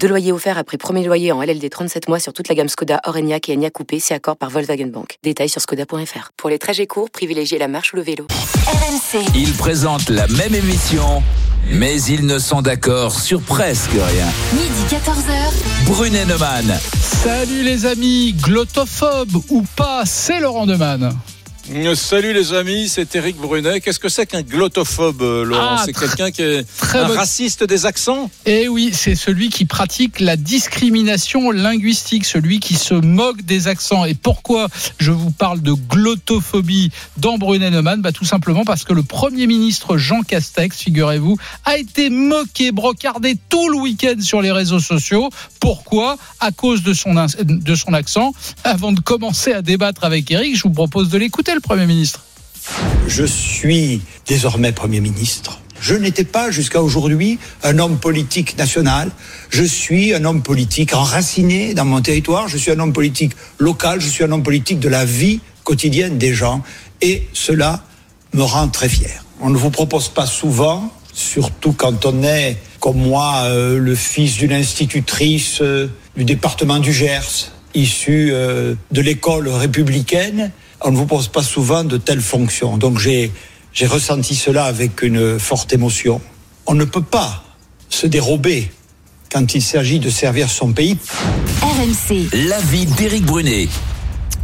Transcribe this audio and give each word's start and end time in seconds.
Deux 0.00 0.08
loyers 0.08 0.32
offerts 0.32 0.58
après 0.58 0.76
premier 0.76 1.04
loyer 1.04 1.32
en 1.32 1.42
LLD 1.42 1.68
37 1.68 2.08
mois 2.08 2.20
sur 2.20 2.32
toute 2.32 2.48
la 2.48 2.54
gamme 2.54 2.68
Skoda, 2.68 3.00
Orenia 3.04 3.38
et 3.48 3.52
Enya 3.52 3.70
Coupé, 3.70 3.98
c'est 3.98 4.14
accord 4.14 4.36
par 4.36 4.50
Volkswagen 4.50 4.86
Bank. 4.86 5.18
Détails 5.22 5.48
sur 5.48 5.60
skoda.fr. 5.60 6.30
Pour 6.36 6.50
les 6.50 6.58
trajets 6.58 6.86
courts, 6.86 7.10
privilégiez 7.10 7.58
la 7.58 7.66
marche 7.66 7.92
ou 7.92 7.96
le 7.96 8.02
vélo. 8.02 8.26
RMC. 8.66 9.24
Ils 9.34 9.52
présentent 9.54 10.08
la 10.08 10.28
même 10.28 10.54
émission, 10.54 11.22
mais 11.72 12.00
ils 12.02 12.26
ne 12.26 12.38
sont 12.38 12.62
d'accord 12.62 13.18
sur 13.18 13.40
presque 13.40 13.90
rien. 13.90 14.26
Midi 14.52 14.84
14h. 14.88 15.86
Brunet 15.86 16.26
Neumann. 16.26 16.78
Salut 17.00 17.62
les 17.64 17.86
amis, 17.86 18.34
glottophobe 18.34 19.34
ou 19.50 19.64
pas, 19.74 20.04
c'est 20.04 20.38
Laurent 20.38 20.66
Neumann. 20.66 21.12
Salut 21.96 22.32
les 22.32 22.52
amis, 22.52 22.88
c'est 22.88 23.16
Eric 23.16 23.38
Brunet. 23.38 23.80
Qu'est-ce 23.80 23.98
que 23.98 24.08
c'est 24.08 24.24
qu'un 24.24 24.42
glottophobe, 24.42 25.20
euh, 25.22 25.44
Laurent 25.44 25.76
Ah, 25.78 25.82
C'est 25.84 25.98
quelqu'un 25.98 26.30
qui 26.30 26.42
est 26.42 26.64
un 26.94 27.06
raciste 27.08 27.64
des 27.64 27.86
accents 27.86 28.30
Eh 28.44 28.68
oui, 28.68 28.90
c'est 28.92 29.16
celui 29.16 29.48
qui 29.48 29.64
pratique 29.64 30.20
la 30.20 30.36
discrimination 30.36 31.50
linguistique, 31.50 32.24
celui 32.24 32.60
qui 32.60 32.74
se 32.74 32.94
moque 32.94 33.42
des 33.42 33.66
accents. 33.66 34.04
Et 34.04 34.14
pourquoi 34.14 34.68
je 34.98 35.10
vous 35.10 35.32
parle 35.32 35.60
de 35.60 35.72
glottophobie 35.72 36.92
dans 37.16 37.36
Brunet 37.36 37.70
Neumann 37.70 38.00
bah, 38.00 38.12
Tout 38.12 38.24
simplement 38.24 38.64
parce 38.64 38.84
que 38.84 38.92
le 38.92 39.02
Premier 39.02 39.48
ministre 39.48 39.96
Jean 39.96 40.22
Castex, 40.22 40.76
figurez-vous, 40.76 41.36
a 41.64 41.78
été 41.78 42.10
moqué, 42.10 42.70
brocardé 42.70 43.36
tout 43.48 43.68
le 43.70 43.78
week-end 43.78 44.20
sur 44.20 44.40
les 44.40 44.52
réseaux 44.52 44.80
sociaux. 44.80 45.30
Pourquoi? 45.58 46.16
À 46.38 46.52
cause 46.52 46.84
de 46.84 46.94
son, 46.94 47.12
de 47.40 47.74
son 47.74 47.92
accent. 47.92 48.34
Avant 48.62 48.92
de 48.92 49.00
commencer 49.00 49.52
à 49.52 49.62
débattre 49.62 50.04
avec 50.04 50.30
Eric, 50.30 50.56
je 50.56 50.62
vous 50.62 50.70
propose 50.70 51.08
de 51.08 51.18
l'écouter, 51.18 51.55
Premier 51.60 51.86
ministre. 51.86 52.24
Je 53.06 53.24
suis 53.24 54.02
désormais 54.26 54.72
Premier 54.72 55.00
ministre. 55.00 55.60
Je 55.80 55.94
n'étais 55.94 56.24
pas 56.24 56.50
jusqu'à 56.50 56.82
aujourd'hui 56.82 57.38
un 57.62 57.78
homme 57.78 57.98
politique 57.98 58.56
national. 58.58 59.10
Je 59.50 59.62
suis 59.62 60.14
un 60.14 60.24
homme 60.24 60.42
politique 60.42 60.94
enraciné 60.94 61.74
dans 61.74 61.84
mon 61.84 62.00
territoire. 62.00 62.48
Je 62.48 62.56
suis 62.56 62.70
un 62.70 62.80
homme 62.80 62.92
politique 62.92 63.32
local. 63.58 64.00
Je 64.00 64.08
suis 64.08 64.24
un 64.24 64.32
homme 64.32 64.42
politique 64.42 64.80
de 64.80 64.88
la 64.88 65.04
vie 65.04 65.40
quotidienne 65.64 66.18
des 66.18 66.34
gens. 66.34 66.62
Et 67.02 67.28
cela 67.32 67.84
me 68.32 68.42
rend 68.42 68.68
très 68.68 68.88
fier. 68.88 69.24
On 69.40 69.50
ne 69.50 69.56
vous 69.56 69.70
propose 69.70 70.08
pas 70.08 70.26
souvent, 70.26 70.92
surtout 71.12 71.72
quand 71.72 72.06
on 72.06 72.22
est, 72.22 72.56
comme 72.80 72.98
moi, 72.98 73.42
euh, 73.44 73.78
le 73.78 73.94
fils 73.94 74.36
d'une 74.36 74.52
institutrice 74.52 75.58
euh, 75.60 75.88
du 76.16 76.24
département 76.24 76.78
du 76.78 76.92
Gers, 76.92 77.52
issu 77.74 78.30
euh, 78.32 78.74
de 78.90 79.00
l'école 79.02 79.48
républicaine, 79.48 80.50
on 80.86 80.92
ne 80.92 80.96
vous 80.96 81.06
pose 81.06 81.26
pas 81.28 81.42
souvent 81.42 81.82
de 81.82 81.96
telles 81.96 82.20
fonctions. 82.20 82.78
Donc 82.78 82.98
j'ai 83.00 83.32
j'ai 83.72 83.86
ressenti 83.86 84.34
cela 84.36 84.64
avec 84.64 85.02
une 85.02 85.38
forte 85.38 85.72
émotion. 85.72 86.20
On 86.66 86.74
ne 86.74 86.84
peut 86.84 87.02
pas 87.02 87.44
se 87.90 88.06
dérober 88.06 88.70
quand 89.30 89.54
il 89.54 89.60
s'agit 89.62 89.98
de 89.98 90.08
servir 90.10 90.48
son 90.48 90.72
pays. 90.72 90.96
RMC. 91.60 92.28
L'avis 92.48 92.86
d'Éric 92.86 93.24
Brunet. 93.24 93.68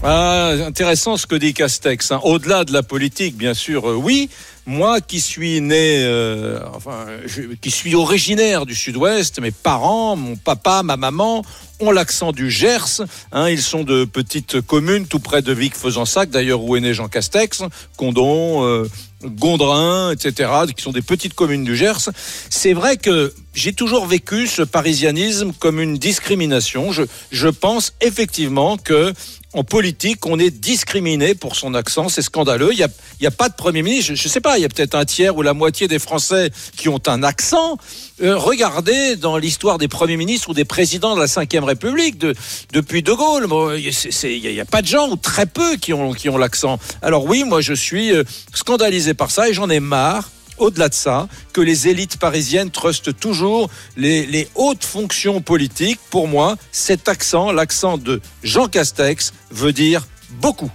Ah, 0.05 0.51
intéressant 0.67 1.17
ce 1.17 1.27
que 1.29 1.37
dit 1.37 1.55
Castex. 1.55 2.11
hein. 2.11 2.21
Au-delà 2.25 2.65
de 2.65 2.73
la 2.73 2.83
politique, 2.83 3.37
bien 3.37 3.55
sûr, 3.55 3.89
euh, 3.89 3.95
oui. 3.95 4.29
Moi 4.67 5.01
qui 5.01 5.21
suis 5.21 5.61
né, 5.61 6.03
euh, 6.05 6.59
enfin, 6.75 7.07
je- 7.25 7.55
qui 7.61 7.71
suis 7.71 7.95
originaire 7.95 8.67
du 8.67 8.75
Sud-Ouest, 8.75 9.41
mes 9.41 9.51
parents, 9.53 10.17
mon 10.17 10.35
papa, 10.37 10.83
ma 10.83 10.97
maman 10.97 11.45
l'accent 11.91 12.33
du 12.33 12.51
Gers. 12.51 13.03
hein. 13.33 13.49
ils 13.49 13.63
sont 13.63 13.83
de 13.83 14.05
petites 14.05 14.61
communes 14.61 15.07
tout 15.07 15.19
près 15.19 15.43
de 15.43 15.53
Vic-Fezensac, 15.53 16.31
d'ailleurs 16.31 16.63
où 16.63 16.77
est 16.77 16.81
né 16.81 16.95
Jean 16.95 17.09
Castex, 17.09 17.63
Condon, 17.97 18.65
euh, 18.65 18.89
Gondrin, 19.25 20.13
etc., 20.13 20.51
qui 20.77 20.83
sont 20.83 20.93
des 20.93 21.03
petites 21.03 21.35
communes 21.35 21.65
du 21.65 21.77
Gers. 21.77 22.11
C'est 22.51 22.73
vrai 22.73 22.97
que 22.97 23.35
j'ai 23.55 23.73
toujours 23.73 24.07
vécu 24.07 24.47
ce 24.47 24.63
parisianisme 24.63 25.53
comme 25.59 25.81
une 25.81 25.99
discrimination. 25.99 26.91
Je 26.93 27.49
pense 27.49 27.95
effectivement 28.01 28.77
que 28.77 29.13
en 29.53 29.65
politique, 29.65 30.25
on 30.27 30.39
est 30.39 30.51
discriminé 30.51 31.35
pour 31.35 31.57
son 31.57 31.75
accent, 31.75 32.09
c'est 32.09 32.23
scandaleux. 32.23 32.71
Il 32.73 32.77
n'y 32.77 32.85
a, 32.85 33.29
a 33.29 33.31
pas 33.31 33.49
de 33.49 33.55
Premier 33.55 33.83
ministre, 33.83 34.15
je 34.15 34.25
ne 34.25 34.29
sais 34.29 34.41
pas, 34.41 34.59
il 34.59 34.63
y 34.63 34.65
a 34.65 34.69
peut-être 34.69 34.95
un 34.95 35.05
tiers 35.05 35.37
ou 35.37 35.43
la 35.43 35.53
moitié 35.53 35.89
des 35.89 35.99
Français 35.99 36.51
qui 36.77 36.89
ont 36.89 37.01
un 37.07 37.23
accent. 37.23 37.77
Euh, 38.23 38.37
regardez 38.37 39.17
dans 39.17 39.37
l'histoire 39.37 39.79
des 39.79 39.89
Premiers 39.89 40.17
ministres 40.17 40.49
ou 40.51 40.55
des 40.55 40.65
présidents 40.65 41.15
de 41.15 41.21
la 41.21 41.27
Ve 41.27 41.65
République, 41.65 42.19
de, 42.19 42.35
depuis 42.73 43.03
De 43.03 43.13
Gaulle, 43.13 43.47
il 43.79 44.53
n'y 44.53 44.61
a, 44.61 44.65
pas 44.65 44.81
de 44.81 44.87
gens, 44.87 45.11
ou 45.11 45.17
très 45.17 45.47
peu, 45.47 45.77
qui 45.77 45.93
ont, 45.93 46.13
qui 46.13 46.29
ont 46.29 46.39
l'accent. 46.39 46.79
Alors 47.03 47.25
oui, 47.25 47.45
moi 47.45 47.61
je 47.61 47.75
suis 47.75 48.13
euh, 48.13 48.25
scandalisé 48.55 49.13
par 49.15 49.31
ça 49.31 49.49
et 49.49 49.55
j'en 49.55 49.69
ai 49.69 49.81
marre 49.81 50.31
au-delà 50.63 50.89
de 50.89 50.95
ça, 50.95 51.29
que 51.53 51.61
les 51.61 51.89
élites 51.89 52.19
parisiennes 52.19 52.71
trustent 52.71 53.19
toujours 53.19 53.69
les, 53.97 54.49
hautes 54.55 54.85
fonctions 54.85 55.41
politiques. 55.41 55.99
Pour 56.11 56.29
moi, 56.29 56.57
cet 56.71 57.09
accent, 57.09 57.53
l'accent 57.53 57.99
de 57.99 58.21
Jean 58.43 58.69
Castex, 58.69 59.33
veut 59.51 59.73
dire 59.73 60.07
beaucoup. 60.41 60.71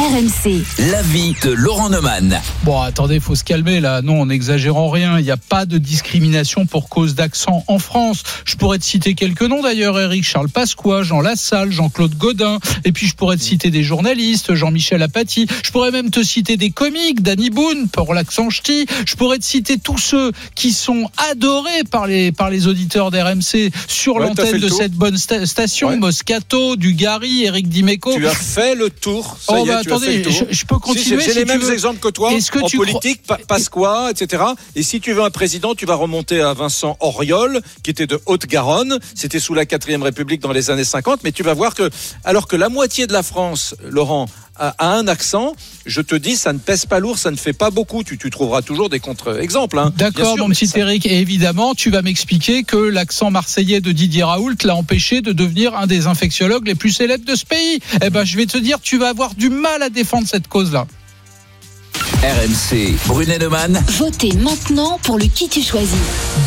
RMC. 0.00 0.62
L'avis 0.90 1.34
de 1.42 1.50
Laurent 1.50 1.90
Neumann. 1.90 2.40
Bon, 2.64 2.80
attendez, 2.80 3.16
il 3.16 3.20
faut 3.20 3.34
se 3.34 3.44
calmer 3.44 3.80
là. 3.80 4.00
Non, 4.00 4.22
en 4.22 4.26
n'exagérant 4.26 4.88
rien. 4.88 5.18
Il 5.18 5.24
n'y 5.26 5.30
a 5.30 5.36
pas 5.36 5.66
de 5.66 5.76
discrimination 5.76 6.64
pour 6.64 6.88
cause 6.88 7.14
d'accent 7.14 7.64
en 7.66 7.78
France. 7.78 8.22
Je 8.46 8.56
pourrais 8.56 8.78
te 8.78 8.84
citer 8.84 9.12
quelques 9.12 9.42
noms 9.42 9.60
d'ailleurs, 9.62 10.00
Eric 10.00 10.24
Charles 10.24 10.48
Pasqua, 10.48 11.02
Jean 11.02 11.20
Lassalle, 11.20 11.70
Jean-Claude 11.70 12.14
Godin. 12.16 12.58
Et 12.86 12.92
puis 12.92 13.06
je 13.08 13.14
pourrais 13.14 13.36
te 13.36 13.42
citer 13.42 13.70
des 13.70 13.82
journalistes, 13.82 14.54
Jean-Michel 14.54 15.02
Apathy. 15.02 15.46
Je 15.62 15.70
pourrais 15.70 15.90
même 15.90 16.08
te 16.10 16.22
citer 16.22 16.56
des 16.56 16.70
comiques, 16.70 17.22
Danny 17.22 17.50
Boone 17.50 17.88
pour 17.88 18.14
l'accent 18.14 18.48
ch'ti. 18.48 18.86
Je 19.04 19.16
pourrais 19.16 19.36
te 19.38 19.44
citer 19.44 19.76
tous 19.78 19.98
ceux 19.98 20.32
qui 20.54 20.72
sont 20.72 21.10
adorés 21.30 21.84
par 21.90 22.06
les, 22.06 22.32
par 22.32 22.48
les 22.48 22.66
auditeurs 22.68 23.10
d'RMC 23.10 23.70
sur 23.86 24.14
Ouais, 24.14 24.28
l'antenne 24.28 24.58
de 24.60 24.68
tour. 24.68 24.78
cette 24.78 24.92
bonne 24.92 25.16
sta- 25.16 25.44
station. 25.44 25.88
Ouais. 25.88 25.98
Moscato, 25.98 26.76
Dugarry, 26.76 27.44
Eric 27.44 27.68
Dimeco. 27.68 28.14
Tu 28.14 28.26
as 28.26 28.30
fait 28.34 28.74
le 28.74 28.88
tour. 28.88 29.36
Ça 29.38 29.52
Oh, 29.58 29.66
y 29.66 29.68
est, 29.68 29.72
bah, 29.72 29.80
tu 29.82 29.89
attendez, 29.96 30.22
je, 30.24 30.44
je 30.50 30.64
peux 30.66 30.74
Si, 30.76 30.80
continuer. 30.80 31.20
J'ai 31.20 31.24
j'ai 31.26 31.30
si 31.32 31.38
les 31.38 31.44
mêmes 31.44 31.60
veux. 31.60 31.72
exemples 31.72 31.98
que 32.00 32.08
toi 32.08 32.30
que 32.30 32.58
en 32.58 32.68
politique, 32.68 33.22
pa- 33.26 33.38
Pasqua, 33.48 34.10
etc. 34.10 34.42
Et 34.76 34.82
si 34.82 35.00
tu 35.00 35.12
veux 35.12 35.22
un 35.22 35.30
président, 35.30 35.74
tu 35.74 35.86
vas 35.86 35.94
remonter 35.94 36.40
à 36.40 36.52
Vincent 36.54 36.96
Auriol, 37.00 37.60
qui 37.82 37.90
était 37.90 38.06
de 38.06 38.20
Haute-Garonne. 38.26 38.98
C'était 39.14 39.40
sous 39.40 39.54
la 39.54 39.64
4ème 39.64 40.02
République 40.02 40.40
dans 40.40 40.52
les 40.52 40.70
années 40.70 40.84
50. 40.84 41.20
Mais 41.24 41.32
tu 41.32 41.42
vas 41.42 41.54
voir 41.54 41.74
que, 41.74 41.88
alors 42.24 42.46
que 42.48 42.56
la 42.56 42.68
moitié 42.68 43.06
de 43.06 43.12
la 43.12 43.22
France, 43.22 43.74
Laurent, 43.88 44.26
a, 44.60 44.74
a 44.78 44.92
un 44.96 45.08
accent, 45.08 45.54
je 45.86 46.00
te 46.00 46.14
dis, 46.14 46.36
ça 46.36 46.52
ne 46.52 46.58
pèse 46.58 46.86
pas 46.86 47.00
lourd, 47.00 47.18
ça 47.18 47.30
ne 47.30 47.36
fait 47.36 47.52
pas 47.52 47.70
beaucoup. 47.70 48.04
Tu, 48.04 48.18
tu 48.18 48.30
trouveras 48.30 48.62
toujours 48.62 48.88
des 48.90 49.00
contre-exemples. 49.00 49.78
hein. 49.78 49.92
D'accord, 49.96 50.36
mon 50.38 50.48
petit 50.50 50.66
ça- 50.68 50.78
Eric. 50.78 51.06
Et 51.06 51.18
évidemment, 51.20 51.74
tu 51.74 51.90
vas 51.90 52.02
m'expliquer 52.02 52.62
que 52.62 52.76
l'accent 52.76 53.30
marseillais 53.30 53.80
de 53.80 53.90
Didier 53.92 54.22
Raoult 54.22 54.54
l'a 54.64 54.76
empêché 54.76 55.22
de 55.22 55.32
devenir 55.32 55.74
un 55.76 55.86
des 55.86 56.06
infectiologues 56.06 56.66
les 56.66 56.74
plus 56.76 56.90
célèbres 56.92 57.24
de 57.24 57.34
ce 57.34 57.44
pays. 57.46 57.80
Eh 58.04 58.10
ben, 58.10 58.24
je 58.24 58.36
vais 58.36 58.46
te 58.46 58.58
dire, 58.58 58.78
tu 58.80 58.98
vas 58.98 59.08
avoir 59.08 59.34
du 59.34 59.48
mal 59.48 59.82
à 59.82 59.88
défendre 59.88 60.28
cette 60.28 60.46
cause-là. 60.46 60.86
RMC. 62.22 62.94
Brunet 63.06 63.38
Neumann. 63.38 63.82
Votez 63.98 64.32
maintenant 64.34 64.98
pour 65.02 65.18
le 65.18 65.24
qui 65.24 65.48
tu 65.48 65.62
choisis. 65.62 65.88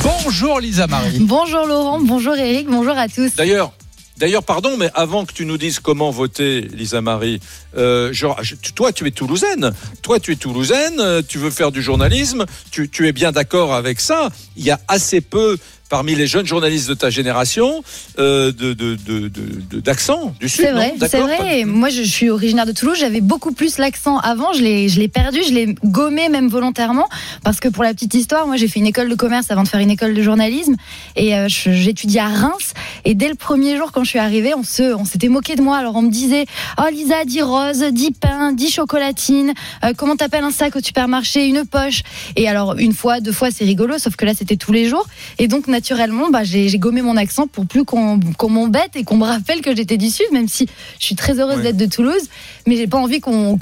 Bonjour 0.03 0.59
Lisa 0.59 0.85
Marie. 0.87 1.17
Bonjour 1.21 1.65
Laurent, 1.65 1.99
bonjour 1.99 2.35
Eric, 2.35 2.67
bonjour 2.69 2.95
à 2.95 3.07
tous. 3.07 3.31
D'ailleurs, 3.35 3.71
D'ailleurs, 4.17 4.43
pardon, 4.43 4.77
mais 4.77 4.89
avant 4.93 5.25
que 5.25 5.33
tu 5.33 5.45
nous 5.45 5.57
dises 5.57 5.79
comment 5.79 6.11
voter, 6.11 6.61
Lisa 6.61 7.01
Marie, 7.01 7.39
euh, 7.75 8.13
genre, 8.13 8.37
je- 8.43 8.55
toi, 8.75 8.93
tu 8.93 9.07
es 9.07 9.11
toulousaine. 9.11 9.73
Toi, 10.03 10.19
tu 10.19 10.31
es 10.31 10.35
toulousaine, 10.35 10.99
euh, 10.99 11.21
tu 11.27 11.39
veux 11.39 11.49
faire 11.49 11.71
du 11.71 11.81
journalisme, 11.81 12.45
tu, 12.69 12.89
tu 12.89 13.07
es 13.07 13.11
bien 13.11 13.31
d'accord 13.31 13.73
avec 13.73 13.99
ça. 13.99 14.29
Il 14.55 14.63
y 14.63 14.69
a 14.71 14.79
assez 14.87 15.19
peu 15.19 15.57
parmi 15.93 16.15
les 16.15 16.25
jeunes 16.25 16.47
journalistes 16.47 16.89
de 16.89 16.95
ta 16.95 17.11
génération 17.11 17.83
euh, 18.17 18.51
de, 18.51 18.73
de, 18.73 18.95
de, 18.95 19.27
de- 19.27 19.61
de- 19.69 19.79
d'accent 19.79 20.33
du 20.39 20.49
Sud. 20.49 20.65
C'est 20.65 20.71
non 20.71 20.77
vrai, 20.77 20.93
c'est 21.07 21.19
vrai. 21.19 21.65
Moi, 21.65 21.89
je 21.89 22.01
suis 22.01 22.31
originaire 22.31 22.65
de 22.65 22.71
Toulouse. 22.71 22.97
J'avais 22.99 23.21
beaucoup 23.21 23.51
plus 23.51 23.77
l'accent 23.77 24.17
avant. 24.17 24.53
Je 24.53 24.63
l'ai, 24.63 24.89
je 24.89 24.99
l'ai 24.99 25.07
perdu. 25.07 25.41
Je 25.47 25.53
l'ai 25.53 25.75
gommé 25.85 26.29
même 26.29 26.47
volontairement 26.47 27.07
parce 27.43 27.59
que 27.59 27.69
pour 27.69 27.83
la 27.83 27.93
petite 27.93 28.15
histoire, 28.15 28.47
moi, 28.47 28.55
j'ai 28.57 28.67
fait 28.67 28.79
une 28.79 28.87
école 28.87 29.07
de 29.07 29.13
commerce 29.13 29.51
avant 29.51 29.61
de 29.61 29.67
faire 29.67 29.81
une 29.81 29.91
école 29.91 30.15
de 30.15 30.23
journalisme 30.23 30.75
et 31.15 31.35
euh, 31.35 31.47
je- 31.47 31.71
j'étudiais 31.73 32.21
à 32.21 32.27
Reims. 32.29 32.73
Et 33.05 33.13
dès 33.13 33.29
le 33.29 33.35
premier 33.35 33.77
jour, 33.77 33.91
quand 33.91 34.03
je 34.03 34.09
suis 34.09 34.17
arrivée, 34.19 34.55
on 34.55 34.63
se, 34.63 34.95
on 34.95 35.05
s'était 35.05 35.27
moqué 35.29 35.55
de 35.55 35.61
moi. 35.61 35.77
Alors 35.77 35.95
on 35.95 36.01
me 36.01 36.09
disait, 36.09 36.45
oh 36.79 36.89
Lisa, 36.91 37.23
dis 37.23 37.43
rose, 37.43 37.83
dis 37.91 38.09
pain, 38.19 38.51
dis 38.51 38.71
chocolatine. 38.71 39.53
Euh, 39.83 39.93
comment 39.95 40.15
t'appelles 40.15 40.43
un 40.43 40.49
sac 40.49 40.75
au 40.75 40.79
supermarché, 40.81 41.45
une 41.45 41.65
poche? 41.67 42.01
Et 42.35 42.49
alors 42.49 42.77
une 42.79 42.93
fois, 42.93 43.19
deux 43.19 43.31
fois, 43.31 43.49
c'est 43.51 43.63
rigolo. 43.65 43.99
Sauf 43.99 44.15
que 44.15 44.25
là, 44.25 44.33
c'était 44.35 44.57
tous 44.57 44.71
les 44.71 44.89
jours. 44.89 45.05
Et 45.37 45.47
donc 45.47 45.67
naturellement 45.83 46.29
bah, 46.29 46.43
j'ai 46.45 46.77
gommé 46.79 47.01
mon 47.01 47.17
accent 47.17 47.45
pour 47.47 47.65
plus 47.65 47.83
qu'on 47.83 48.17
m'embête 48.49 48.91
et 48.95 49.03
qu'on 49.03 49.17
me 49.17 49.25
rappelle 49.25 49.59
que 49.61 49.75
j'étais 49.75 49.97
du 49.97 50.09
Sud, 50.09 50.25
même 50.31 50.47
si 50.47 50.67
je 50.99 51.05
suis 51.05 51.15
très 51.15 51.39
heureuse 51.39 51.57
Ouais. 51.57 51.63
d'être 51.63 51.77
de 51.77 51.85
Toulouse. 51.85 52.29
Mais 52.65 52.77
j'ai 52.77 52.87
pas 52.87 52.97
envie 52.97 53.19
qu'on 53.19 53.57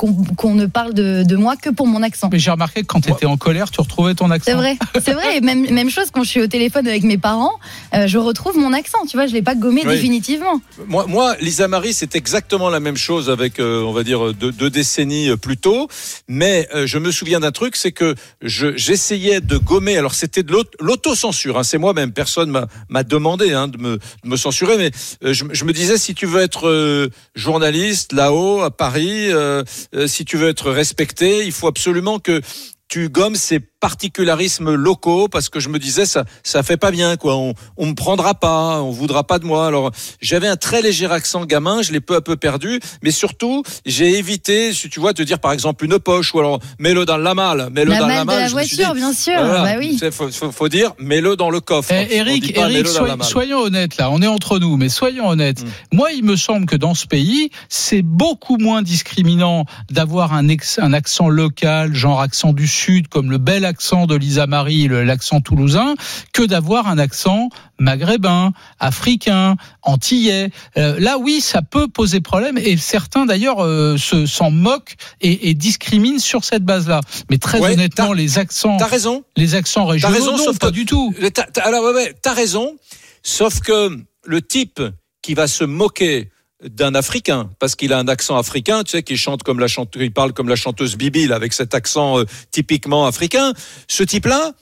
ne 0.54 0.66
parle 0.68 0.94
de, 0.94 1.24
de 1.24 1.36
moi 1.36 1.56
que 1.56 1.72
pour 1.72 1.88
mon 1.88 2.04
accent. 2.04 2.30
Mais 2.32 2.38
j'ai 2.38 2.52
remarqué 2.52 2.82
que 2.82 2.86
quand 2.86 3.02
tu 3.02 3.12
étais 3.12 3.26
en 3.26 3.38
colère, 3.38 3.72
tu 3.72 3.82
retrouvais 3.82 4.14
ton 4.14 4.30
accent. 4.30 4.52
C'est 4.52 4.54
vrai, 4.56 4.78
c'est 5.04 5.14
vrai. 5.14 5.38
Et 5.38 5.42
même, 5.42 5.68
même 5.72 5.90
chose 5.90 6.12
quand 6.14 6.24
je 6.24 6.30
suis 6.30 6.42
au 6.42 6.48
téléphone 6.48 6.88
avec 6.88 7.02
mes 7.04 7.18
parents, 7.18 7.54
euh, 7.96 8.06
je 8.06 8.20
retrouve 8.20 8.56
mon 8.58 8.72
accent. 8.72 9.00
Tu 9.10 9.18
vois, 9.18 9.26
je 9.26 9.34
l'ai 9.34 9.42
pas 9.42 9.56
gommé 9.56 9.82
Oui. 9.86 9.96
définitivement. 9.96 10.62
Moi, 10.88 11.06
moi, 11.08 11.36
Lisa 11.42 11.68
Marie, 11.68 11.94
c'est 11.94 12.16
exactement 12.16 12.70
la 12.70 12.80
même 12.80 12.98
chose 12.98 13.30
avec, 13.32 13.60
euh, 13.60 13.82
on 13.84 13.94
va 13.94 14.04
dire, 14.04 14.34
deux, 14.36 14.52
deux 14.52 14.70
décennies 14.70 15.30
euh, 15.30 15.38
plus 15.38 15.58
tôt. 15.58 15.88
Mais 16.28 16.68
euh, 16.76 16.86
je 16.86 17.00
me 17.00 17.12
souviens 17.12 17.40
d'un 17.40 17.52
truc, 17.52 17.76
c'est 17.76 17.92
que 17.92 18.14
je- 18.44 18.78
j'essayais 18.78 19.42
de 19.42 19.58
gommer. 19.58 19.98
Alors, 19.98 20.14
c'était 20.14 20.44
de 20.44 20.52
l'aut- 20.52 20.64
l'autocensure. 20.80 21.58
Hein, 21.58 21.64
c'est 21.64 21.80
moi-même. 21.80 22.11
Personne 22.12 22.50
m'a 22.52 22.68
m'a 22.90 23.04
demandé 23.04 23.54
hein, 23.54 23.68
de, 23.68 23.78
me, 24.24 24.38
censurer. 24.38 24.78
Mais 24.78 24.92
euh, 25.24 25.34
je, 25.34 25.66
me 25.66 25.74
disais, 25.74 25.98
si 25.98 26.14
tu 26.14 26.26
veux 26.26 26.42
être 26.42 26.68
euh, 26.68 27.10
journaliste 27.36 28.14
là-haut, 28.14 28.62
à 28.62 28.72
Paris, 28.72 29.32
euh, 29.32 29.64
si 30.08 30.26
tu 30.26 30.38
veux 30.38 30.50
être 30.50 30.72
respecté, 30.72 31.46
il 31.46 31.52
faut 31.52 31.68
absolument 31.68 32.20
que 32.20 32.42
tu 32.88 33.10
gommes 33.10 33.36
ces 33.36 33.60
particularismes 33.82 34.74
locaux 34.74 35.28
parce 35.28 35.50
que 35.50 35.60
je 35.60 35.68
me 35.68 35.78
disais 35.78 36.06
ça 36.06 36.24
ça 36.44 36.64
fait 36.64 36.78
pas 36.78 36.92
bien 36.92 37.18
quoi 37.18 37.36
on 37.36 37.54
on 37.78 37.88
me 37.88 37.94
prendra 37.94 38.34
pas 38.34 38.82
on 38.82 38.92
voudra 38.92 39.24
pas 39.26 39.38
de 39.40 39.46
moi 39.46 39.68
alors 39.68 39.92
j'avais 40.22 40.48
un 40.48 40.56
très 40.56 40.82
léger 40.82 41.08
accent 41.08 41.46
gamin 41.46 41.82
je 41.82 41.92
l'ai 41.92 42.00
peu 42.00 42.16
à 42.16 42.22
peu 42.22 42.36
perdu 42.38 42.80
mais 43.04 43.12
surtout 43.12 43.64
j'ai 43.86 44.18
évité 44.18 44.74
si 44.74 44.90
tu 44.90 45.00
vois 45.00 45.14
te 45.14 45.22
dire 45.22 45.40
par 45.40 45.52
exemple 45.52 45.84
une 45.84 46.00
poche 46.00 46.34
ou 46.34 46.40
alors 46.40 46.60
mets-le 46.80 47.06
dans 47.06 47.18
la 47.18 47.34
malle 47.34 47.70
mets-le 47.72 47.92
La 47.92 48.00
dans 48.00 48.08
malle 48.08 48.16
la 48.16 48.22
de 48.22 48.26
malle 48.28 48.36
la 48.38 48.44
me 48.56 48.64
suis 48.64 48.76
voiture, 48.78 48.94
dit, 48.94 49.00
bien 49.02 49.14
sûr. 49.14 49.34
voilà, 49.44 49.64
Bah 49.64 49.76
oui. 49.80 50.00
faut, 50.12 50.30
faut, 50.32 50.52
faut 50.52 50.70
dire 50.70 50.94
mets-le 51.00 51.36
dans 51.36 51.50
le 51.50 51.60
coffre 51.60 51.92
Eh, 51.92 52.16
Eric, 52.16 52.54
pas, 52.56 52.70
Eric 52.70 52.88
soy- 52.88 53.08
la 53.18 53.24
soyons 53.26 53.60
honnêtes 53.60 53.98
là, 53.98 54.10
on 54.12 54.22
est 54.22 54.28
entre 54.28 54.60
nous, 54.60 54.78
mais 54.78 54.90
soyons 54.90 55.28
honnêtes. 55.28 55.64
Mm. 55.64 55.68
Moi, 55.98 56.12
il 56.14 56.24
me 56.24 56.36
semble 56.36 56.66
que 56.66 56.76
dans 56.76 56.94
ce 56.94 57.08
pays, 57.08 57.50
c'est 57.68 58.02
beaucoup 58.04 58.58
moins 58.58 58.82
discriminant 58.82 59.66
d'avoir 59.90 60.34
un, 60.34 60.48
ex- 60.48 60.80
un 60.80 60.94
accent 60.94 61.30
local, 61.30 61.94
genre 61.96 62.22
accent 62.22 62.54
du 62.54 62.68
Sud, 62.68 63.08
comme 63.08 63.32
le 63.32 63.38
bel 63.38 63.66
accent 63.66 63.71
de 64.08 64.16
Lisa 64.16 64.48
Marie, 64.48 64.88
l'accent 64.90 65.42
toulousain, 65.42 65.96
que 66.34 66.44
d'avoir 66.44 66.88
un 66.88 66.98
accent 66.98 67.50
maghrébin, 67.80 68.52
africain, 68.80 69.56
antillais. 69.82 70.50
Euh, 70.78 71.00
là, 71.00 71.18
oui, 71.18 71.42
ça 71.42 71.62
peut 71.62 71.88
poser 71.88 72.22
problème, 72.22 72.58
et 72.58 72.78
certains 72.78 73.26
d'ailleurs 73.26 73.64
euh, 73.64 73.98
se 73.98 74.26
s'en 74.26 74.52
moquent 74.52 74.96
et, 75.22 75.50
et 75.50 75.54
discriminent 75.54 76.20
sur 76.20 76.44
cette 76.44 76.64
base-là. 76.64 77.02
Mais 77.30 77.38
très 77.38 77.60
Ouais, 77.60 77.74
honnêtement, 77.74 78.14
les 78.14 78.38
accents, 78.40 78.78
t'as 78.78 78.88
raison 78.88 79.24
les 79.38 79.56
accents 79.56 79.86
régionaux, 79.86 80.14
raison, 80.14 80.38
non, 80.38 80.44
sauf 80.46 80.60
pas 80.60 80.68
que- 80.70 80.74
du 80.74 80.86
tout. 80.86 81.14
T'as- 81.34 81.62
alors 81.62 81.84
ouais, 81.86 81.94
ouais, 81.94 82.16
t'as 82.22 82.34
raison, 82.34 82.76
sauf 83.24 83.60
que 83.60 83.98
le 84.26 84.42
type 84.42 84.82
qui 85.22 85.34
va 85.34 85.48
se 85.48 85.64
moquer 85.64 86.30
d'un 86.64 86.96
Africain 86.96 87.50
parce 87.60 87.76
qu'il 87.76 87.94
a 87.94 88.00
un 88.00 88.08
accent 88.08 88.38
africain, 88.38 88.84
tu 88.84 88.92
sais, 88.92 89.04
qui 89.04 89.18
chante 89.18 89.44
comme 89.44 89.60
la 89.60 89.68
chante, 89.68 89.96
il 90.00 90.14
parle 90.14 90.34
comme 90.34 90.50
la 90.50 90.56
chanteuse 90.56 90.96
Bibi 90.96 91.28
là, 91.28 91.36
avec 91.36 91.54
cet 91.54 91.74
accent 91.74 92.20
euh, 92.20 92.26
typiquement 92.52 93.06
africain. 93.06 93.54
Ce 93.88 94.04
type-là, 94.04 94.54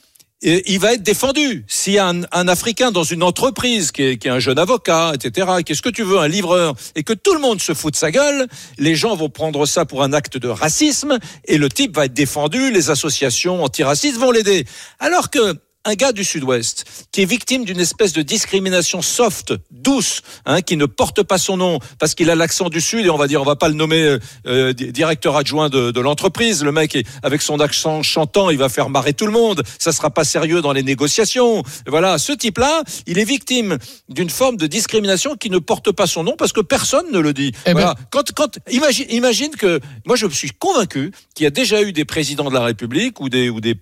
euh, 0.46 0.60
il 0.66 0.78
va 0.78 0.94
être 0.94 1.02
défendu. 1.02 1.64
S'il 1.68 1.94
y 1.94 1.98
a 1.98 2.08
un, 2.08 2.22
un 2.32 2.48
Africain 2.48 2.90
dans 2.90 3.04
une 3.04 3.22
entreprise 3.22 3.92
qui 3.92 4.02
est, 4.02 4.16
qui 4.16 4.28
est 4.28 4.30
un 4.30 4.38
jeune 4.38 4.58
avocat, 4.58 5.12
etc., 5.14 5.48
qu'est-ce 5.64 5.82
que 5.82 5.90
tu 5.90 6.02
veux, 6.02 6.18
un 6.18 6.28
livreur, 6.28 6.74
et 6.94 7.02
que 7.02 7.12
tout 7.12 7.34
le 7.34 7.40
monde 7.40 7.60
se 7.60 7.74
fout 7.74 7.92
de 7.92 7.98
sa 7.98 8.10
gueule, 8.10 8.46
les 8.78 8.94
gens 8.94 9.14
vont 9.16 9.28
prendre 9.28 9.66
ça 9.66 9.84
pour 9.84 10.02
un 10.02 10.12
acte 10.12 10.38
de 10.38 10.48
racisme, 10.48 11.18
et 11.44 11.58
le 11.58 11.68
type 11.68 11.94
va 11.94 12.06
être 12.06 12.14
défendu, 12.14 12.70
les 12.70 12.88
associations 12.88 13.62
antiracistes 13.62 14.16
vont 14.16 14.30
l'aider. 14.30 14.64
Alors 14.98 15.28
que 15.28 15.56
un 15.86 15.94
gars 15.94 16.12
du 16.12 16.24
Sud-Ouest 16.24 16.84
qui 17.12 17.22
est 17.22 17.24
victime 17.24 17.64
d'une 17.64 17.80
espèce 17.80 18.12
de 18.12 18.22
discrimination 18.22 19.00
soft, 19.02 19.54
douce, 19.70 20.20
hein, 20.44 20.60
qui 20.60 20.76
ne 20.76 20.84
porte 20.86 21.22
pas 21.22 21.38
son 21.38 21.56
nom 21.56 21.78
parce 21.98 22.14
qu'il 22.14 22.28
a 22.30 22.34
l'accent 22.34 22.68
du 22.68 22.80
Sud 22.80 23.06
et 23.06 23.10
on 23.10 23.16
va 23.16 23.26
dire, 23.26 23.40
on 23.40 23.44
va 23.44 23.56
pas 23.56 23.68
le 23.68 23.74
nommer 23.74 24.02
euh, 24.02 24.18
euh, 24.46 24.72
di- 24.72 24.92
directeur 24.92 25.36
adjoint 25.36 25.68
de, 25.70 25.90
de 25.90 26.00
l'entreprise. 26.00 26.62
Le 26.62 26.72
mec, 26.72 26.94
est, 26.94 27.06
avec 27.22 27.40
son 27.42 27.60
accent 27.60 28.02
chantant, 28.02 28.50
il 28.50 28.58
va 28.58 28.68
faire 28.68 28.90
marrer 28.90 29.14
tout 29.14 29.26
le 29.26 29.32
monde. 29.32 29.62
Ça 29.78 29.92
sera 29.92 30.10
pas 30.10 30.24
sérieux 30.24 30.60
dans 30.60 30.72
les 30.72 30.82
négociations. 30.82 31.62
Voilà, 31.86 32.18
ce 32.18 32.32
type-là, 32.32 32.82
il 33.06 33.18
est 33.18 33.24
victime 33.24 33.78
d'une 34.08 34.30
forme 34.30 34.56
de 34.56 34.66
discrimination 34.66 35.34
qui 35.36 35.48
ne 35.50 35.58
porte 35.58 35.92
pas 35.92 36.06
son 36.06 36.24
nom 36.24 36.34
parce 36.36 36.52
que 36.52 36.60
personne 36.60 37.10
ne 37.10 37.18
le 37.18 37.32
dit. 37.32 37.52
Eh 37.64 37.72
ben- 37.72 37.80
voilà. 37.80 37.94
Quand, 38.10 38.32
quand, 38.34 38.58
imagine, 38.70 39.06
imagine 39.10 39.50
que 39.56 39.80
moi, 40.04 40.16
je 40.16 40.26
suis 40.28 40.50
convaincu 40.50 41.10
qu'il 41.34 41.44
y 41.44 41.46
a 41.46 41.50
déjà 41.50 41.82
eu 41.82 41.92
des 41.92 42.04
présidents 42.04 42.48
de 42.50 42.54
la 42.54 42.64
République 42.64 43.20
ou 43.20 43.28
des, 43.30 43.48
ou 43.48 43.60
des 43.60 43.76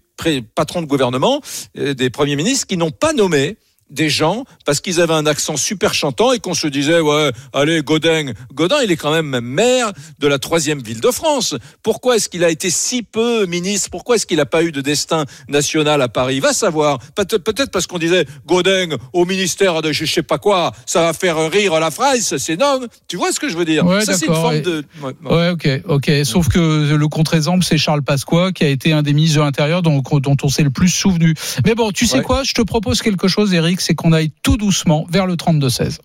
patrons 0.55 0.82
de 0.82 0.87
gouvernement, 0.87 1.41
euh, 1.79 1.94
des 1.94 2.11
premiers 2.11 2.37
ministres 2.37 2.67
qui 2.67 2.76
n'ont 2.76 2.91
pas 2.91 3.12
nommé 3.12 3.56
des 3.90 4.08
gens 4.11 4.44
parce 4.67 4.81
qu'ils 4.81 5.00
avaient 5.00 5.14
un 5.14 5.26
accent 5.26 5.56
super 5.56 5.94
chantant 5.94 6.32
et 6.32 6.38
qu'on 6.40 6.55
se 6.55 6.67
disait 6.67 7.00
ouais 7.00 7.31
allez 7.52 7.81
Godin. 7.82 8.32
Godin 8.52 8.76
il 8.85 8.90
est 8.90 8.96
quand 8.96 9.12
même 9.12 9.40
maire 9.40 9.93
de 10.19 10.26
la 10.29 10.38
troisième 10.38 10.81
ville 10.82 11.00
de 11.00 11.11
France. 11.11 11.55
Pourquoi 11.82 12.17
est-ce 12.17 12.29
qu'il 12.29 12.44
a 12.44 12.50
été 12.50 12.70
si 12.70 13.02
peu 13.02 13.46
ministre? 13.46 13.88
Pourquoi 13.90 14.17
est-ce 14.17 14.26
qu'il 14.26 14.37
n'a 14.38 14.46
pas 14.46 14.62
eu 14.62 14.73
de 14.73 14.81
destin 14.81 15.25
national 15.49 16.02
à 16.02 16.08
Paris? 16.08 16.40
Va 16.40 16.52
savoir. 16.52 16.99
Peut- 17.14 17.38
peut-être 17.38 17.70
parce 17.70 17.87
qu'on 17.87 17.99
disait 17.99 18.26
Godin 18.46 18.96
au 19.12 19.25
ministère 19.25 19.81
de 19.82 19.93
je 19.93 20.05
sais 20.05 20.23
pas 20.23 20.38
quoi 20.38 20.73
ça 20.87 21.02
va 21.02 21.12
faire 21.12 21.50
rire 21.50 21.79
la 21.81 21.90
phrase 21.90 22.37
c'est 22.38 22.58
non 22.58 22.81
tu 23.08 23.17
vois 23.17 23.32
ce 23.32 23.40
que 23.40 23.49
je 23.49 23.56
veux 23.56 23.64
dire? 23.64 23.87
Ouais, 23.87 24.05
ça 24.05 24.14
c'est 24.14 24.26
une 24.26 24.35
forme 24.35 24.56
et- 24.56 24.61
de 24.61 24.85
ouais, 25.02 25.14
ouais. 25.25 25.35
Ouais, 25.35 25.50
ok, 25.50 25.69
ok. 25.87 26.11
Sauf 26.25 26.49
que 26.49 26.94
le 26.94 27.08
contre-exemple, 27.08 27.64
c'est 27.64 27.79
Charles 27.79 28.02
Pasqua, 28.02 28.52
qui 28.52 28.64
a 28.64 28.69
été 28.69 28.93
un 28.93 29.02
des 29.02 29.12
ministres 29.12 29.38
de 29.38 29.44
l'Intérieur 29.44 29.82
dont, 29.82 30.02
dont 30.20 30.37
on 30.43 30.49
s'est 30.49 30.62
le 30.62 30.70
plus 30.70 30.88
souvenu. 30.88 31.35
Mais 31.64 31.75
bon, 31.75 31.90
tu 31.93 32.06
sais 32.06 32.23
quoi? 32.23 32.43
Je 32.43 32.52
te 32.52 32.62
propose 32.62 33.02
quelque 33.02 33.29
chose, 33.29 33.55
Eric, 33.55 33.78
c'est 33.81 33.95
qu'on 33.95 34.13
aille 34.13 34.31
tout 34.43 34.57
doucement 34.57 35.07
vers 35.11 35.27
le 35.27 35.35
32-16. 35.35 35.99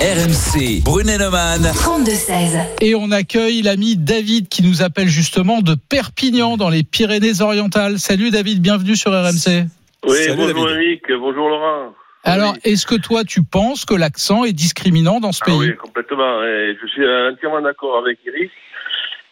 RMC, 0.00 0.82
Brunet-Neumann. 0.84 1.62
32-16. 1.62 2.58
Et 2.80 2.94
on 2.94 3.10
accueille 3.10 3.62
l'ami 3.62 3.96
David 3.96 4.48
qui 4.48 4.62
nous 4.62 4.82
appelle 4.82 5.08
justement 5.08 5.60
de 5.60 5.74
Perpignan 5.74 6.56
dans 6.56 6.68
les 6.70 6.82
Pyrénées-Orientales. 6.82 7.98
Salut 7.98 8.30
David, 8.30 8.60
bienvenue 8.62 8.96
sur 8.96 9.10
RMC. 9.12 9.66
Oui, 10.06 10.16
Salut, 10.16 10.36
bonjour 10.36 10.66
David. 10.68 10.82
Eric, 10.82 11.02
bonjour 11.18 11.48
Laurent. 11.48 11.92
Alors, 12.24 12.52
Oui. 12.54 12.72
est-ce 12.72 12.86
que 12.86 12.96
toi, 12.96 13.22
tu 13.24 13.42
penses 13.44 13.84
que 13.84 13.94
l'accent 13.94 14.44
est 14.44 14.52
discriminant 14.52 15.20
dans 15.20 15.32
ce 15.32 15.40
Ah 15.42 15.46
pays? 15.46 15.58
oui, 15.58 15.76
complètement. 15.76 16.40
Je 16.42 16.86
suis 16.92 17.02
entièrement 17.32 17.62
d'accord 17.62 17.98
avec 17.98 18.18
Eric. 18.26 18.50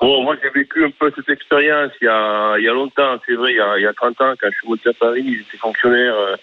Bon, 0.00 0.22
moi 0.22 0.36
j'ai 0.42 0.50
vécu 0.50 0.84
un 0.84 0.90
peu 0.90 1.10
cette 1.16 1.28
expérience 1.30 1.92
il 2.00 2.04
y 2.04 2.08
a, 2.08 2.56
il 2.58 2.64
y 2.64 2.68
a 2.68 2.72
longtemps, 2.72 3.16
c'est 3.26 3.34
vrai, 3.34 3.52
il 3.52 3.56
y 3.56 3.60
a, 3.60 3.78
il 3.78 3.82
y 3.82 3.86
a 3.86 3.92
30 3.94 4.20
ans, 4.20 4.34
quand 4.40 4.48
je 4.50 4.56
suis 4.58 4.68
monté 4.68 4.88
à 4.90 4.92
Paris, 4.92 5.24
j'étais 5.38 5.56
fonctionnaire. 5.58 6.14
Euh, 6.14 6.36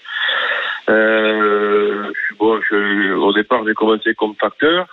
euh, 0.89 2.12
bon, 2.39 2.59
je- 2.69 3.13
au 3.13 3.33
départ 3.33 3.63
j'ai 3.65 3.74
commencé 3.74 4.13
comme 4.15 4.36
facteur. 4.36 4.88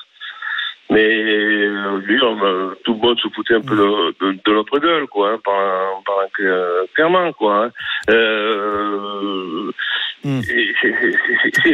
Mais 0.90 1.06
euh, 1.06 1.98
dire, 2.08 2.24
euh, 2.24 2.74
tout 2.82 2.94
le 2.94 2.98
monde 3.00 3.18
se 3.20 3.28
foutait 3.28 3.56
un 3.56 3.60
peu 3.60 3.76
de, 3.76 4.14
de, 4.24 4.38
de 4.42 4.52
notre 4.54 4.78
gueule, 4.78 5.06
quoi, 5.06 5.32
hein, 5.32 5.38
par, 5.44 6.02
par, 6.06 6.26
clairement, 6.94 7.30
quoi. 7.34 7.64
hein. 7.66 7.70
Euh, 8.08 9.70
Hmm. 10.24 10.40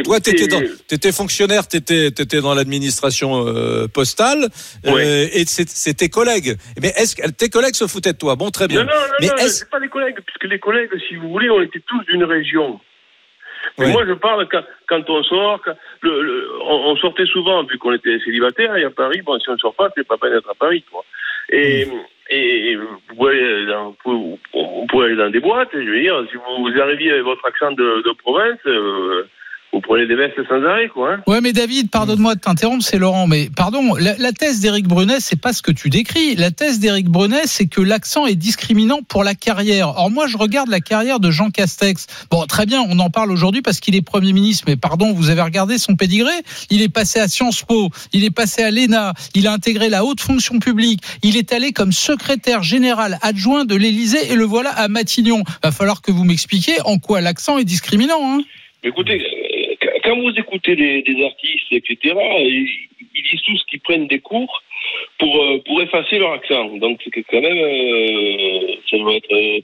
Toi, 0.03 0.19
dans, 0.19 0.61
t'étais 0.87 1.11
fonctionnaire, 1.11 1.67
t'étais, 1.67 2.11
t'étais 2.11 2.41
dans 2.41 2.53
l'administration 2.53 3.47
euh, 3.47 3.87
postale, 3.87 4.49
euh, 4.85 5.27
et 5.33 5.45
c'est, 5.47 5.93
tes 5.95 6.09
collègues. 6.09 6.55
Mais 6.81 6.89
est-ce 6.89 7.15
que 7.15 7.29
tes 7.31 7.49
collègues 7.49 7.75
se 7.75 7.87
foutaient 7.87 8.13
de 8.13 8.17
toi? 8.17 8.35
Bon, 8.35 8.51
très 8.51 8.67
bien. 8.67 8.81
Non, 8.83 8.85
non, 8.93 8.93
non, 9.01 9.15
Mais 9.19 9.27
non, 9.27 9.33
c'est 9.47 9.69
pas 9.69 9.79
des 9.79 9.87
collègues, 9.87 10.17
puisque 10.25 10.43
les 10.51 10.59
collègues, 10.59 10.89
si 11.07 11.15
vous 11.15 11.29
voulez, 11.29 11.49
on 11.49 11.61
était 11.61 11.81
tous 11.87 12.03
d'une 12.05 12.23
région. 12.23 12.79
Mais 13.79 13.85
Ouais. 13.87 13.91
moi, 13.91 14.05
je 14.07 14.13
parle 14.13 14.47
quand, 14.51 14.63
quand 14.87 15.09
on 15.09 15.23
sort, 15.23 15.59
quand- 15.65 15.75
le, 16.01 16.21
le- 16.21 16.49
on, 16.65 16.91
on 16.91 16.95
sortait 16.97 17.25
souvent, 17.25 17.63
vu 17.63 17.77
qu'on 17.79 17.93
était 17.93 18.19
célibataire, 18.23 18.75
et 18.77 18.83
à 18.83 18.91
Paris, 18.91 19.21
bon, 19.23 19.39
si 19.39 19.49
on 19.49 19.53
ne 19.53 19.57
sort 19.57 19.73
pas, 19.73 19.89
c'est 19.97 20.07
pas 20.07 20.17
peine 20.17 20.33
d'être 20.33 20.49
à 20.49 20.55
Paris, 20.55 20.83
quoi. 20.91 21.03
Et, 21.49 21.85
Mm. 21.85 21.91
Et 22.29 22.75
vous, 22.75 22.87
pouvez, 23.15 23.37
aller 23.39 23.65
dans- 23.67 23.95
vous 24.05 24.39
vous 24.53 24.85
pouvez 24.89 25.05
aller 25.07 25.15
dans 25.15 25.29
des 25.29 25.39
boîtes, 25.39 25.69
je 25.73 25.77
veux 25.79 25.99
dire, 26.01 26.25
si 26.31 26.37
vous 26.37 26.81
arriviez 26.81 27.11
avec 27.11 27.23
votre 27.23 27.45
accent 27.45 27.71
de, 27.71 28.01
de 28.03 28.11
province, 28.17 28.59
euh, 28.65 29.27
vous 29.75 29.81
prenez 29.81 30.07
des 30.07 30.15
vestes 30.15 30.41
sans 30.47 30.63
arrêt, 30.63 30.87
quoi. 30.87 31.15
Hein. 31.15 31.23
Ouais, 31.27 31.41
mais 31.41 31.51
David, 31.51 31.91
pardonne-moi 31.91 32.35
de 32.35 32.39
t'interrompre, 32.39 32.81
c'est 32.81 32.97
Laurent, 32.97 33.27
mais 33.27 33.49
pardon, 33.53 33.93
la, 33.95 34.15
la 34.17 34.31
thèse 34.31 34.61
d'Éric 34.61 34.87
Brunet, 34.87 35.19
c'est 35.19 35.39
pas 35.39 35.51
ce 35.51 35.61
que 35.61 35.71
tu 35.71 35.89
décris. 35.89 36.35
La 36.35 36.49
thèse 36.49 36.79
d'Éric 36.79 37.09
Brunet, 37.09 37.41
c'est 37.43 37.67
que 37.67 37.81
l'accent 37.81 38.25
est 38.25 38.35
discriminant 38.35 39.01
pour 39.05 39.25
la 39.25 39.35
carrière. 39.35 39.89
Or, 39.89 40.09
moi, 40.09 40.27
je 40.27 40.37
regarde 40.37 40.69
la 40.69 40.79
carrière 40.79 41.19
de 41.19 41.29
Jean 41.29 41.49
Castex. 41.49 42.07
Bon, 42.31 42.45
très 42.45 42.65
bien, 42.65 42.85
on 42.87 42.99
en 42.99 43.09
parle 43.09 43.33
aujourd'hui 43.33 43.61
parce 43.61 43.81
qu'il 43.81 43.97
est 43.97 44.01
Premier 44.01 44.31
ministre, 44.31 44.63
mais 44.65 44.77
pardon, 44.77 45.11
vous 45.11 45.29
avez 45.29 45.41
regardé 45.41 45.77
son 45.77 45.97
pédigré 45.97 46.31
Il 46.69 46.81
est 46.81 46.87
passé 46.87 47.19
à 47.19 47.27
Sciences 47.27 47.63
Po, 47.63 47.89
il 48.13 48.23
est 48.23 48.33
passé 48.33 48.63
à 48.63 48.71
l'ENA, 48.71 49.11
il 49.33 49.45
a 49.45 49.51
intégré 49.51 49.89
la 49.89 50.05
haute 50.05 50.21
fonction 50.21 50.59
publique, 50.59 51.01
il 51.21 51.35
est 51.35 51.51
allé 51.51 51.73
comme 51.73 51.91
secrétaire 51.91 52.63
général 52.63 53.19
adjoint 53.21 53.65
de 53.65 53.75
l'Élysée 53.75 54.31
et 54.31 54.35
le 54.35 54.45
voilà 54.45 54.69
à 54.69 54.87
Matignon. 54.87 55.43
Va 55.61 55.71
falloir 55.71 56.01
que 56.01 56.13
vous 56.13 56.23
m'expliquiez 56.23 56.75
en 56.85 56.97
quoi 56.97 57.19
l'accent 57.19 57.57
est 57.57 57.65
discriminant. 57.65 58.21
Hein 58.21 58.41
Écoutez, 58.83 59.19
quand- 60.05 60.19
vous 60.19 60.31
écoutez 60.37 60.75
des, 60.75 61.23
artistes, 61.25 61.71
etc., 61.71 62.15
ils, 62.39 62.67
ils 63.15 63.23
disent 63.23 63.41
tous 63.45 63.63
qu'ils 63.65 63.81
prennent 63.81 64.07
des 64.07 64.19
cours 64.19 64.63
pour, 65.17 65.43
euh, 65.43 65.59
pour 65.65 65.81
effacer 65.81 66.19
leur 66.19 66.33
accent. 66.33 66.77
Donc 66.77 67.01
c'est 67.03 67.23
quand 67.23 67.41
même, 67.41 67.57
euh, 67.57 68.75
ça 68.89 68.97
doit 68.97 69.15
être, 69.15 69.31
euh, 69.33 69.59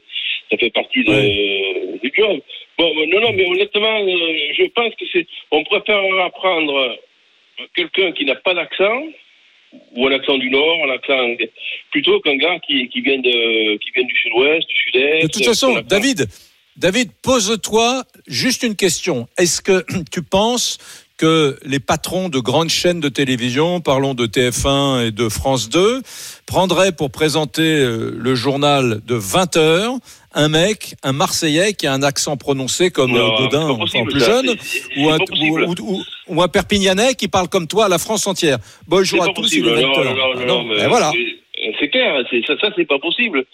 ça 0.50 0.58
fait 0.58 0.72
partie 0.72 1.04
de, 1.04 1.98
du 2.02 2.12
job. 2.16 2.40
Bon, 2.78 2.92
non, 3.08 3.22
non, 3.22 3.34
mais 3.34 3.46
honnêtement, 3.46 4.00
je 4.58 4.68
pense 4.70 4.94
que 4.96 5.06
c'est, 5.12 5.28
on 5.52 5.64
préfère 5.64 6.02
apprendre 6.26 6.98
quelqu'un 7.76 8.12
qui 8.12 8.26
n'a 8.26 8.36
pas 8.36 8.54
d'accent 8.54 9.04
ou 9.96 10.08
un 10.08 10.12
accent 10.12 10.38
du 10.38 10.50
Nord, 10.50 10.78
un 10.86 10.90
accent 10.90 11.36
plutôt 11.92 12.20
qu'un 12.22 12.36
gars 12.36 12.60
qui, 12.60 12.90
qui 12.90 13.02
vient 13.02 13.20
de 13.20 13.78
qui 13.78 13.92
vient 13.92 14.04
du 14.04 14.16
Sud-Ouest, 14.18 14.68
du 14.68 14.76
Sud-Est. 14.76 15.24
De 15.24 15.28
toute 15.32 15.46
façon, 15.46 15.82
David, 15.88 16.26
David, 16.78 17.12
pose-toi 17.22 18.04
juste 18.28 18.64
une 18.64 18.76
question. 18.76 19.28
Est-ce 19.38 19.62
que 19.62 19.84
tu 20.12 20.22
penses 20.22 20.78
que 21.18 21.60
les 21.64 21.80
patrons 21.80 22.30
de 22.30 22.40
grandes 22.40 22.70
chaînes 22.70 23.00
de 23.00 23.10
télévision, 23.10 23.80
parlons 23.80 24.16
de 24.16 24.26
TF1 24.26 25.06
et 25.08 25.12
de 25.12 25.30
France 25.30 25.70
2, 25.70 26.02
prendraient 26.48 26.92
pour 26.92 27.12
présenter 27.12 27.62
euh, 27.62 28.16
le 28.18 28.34
journal 28.34 29.02
de 29.06 29.14
20 29.16 29.58
heures 29.58 29.94
un 30.34 30.48
mec, 30.48 30.96
un 31.04 31.12
Marseillais 31.12 31.74
qui 31.74 31.86
a 31.86 31.94
un 31.94 32.02
accent 32.04 32.38
prononcé 32.38 32.90
comme 32.90 33.12
Non, 33.12 33.34
euh, 33.36 33.38
Gaudin 33.38 33.78
c'est 33.86 33.98
pas 33.98 34.00
en 34.00 34.06
plus 34.06 34.20
ça. 34.22 34.26
jeune, 34.26 34.56
ou 34.98 35.10
un, 35.10 35.18
ou, 35.20 35.74
ou- 35.82 36.04
ou 36.28 36.42
un 36.42 36.48
Perpignanais 36.48 37.14
qui 37.16 37.28
parle 37.28 37.50
comme 37.50 37.68
toi 37.68 37.86
à 37.86 37.90
la 37.90 37.98
France 38.00 38.26
entière. 38.26 38.58
Bonjour 38.88 39.22
à 39.22 39.28
tous, 39.28 39.42
possible. 39.42 39.68
il 39.68 39.78
est 39.78 39.82
Non, 39.84 39.94
20 39.94 40.04
non, 40.04 40.10
heures. 40.10 40.16
non, 40.16 40.46
non, 40.46 40.64
non, 40.64 40.64
mais 40.74 40.88
voilà. 40.88 41.12
c'est- 41.80 41.90
clair, 41.90 42.16
ça 42.62 42.70
c'est 42.76 42.86
pas 42.88 42.98
possible. 42.98 43.46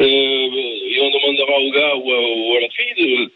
Euh, 0.00 0.04
et 0.04 1.00
on 1.00 1.10
demandera 1.10 1.58
au 1.58 1.70
gars 1.70 1.96
ou 1.96 2.10
à, 2.12 2.20
ou 2.20 2.56
à 2.56 2.60
la 2.60 2.68
fille 2.70 2.94
de 3.04 3.30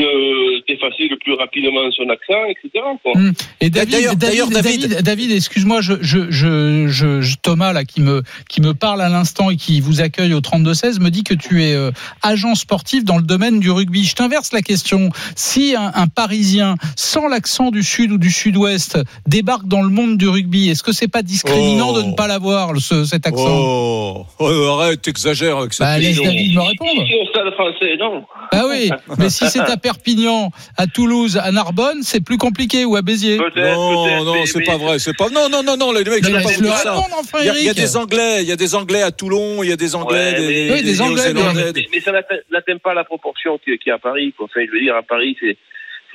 de- 0.00 0.66
d'effacer 0.66 1.08
le 1.08 1.16
plus 1.18 1.34
rapidement 1.34 1.80
son 1.96 2.08
accent, 2.08 2.44
etc. 2.48 2.84
quoi. 3.02 3.12
Hum. 3.16 3.32
Et 3.60 3.70
David, 3.70 3.92
D'ailleurs- 3.92 4.16
David, 4.16 4.18
d'ailleurs, 4.18 4.48
David, 4.50 4.80
David- 4.88 5.02
David, 5.04 5.32
excuse-moi, 5.32 5.80
je, 5.80 5.94
je, 6.00 6.30
je, 6.30 7.36
Thomas 7.42 7.72
là 7.72 7.84
qui 7.84 8.00
me 8.00 8.22
qui 8.48 8.60
me 8.60 8.74
parle 8.74 9.00
à 9.02 9.08
l'instant 9.08 9.50
et 9.50 9.56
qui 9.56 9.80
vous 9.80 10.00
accueille 10.00 10.34
au 10.34 10.40
32 10.40 10.74
16 10.74 11.00
me 11.00 11.10
dit 11.10 11.24
que 11.24 11.34
tu 11.34 11.62
es 11.64 11.74
euh, 11.74 11.90
agent 12.22 12.54
sportif 12.54 13.04
dans 13.04 13.16
le 13.16 13.22
domaine 13.22 13.60
du 13.60 13.70
rugby. 13.70 14.04
Je 14.04 14.14
t'inverse 14.14 14.52
la 14.52 14.62
question. 14.62 15.10
Si 15.36 15.74
un, 15.76 15.90
un 15.94 16.06
Parisien 16.06 16.76
sans 16.96 17.28
l'accent 17.28 17.70
du 17.70 17.82
sud 17.82 18.12
ou 18.12 18.18
du 18.18 18.30
sud-ouest 18.30 18.98
débarque 19.26 19.66
dans 19.66 19.82
le 19.82 19.88
monde 19.90 20.16
du 20.16 20.28
rugby, 20.28 20.68
est-ce 20.70 20.82
que 20.82 20.92
c'est 20.92 21.08
pas 21.08 21.22
discriminant 21.22 21.90
Oh. 21.94 22.02
de 22.02 22.06
ne 22.08 22.14
pas 22.14 22.26
l'avoir 22.26 22.76
ce- 22.78 23.04
cet 23.04 23.26
accent? 23.26 23.44
Oh, 23.48 24.26
oh, 24.38 24.46
arrête, 24.80 25.02
t'exagères 25.02 25.58
avec 25.58 25.72
cette 25.72 25.86
Bah, 25.86 25.98
laisse. 25.98 26.16
David 26.20 26.54
me 26.54 26.60
répondre. 26.60 27.02
Au 27.02 27.26
stade 27.30 27.52
français, 27.54 27.96
non. 27.98 28.24
Ah 28.52 28.64
oui, 28.68 28.90
mais 29.18 29.30
si 29.30 29.48
c'est 29.48 29.60
à 29.60 29.76
Perpignan, 29.90 30.50
à 30.76 30.86
Toulouse, 30.86 31.36
à 31.42 31.50
Narbonne, 31.50 32.02
c'est 32.02 32.20
plus 32.24 32.38
compliqué 32.38 32.84
ou 32.84 32.94
à 32.96 33.02
Béziers. 33.02 33.38
Non, 33.38 34.24
non, 34.24 34.46
c'est 34.46 34.62
pas 34.64 34.76
vrai, 34.76 34.98
c'est 35.00 35.16
pas. 35.16 35.28
Non, 35.30 35.48
non, 35.48 35.62
non, 35.64 35.76
non, 35.76 35.92
les 35.92 36.04
mecs, 36.04 36.22
pas 36.22 36.76
ça. 36.76 36.96
enfin, 37.18 37.38
Il 37.40 37.46
y, 37.46 37.48
a, 37.48 37.52
il 37.54 37.64
y 37.64 37.68
a 37.68 37.70
Eric. 37.72 37.76
des 37.76 37.96
Anglais, 37.96 38.42
il 38.42 38.48
y 38.48 38.52
a 38.52 38.56
des 38.56 38.74
Anglais 38.76 39.02
à 39.02 39.10
Toulon, 39.10 39.62
il 39.64 39.68
y 39.68 39.72
a 39.72 39.76
des 39.76 39.94
Anglais, 39.96 40.32
Ouais, 40.34 40.40
des, 40.40 40.46
mais- 40.68 40.72
Oui, 40.74 40.82
des 40.84 41.00
Anglais, 41.00 41.32
Néo-Zélandais, 41.32 41.72
Mais, 41.74 41.86
mais 41.92 42.00
ça 42.00 42.12
n'atteint 42.12 42.78
pas 42.78 42.94
la 42.94 43.02
proportion 43.04 43.58
qu'il 43.58 43.76
y 43.84 43.90
a 43.90 43.94
à 43.94 43.98
Paris. 43.98 44.32
Quoi. 44.36 44.46
Enfin, 44.46 44.60
je 44.64 44.70
veux 44.70 44.80
dire, 44.80 44.94
à 44.94 45.02
Paris, 45.02 45.36
c'est, 45.40 45.56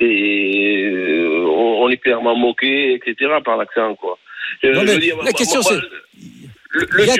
euh, 0.02 1.44
on, 1.48 1.88
est 1.90 1.96
clairement 1.98 2.36
moqué, 2.36 2.94
etc. 2.94 3.30
par 3.44 3.56
l'accent, 3.56 3.94
quoi. 3.96 4.18
Non, 4.64 4.70
je 4.72 4.78
mais 4.80 4.92
veux 4.94 4.98
dire, 5.00 5.16
la 5.18 5.22
moi- 5.24 5.32
question, 5.32 5.62
c'est- 5.62 5.74
le, 6.70 6.86
le 6.90 7.06
y 7.06 7.10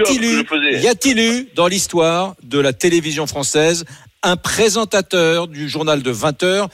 a-t-il 0.88 1.18
eu 1.18 1.48
dans 1.54 1.66
l'histoire 1.66 2.34
de 2.42 2.58
la 2.58 2.72
télévision 2.72 3.26
française 3.26 3.84
un 4.26 4.36
présentateur 4.36 5.48
du 5.48 5.68
journal 5.68 6.02
de 6.02 6.10
20 6.10 6.42
heures 6.42 6.68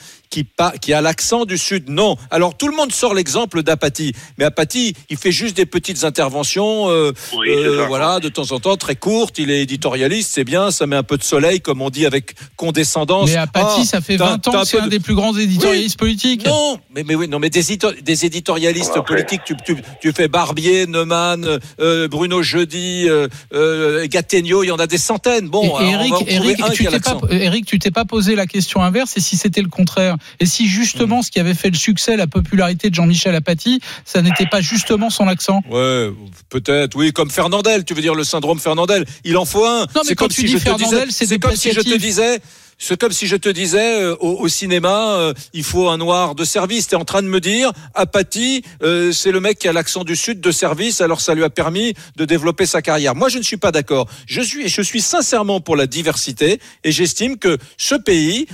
qui, 0.81 0.93
a 0.93 1.01
l'accent 1.01 1.45
du 1.45 1.59
Sud 1.59 1.89
Non. 1.89 2.17
Alors 2.31 2.57
tout 2.57 2.67
le 2.67 2.75
monde 2.75 2.91
sort 2.91 3.13
l'exemple 3.13 3.61
d'Apathy, 3.61 4.13
mais 4.39 4.45
Apathy, 4.45 4.95
il 5.11 5.17
fait 5.17 5.31
juste 5.31 5.55
des 5.55 5.67
petites 5.67 6.03
interventions, 6.05 6.89
euh, 6.89 7.11
Oui, 7.37 7.49
euh, 7.51 7.85
voilà, 7.87 8.19
de 8.19 8.29
temps 8.29 8.51
en 8.51 8.59
temps 8.59 8.75
très 8.75 8.95
courtes. 8.95 9.37
Il 9.37 9.51
est 9.51 9.61
éditorialiste, 9.61 10.31
c'est 10.33 10.43
bien, 10.43 10.71
ça 10.71 10.87
met 10.87 10.95
un 10.95 11.03
peu 11.03 11.17
de 11.17 11.23
soleil, 11.23 11.61
comme 11.61 11.83
on 11.83 11.91
dit 11.91 12.07
avec 12.07 12.33
condescendance. 12.55 13.29
Mais 13.29 13.35
Apathy, 13.35 13.81
Ah, 13.81 13.85
ça 13.85 14.01
fait 14.01 14.17
t'as- 14.17 14.25
20 14.25 14.37
t'as 14.39 14.49
ans 14.49 14.55
un 14.55 14.61
que 14.61 14.67
c'est 14.67 14.77
peu 14.77 14.83
un 14.83 14.85
de- 14.87 14.89
des 14.91 14.99
plus 14.99 15.13
grands 15.13 15.37
éditorialistes 15.37 15.99
politiques. 15.99 16.47
Non, 16.47 16.79
mais, 16.95 17.03
mais 17.03 17.13
oui, 17.13 17.27
non, 17.27 17.37
mais 17.37 17.51
des, 17.51 17.71
édito- 17.71 17.93
des 18.01 18.25
éditorialistes 18.25 19.01
politiques, 19.05 19.41
tu, 19.45 19.55
tu, 19.63 19.75
tu 20.01 20.11
fais 20.13 20.27
Barbier, 20.27 20.87
Neumann, 20.87 21.59
euh, 21.79 22.07
Bruno 22.07 22.41
Jeudi, 22.41 23.05
euh, 23.07 23.27
euh, 23.53 24.07
Gattegno, 24.07 24.63
il 24.63 24.67
y 24.67 24.71
en 24.71 24.77
a 24.79 24.87
des 24.87 24.97
centaines. 24.97 25.47
Bon, 25.47 25.61
Et- 25.63 25.67
alors, 25.67 25.81
et 25.83 25.85
on 25.85 25.99
Eric, 25.99 26.09
va 26.11 26.15
en 26.17 26.19
trouver 26.21 26.33
Eric, 26.33 26.61
un 26.63 26.69
tu 26.71 26.81
qui 26.81 26.87
a 26.87 26.91
t'es 26.91 26.99
pas, 26.99 27.11
l'accent. 27.13 27.27
Eric, 27.43 27.65
tu 27.65 27.77
t'es 27.79 27.91
pas 27.91 28.05
posé 28.05 28.35
la 28.35 28.47
question 28.47 28.81
inverse 28.81 29.17
et 29.17 29.19
si 29.19 29.37
c'était 29.37 29.61
le 29.61 29.67
contraire 29.69 30.17
Et 30.39 30.45
si 30.45 30.67
justement 30.67 31.19
Hmm. 31.19 31.23
ce 31.23 31.31
qui 31.31 31.39
avait 31.39 31.53
fait 31.53 31.69
le 31.69 31.75
succès, 31.75 32.15
la 32.15 32.27
popularité 32.27 32.89
de 32.89 32.95
Jean-Michel 32.95 33.35
Apathy, 33.35 33.79
ça 34.05 34.21
n'était 34.21 34.45
pas 34.45 34.61
justement 34.61 35.09
son 35.09 35.27
accent? 35.27 35.61
Ouais, 35.69 36.09
peut-être, 36.49 36.95
oui, 36.95 37.11
comme 37.11 37.29
Fernandel, 37.29 37.83
tu 37.85 37.93
veux 37.93 38.01
dire 38.01 38.15
le 38.15 38.23
syndrome 38.23 38.59
Fernandel. 38.59 39.05
Il 39.23 39.37
en 39.37 39.45
faut 39.45 39.65
un. 39.65 39.81
Non, 39.95 40.01
mais 40.07 40.15
quand 40.15 40.25
comme 40.25 40.29
tu 40.29 40.41
si 40.41 40.47
dis 40.47 40.53
je 40.53 40.57
te 40.57 40.63
Fernandel, 40.63 41.11
c'est 41.11 41.39
comme 41.39 41.55
si 41.55 41.71
je 41.71 41.81
te 41.81 41.97
disais. 41.97 42.39
C'est 42.85 42.99
comme 42.99 43.13
si 43.13 43.27
je 43.27 43.37
te 43.37 43.47
disais 43.47 44.01
euh, 44.01 44.17
au, 44.19 44.49
cinéma, 44.49 45.13
euh, 45.13 45.33
il 45.53 45.63
faut 45.63 45.87
un 45.87 45.97
noir 45.97 46.35
de 46.35 46.43
service. 46.43 46.87
T'es 46.87 46.97
en 46.97 47.05
train 47.05 47.21
de 47.21 47.29
me 47.29 47.39
dire, 47.39 47.71
Apathy, 47.93 48.61
euh, 48.81 49.13
c'est 49.13 49.31
le 49.31 49.39
mec 49.39 49.57
qui 49.57 49.69
a 49.69 49.71
l'accent 49.71 50.03
du 50.03 50.17
sud 50.17 50.41
de 50.41 50.51
service, 50.51 50.99
alors 50.99 51.21
ça 51.21 51.33
lui 51.33 51.45
a 51.45 51.49
permis 51.49 51.93
de 52.17 52.25
développer 52.25 52.65
sa 52.65 52.81
carrière. 52.81 53.15
Moi, 53.15 53.29
je 53.29 53.37
ne 53.37 53.43
suis 53.43 53.55
pas 53.55 53.71
d'accord. 53.71 54.09
Je 54.27 54.41
suis, 54.41 54.67
je 54.67 54.81
suis 54.81 54.99
sincèrement 54.99 55.61
pour 55.61 55.77
la 55.77 55.87
diversité 55.87 56.59
et 56.83 56.91
j'estime 56.91 57.37
que 57.37 57.57
ce 57.77 57.95
pays 57.95 58.47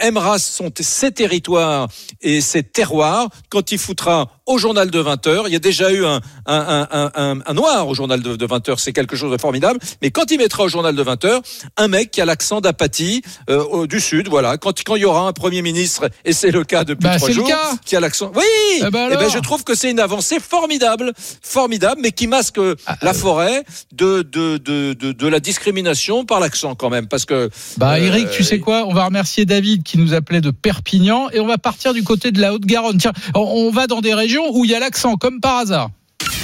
aimera 0.00 0.38
son, 0.38 0.70
ses 0.78 1.12
territoires 1.12 1.88
et 2.20 2.42
ses 2.42 2.62
terroirs 2.62 3.30
quand 3.48 3.72
il 3.72 3.78
foutra 3.78 4.39
au 4.50 4.58
journal 4.58 4.90
de 4.90 4.98
20 4.98 5.26
heures. 5.28 5.48
Il 5.48 5.52
y 5.52 5.56
a 5.56 5.60
déjà 5.60 5.92
eu 5.92 6.04
un, 6.04 6.20
un, 6.46 6.86
un, 6.90 7.10
un, 7.14 7.38
un 7.46 7.54
noir 7.54 7.86
au 7.88 7.94
journal 7.94 8.20
de, 8.20 8.34
de 8.36 8.46
20 8.46 8.68
heures, 8.68 8.80
c'est 8.80 8.92
quelque 8.92 9.14
chose 9.16 9.30
de 9.30 9.38
formidable. 9.38 9.78
Mais 10.02 10.10
quand 10.10 10.30
il 10.30 10.38
mettra 10.38 10.64
au 10.64 10.68
journal 10.68 10.94
de 10.94 11.02
20 11.02 11.24
heures 11.24 11.40
un 11.76 11.88
mec 11.88 12.10
qui 12.10 12.20
a 12.20 12.24
l'accent 12.24 12.60
d'apathie 12.60 13.22
euh, 13.48 13.86
du 13.86 14.00
sud, 14.00 14.28
voilà. 14.28 14.58
Quand, 14.58 14.74
quand 14.84 14.96
il 14.96 15.02
y 15.02 15.04
aura 15.04 15.26
un 15.28 15.32
premier 15.32 15.62
ministre, 15.62 16.10
et 16.24 16.32
c'est 16.32 16.50
le 16.50 16.64
cas 16.64 16.82
depuis 16.84 17.04
Bah, 17.04 17.16
trois 17.16 17.30
jours, 17.30 17.48
qui 17.84 17.94
a 17.96 18.00
l'accent. 18.00 18.32
Oui. 18.34 18.42
Eh 18.86 18.90
ben 18.90 19.08
Eh 19.12 19.16
ben, 19.16 19.28
je 19.30 19.38
trouve 19.38 19.62
que 19.62 19.74
c'est 19.74 19.90
une 19.90 20.00
avancée 20.00 20.40
formidable, 20.40 21.12
formidable, 21.42 22.00
mais 22.02 22.10
qui 22.10 22.26
masque 22.26 22.58
Ah, 22.86 22.96
la 23.02 23.10
euh. 23.10 23.14
forêt 23.14 23.64
de 23.92 24.22
de, 24.22 24.56
de, 24.58 24.92
de 25.12 25.26
la 25.28 25.38
discrimination 25.40 26.24
par 26.24 26.40
l'accent 26.40 26.74
quand 26.74 26.90
même, 26.90 27.06
parce 27.06 27.24
que 27.24 27.50
Bah 27.76 27.92
Euh, 27.94 28.06
Eric, 28.06 28.30
tu 28.30 28.42
sais 28.42 28.58
quoi? 28.58 28.84
On 28.86 28.92
va 28.94 29.04
remercier 29.04 29.44
David 29.44 29.84
qui 29.84 29.96
nous 29.98 30.12
appelait 30.14 30.40
de 30.40 30.50
Perpignan 30.50 31.28
et 31.32 31.38
on 31.40 31.46
va 31.46 31.58
partir 31.58 31.92
du 31.94 32.02
côté 32.02 32.32
de 32.32 32.40
la 32.40 32.52
Haute-Garonne. 32.52 32.98
Tiens, 32.98 33.12
on 33.34 33.70
va 33.70 33.86
dans 33.86 34.00
des 34.00 34.14
régions 34.14 34.39
où 34.54 34.64
il 34.64 34.70
y 34.70 34.74
a 34.74 34.80
l'accent, 34.80 35.16
comme 35.16 35.40
par 35.40 35.58
hasard. 35.58 35.90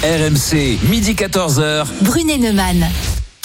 RMC, 0.03 0.77
midi 0.89 1.13
14h. 1.13 1.85
Brunet 2.01 2.37
Neumann. 2.37 2.87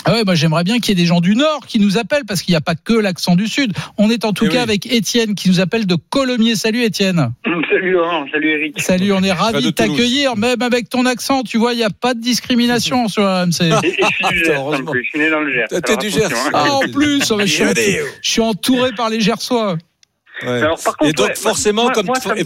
Ah 0.04 0.14
ouais, 0.14 0.24
moi 0.24 0.34
j'aimerais 0.34 0.64
bien 0.64 0.80
qu'il 0.80 0.88
y 0.88 1.00
ait 1.00 1.02
des 1.02 1.06
gens 1.06 1.20
du 1.20 1.36
Nord 1.36 1.64
qui 1.68 1.78
nous 1.78 1.96
appellent 1.96 2.24
parce 2.26 2.42
qu'il 2.42 2.52
n'y 2.52 2.56
a 2.56 2.60
pas 2.60 2.74
que 2.74 2.92
l'accent 2.92 3.36
du 3.36 3.46
Sud. 3.46 3.72
On 3.98 4.10
est 4.10 4.24
en 4.24 4.32
tout 4.32 4.46
Eh 4.46 4.48
cas 4.48 4.56
oui. 4.56 4.62
avec 4.62 4.92
Étienne 4.92 5.36
qui 5.36 5.48
nous 5.48 5.60
appelle 5.60 5.86
de 5.86 5.94
Colomiers. 5.94 6.56
Salut 6.56 6.82
Étienne. 6.82 7.32
Salut 7.70 7.92
Laurent, 7.92 8.26
salut 8.32 8.50
Eric. 8.50 8.80
Salut, 8.80 9.12
on 9.12 9.22
est 9.22 9.32
ravis 9.32 9.64
de 9.64 9.70
t'accueillir, 9.70 10.36
même 10.36 10.60
avec 10.60 10.88
ton 10.90 11.06
accent. 11.06 11.42
Tu 11.42 11.56
vois, 11.56 11.72
il 11.72 11.76
n'y 11.76 11.84
a 11.84 11.90
pas 11.90 12.14
de 12.14 12.20
discrimination 12.20 13.06
sur 13.08 13.22
RMC. 13.22 13.62
Et, 13.62 13.64
et 13.66 13.70
je 13.70 14.06
suis 14.06 14.24
du 14.28 14.44
Gers, 14.44 14.84
plus, 14.90 15.04
je 15.04 15.08
suis 15.08 15.18
né 15.20 15.30
dans 15.30 15.40
le 15.40 15.52
Gers. 15.52 15.66
Ah, 15.72 15.80
T'es 15.80 15.96
du 15.96 16.10
Gers. 16.10 16.26
hein. 16.32 16.50
Ah, 16.52 16.72
en 16.72 16.80
plus, 16.92 17.30
oh, 17.30 17.38
je 17.44 18.04
suis 18.22 18.40
entouré 18.42 18.90
par 18.96 19.08
les 19.08 19.20
Gersois. 19.20 19.78
Ouais. 20.42 20.48
Alors, 20.62 20.80
par 20.82 20.96
contre, 20.96 21.10
et 21.10 21.12
donc 21.12 21.28
ouais, 21.28 21.34
forcément, 21.36 21.82
moi- 21.84 21.92
comme 21.92 22.06
moi, 22.06 22.16
me- 22.26 22.40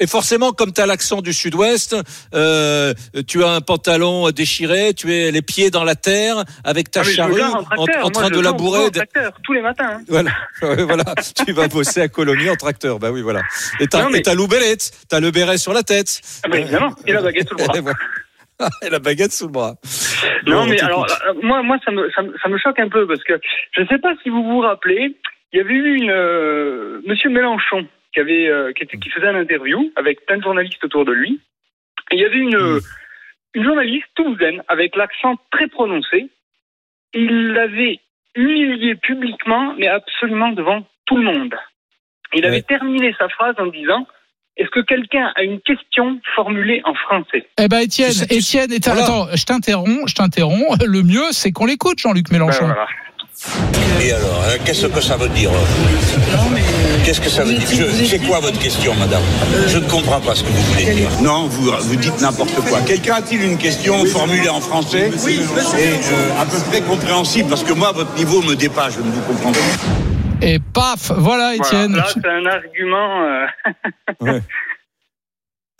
et, 0.00 0.06
forcément, 0.06 0.52
comme 0.52 0.72
l'accent 0.86 1.20
du 1.20 1.32
Sud-Ouest, 1.32 1.96
euh, 2.34 2.94
tu 3.26 3.42
as 3.42 3.48
un 3.50 3.60
pantalon 3.60 4.30
déchiré, 4.30 4.94
tu 4.94 5.12
es 5.12 5.30
les 5.32 5.42
pieds 5.42 5.70
dans 5.70 5.82
la 5.84 5.96
terre 5.96 6.44
avec 6.64 6.90
ta 6.90 7.00
Ah, 7.00 7.04
charrue 7.04 7.42
en 7.42 7.46
en, 7.46 7.62
en 7.62 7.86
Moi, 8.02 8.10
train 8.12 8.28
je 8.28 8.34
de 8.34 8.40
labourer. 8.40 8.84
en 8.86 8.90
tracteur, 8.90 9.32
tous 9.42 9.52
les 9.52 9.62
matins. 9.62 9.94
hein. 9.94 10.00
Voilà, 10.08 10.30
voilà. 10.60 11.04
tu 11.44 11.52
vas 11.52 11.66
bosser 11.66 12.02
à 12.02 12.08
Colomiers 12.08 12.50
en 12.50 12.56
tracteur. 12.56 12.98
Bah 12.98 13.10
oui, 13.10 13.22
voilà. 13.22 13.42
Et 13.80 13.86
t'as 13.88 14.08
mais- 14.08 14.18
et 14.18 14.22
t'as 14.22 14.34
l'oubellette, 14.34 14.92
t'as 15.08 15.18
le 15.20 15.30
béret 15.32 15.58
sur 15.58 15.72
la 15.72 15.82
tête. 15.82 16.20
Ah, 16.44 16.48
bah, 16.48 16.58
évidemment, 16.58 16.94
et 17.06 17.12
la 17.12 17.22
baguette 17.22 17.48
sous 17.48 17.56
le 17.56 17.64
bras. 17.64 17.74
Et 18.82 18.90
la 18.90 18.98
baguette 18.98 19.32
sous 19.32 19.46
le 19.46 19.52
bras. 19.52 19.76
Non, 20.46 20.66
mais 20.66 20.80
alors, 20.80 21.04
euh, 21.28 21.32
moi, 21.44 21.62
moi 21.62 21.76
ça, 21.84 21.92
me, 21.92 22.10
ça, 22.10 22.22
me, 22.22 22.32
ça 22.42 22.48
me 22.48 22.58
choque 22.58 22.78
un 22.80 22.88
peu 22.88 23.06
parce 23.06 23.22
que 23.22 23.34
je 23.76 23.82
ne 23.82 23.86
sais 23.86 23.98
pas 23.98 24.14
si 24.22 24.30
vous 24.30 24.42
vous 24.42 24.58
rappelez, 24.58 25.16
il 25.52 25.58
y 25.58 25.60
avait 25.60 25.74
eu 25.74 25.96
une 25.96 26.10
euh, 26.10 27.00
Monsieur 27.06 27.30
Mélenchon 27.30 27.86
qui 28.12 28.20
avait 28.20 28.48
euh, 28.48 28.72
qui, 28.72 28.82
était- 28.84 28.98
qui 28.98 29.10
faisait 29.10 29.28
un 29.28 29.34
interview 29.40 29.90
avec 29.96 30.24
plein 30.26 30.38
de 30.38 30.42
journalistes 30.42 30.82
autour 30.84 31.04
de 31.04 31.12
lui. 31.12 31.40
Et 32.10 32.16
il 32.16 32.20
y 32.20 32.24
avait 32.24 32.38
une, 32.38 32.80
une 33.54 33.64
journaliste 33.64 34.06
toulousaine 34.14 34.62
avec 34.68 34.96
l'accent 34.96 35.36
très 35.50 35.68
prononcé. 35.68 36.28
Il 37.14 37.48
l'avait 37.52 38.00
humilié 38.34 38.94
publiquement, 38.94 39.74
mais 39.78 39.88
absolument 39.88 40.52
devant 40.52 40.86
tout 41.06 41.16
le 41.16 41.24
monde. 41.24 41.54
Il 42.34 42.44
avait 42.44 42.56
Ouais. 42.56 42.62
terminé 42.62 43.14
sa 43.18 43.28
phrase 43.28 43.54
en 43.58 43.66
disant 43.66 44.06
Est-ce 44.58 44.70
que 44.70 44.80
quelqu'un 44.80 45.32
a 45.36 45.42
une 45.42 45.60
question 45.60 46.20
formulée 46.34 46.80
en 46.84 46.94
français? 46.94 47.46
Eh 47.58 47.68
ben 47.68 47.78
Étienne, 47.78 48.10
Étienne, 48.30 48.68
Voilà. 48.84 49.02
attends, 49.04 49.26
je 49.34 49.44
t'interromps, 49.44 50.08
je 50.10 50.14
t'interromps. 50.14 50.78
Le 50.86 51.02
mieux, 51.02 51.30
c'est 51.32 51.52
qu'on 51.52 51.66
l'écoute, 51.66 51.98
Jean-Luc 51.98 52.30
Mélenchon. 52.30 52.66
Ben, 52.66 52.74
voilà. 52.74 52.88
Et 54.00 54.12
alors, 54.12 54.42
hein, 54.46 54.56
qu'est-ce 54.64 54.86
que 54.86 55.00
ça 55.00 55.16
veut 55.16 55.28
dire 55.28 55.50
Qu'est-ce 57.04 57.20
que 57.20 57.28
ça 57.28 57.44
veut 57.44 57.54
dire? 57.54 57.68
C'est 58.06 58.18
quoi 58.26 58.40
votre 58.40 58.58
question, 58.58 58.94
madame? 58.96 59.22
Je 59.68 59.78
ne 59.78 59.88
comprends 59.88 60.20
pas 60.20 60.34
ce 60.34 60.42
que 60.42 60.48
vous 60.48 60.62
voulez 60.72 60.94
dire. 60.94 61.08
Non, 61.22 61.46
vous, 61.46 61.70
vous 61.70 61.96
dites 61.96 62.20
n'importe 62.20 62.54
quoi. 62.68 62.80
Quelqu'un 62.86 63.14
a-t-il 63.16 63.42
une 63.42 63.56
question 63.58 64.04
formulée 64.06 64.48
en 64.48 64.60
français? 64.60 65.10
Et 65.28 65.38
euh, 65.38 66.40
à 66.40 66.44
peu 66.46 66.58
près 66.70 66.80
compréhensible 66.80 67.48
Parce 67.48 67.62
que 67.64 67.72
moi, 67.72 67.92
votre 67.92 68.14
niveau 68.14 68.42
me 68.42 68.54
dépasse, 68.54 68.94
je 68.94 69.00
ne 69.02 69.10
vous 69.12 69.20
comprends 69.22 69.52
pas. 69.52 69.58
Et 70.42 70.58
paf, 70.58 71.12
voilà, 71.16 71.54
Étienne. 71.54 71.92
Voilà, 71.92 72.04
là, 72.04 72.12
c'est 72.12 72.28
un 72.28 72.46
argument. 72.46 73.22
euh, 73.22 74.32
Ouais. 74.32 74.42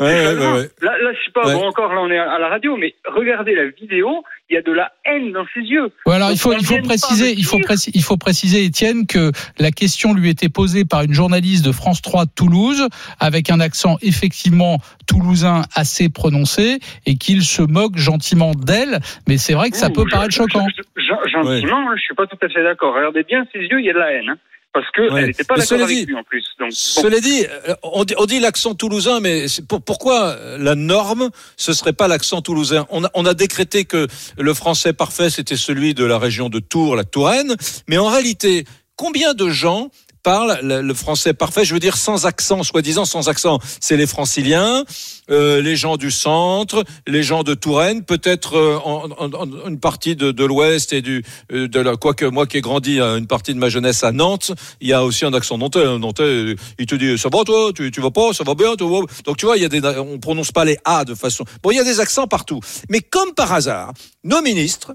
Ouais, 0.01 0.07
ouais, 0.07 0.35
ouais, 0.39 0.53
ouais. 0.53 0.71
Là, 0.81 0.93
là, 1.03 1.11
je 1.13 1.25
sais 1.25 1.33
pas, 1.35 1.47
Ouais. 1.47 1.55
bon, 1.55 1.67
encore, 1.67 1.93
là, 1.93 2.01
on 2.01 2.09
est 2.11 2.19
à 2.19 2.39
la 2.39 2.49
radio, 2.49 2.77
mais 2.77 2.95
regardez 3.05 3.55
la 3.57 3.67
vidéo, 3.67 4.23
il 4.49 4.55
y 4.55 4.57
a 4.57 4.63
de 4.63 4.71
la 4.71 4.93
haine 5.05 5.33
dans 5.33 5.45
ses 5.53 5.61
yeux. 5.61 5.91
Ouais, 6.07 6.15
alors 6.15 6.31
il 6.31 6.39
faut, 6.39 6.53
il 6.53 6.65
faut 6.65 6.81
préciser, 6.83 7.33
il 7.37 7.45
faut, 7.45 7.59
préciser, 7.59 7.91
il 7.97 8.03
faut 8.05 8.17
préciser, 8.17 8.65
Étienne, 8.65 9.07
que 9.09 9.33
la 9.59 9.73
question 9.73 10.15
lui 10.15 10.31
était 10.31 10.49
posée 10.49 10.85
par 10.85 11.03
une 11.03 11.13
journaliste 11.15 11.65
de 11.67 11.73
France 11.73 12.01
3 12.01 12.27
de 12.27 12.31
Toulouse, 12.35 12.87
avec 13.19 13.51
un 13.51 13.59
accent 13.59 13.97
effectivement 14.01 14.79
toulousain 15.09 15.63
assez 15.75 16.09
prononcé, 16.09 16.79
et 17.07 17.17
qu'il 17.17 17.43
se 17.43 17.63
moque 17.63 17.97
gentiment 17.97 18.53
d'elle. 18.55 19.01
Mais 19.29 19.37
c'est 19.37 19.55
vrai 19.55 19.71
que 19.71 19.77
ça 19.77 19.89
Ouh, 19.89 19.93
peut 19.93 20.05
je- 20.07 20.11
paraître 20.11 20.31
je- 20.33 20.37
choquant. 20.37 20.67
je- 20.77 20.83
je- 21.03 21.09
Gentiment, 21.33 21.95
je 21.97 22.01
suis 22.03 22.15
pas 22.15 22.27
tout 22.27 22.39
à 22.43 22.49
fait 22.49 22.63
d'accord. 22.63 22.95
Regardez 22.95 23.23
bien 23.25 23.45
ses 23.53 23.61
yeux, 23.61 23.81
il 23.81 23.87
y 23.87 23.91
a 23.91 23.95
de 23.95 23.99
la 23.99 24.13
haine. 24.13 24.31
hein. 24.31 24.37
Parce 24.73 24.87
que 24.95 25.03
Ouais. 25.11 25.21
elle 25.23 25.27
n'était 25.29 25.45
pas 25.45 25.57
d'accord 25.57 25.81
avec 25.83 25.97
dit- 25.97 26.07
lui 26.07 26.15
en 26.15 26.23
plus. 26.25 26.45
Donc, 26.59 26.69
bon. 26.71 26.75
Cela 26.75 27.21
dit, 27.21 27.45
euh, 27.69 27.75
on 27.83 28.05
dit, 28.05 28.15
on 28.19 28.27
dit 28.27 28.39
l'accent 28.41 28.75
toulousain, 28.75 29.21
mais 29.21 29.47
pour, 29.69 29.83
pourquoi 29.83 30.37
la 30.59 30.75
norme, 30.75 31.31
ce 31.57 31.73
serait 31.73 31.93
pas 31.93 32.07
l'accent 32.09 32.43
toulousain? 32.43 32.87
On 32.91 33.05
a, 33.05 33.11
on 33.15 33.25
a 33.27 33.35
décrété 33.35 33.85
que 33.85 34.07
le 34.37 34.55
français 34.55 34.93
parfait, 34.93 35.31
c'était 35.31 35.57
celui 35.57 35.95
de 35.95 36.05
la 36.05 36.19
région 36.19 36.49
de 36.49 36.59
Tours, 36.59 36.97
la 36.97 37.05
Touraine, 37.05 37.57
mais 37.89 37.99
en 37.99 38.07
réalité, 38.09 38.65
combien 38.97 39.35
de 39.35 39.49
gens 39.49 39.91
parlent 40.23 40.59
le, 40.63 40.83
le 40.83 40.95
français 40.95 41.33
parfait? 41.33 41.65
Je 41.65 41.73
veux 41.73 41.81
dire 41.81 41.97
sans 41.97 42.27
accent, 42.27 42.63
soi-disant 42.63 43.05
sans 43.05 43.29
accent. 43.29 43.59
C'est 43.81 43.97
les 43.97 44.07
franciliens, 44.07 44.85
euh, 45.31 45.61
les 45.63 45.77
gens 45.77 45.97
du 45.97 46.11
centre, 46.11 46.85
les 47.07 47.23
gens 47.23 47.43
de 47.43 47.55
Touraine, 47.55 48.05
peut-être 48.05 48.57
euh, 48.57 48.79
en, 48.85 49.09
en- 49.19 49.69
une 49.69 49.81
partie 49.81 50.17
de, 50.17 50.31
de 50.33 50.45
l'Ouest 50.45 50.93
et 50.93 51.03
du 51.03 51.25
euh, 51.53 51.69
de 51.69 51.81
la 51.81 51.97
quoique 51.97 52.25
moi 52.25 52.47
qui 52.47 52.59
ai 52.59 52.61
grandi 52.61 53.01
une 53.01 53.27
partie 53.27 53.55
de 53.55 53.59
ma 53.59 53.69
jeunesse 53.69 54.05
à 54.05 54.13
Nantes, 54.13 54.53
il 54.81 54.89
y 54.89 54.93
a 54.93 55.05
aussi 55.05 55.25
un 55.25 55.33
accent 55.35 55.59
nantais. 55.59 55.85
Un 55.85 55.99
nantais, 55.99 56.23
euh, 56.23 56.55
il 56.79 56.87
te 56.87 56.95
dit 56.95 57.19
ça 57.19 57.29
va 57.33 57.45
toi, 57.45 57.73
tu, 57.75 57.91
tu 57.91 58.01
vas 58.01 58.11
pas, 58.11 58.33
ça 58.33 58.45
va 58.45 58.55
bien, 58.55 58.75
tu. 58.77 58.85
Donc 59.25 59.37
tu 59.37 59.47
vois, 59.47 59.57
il 59.57 59.63
y 59.63 59.67
a 59.67 59.69
des 59.69 59.81
on 59.99 60.19
prononce 60.19 60.53
pas 60.53 60.65
les 60.65 60.79
a 60.85 61.05
de 61.05 61.15
façon. 61.15 61.45
Bon, 61.63 61.71
il 61.71 61.77
y 61.77 61.81
a 61.81 61.85
des 61.85 62.01
accents 62.01 62.27
partout, 62.27 62.61
mais 62.89 63.01
comme 63.01 63.35
par 63.35 63.53
hasard, 63.53 63.93
nos 64.25 64.43
ministres. 64.43 64.93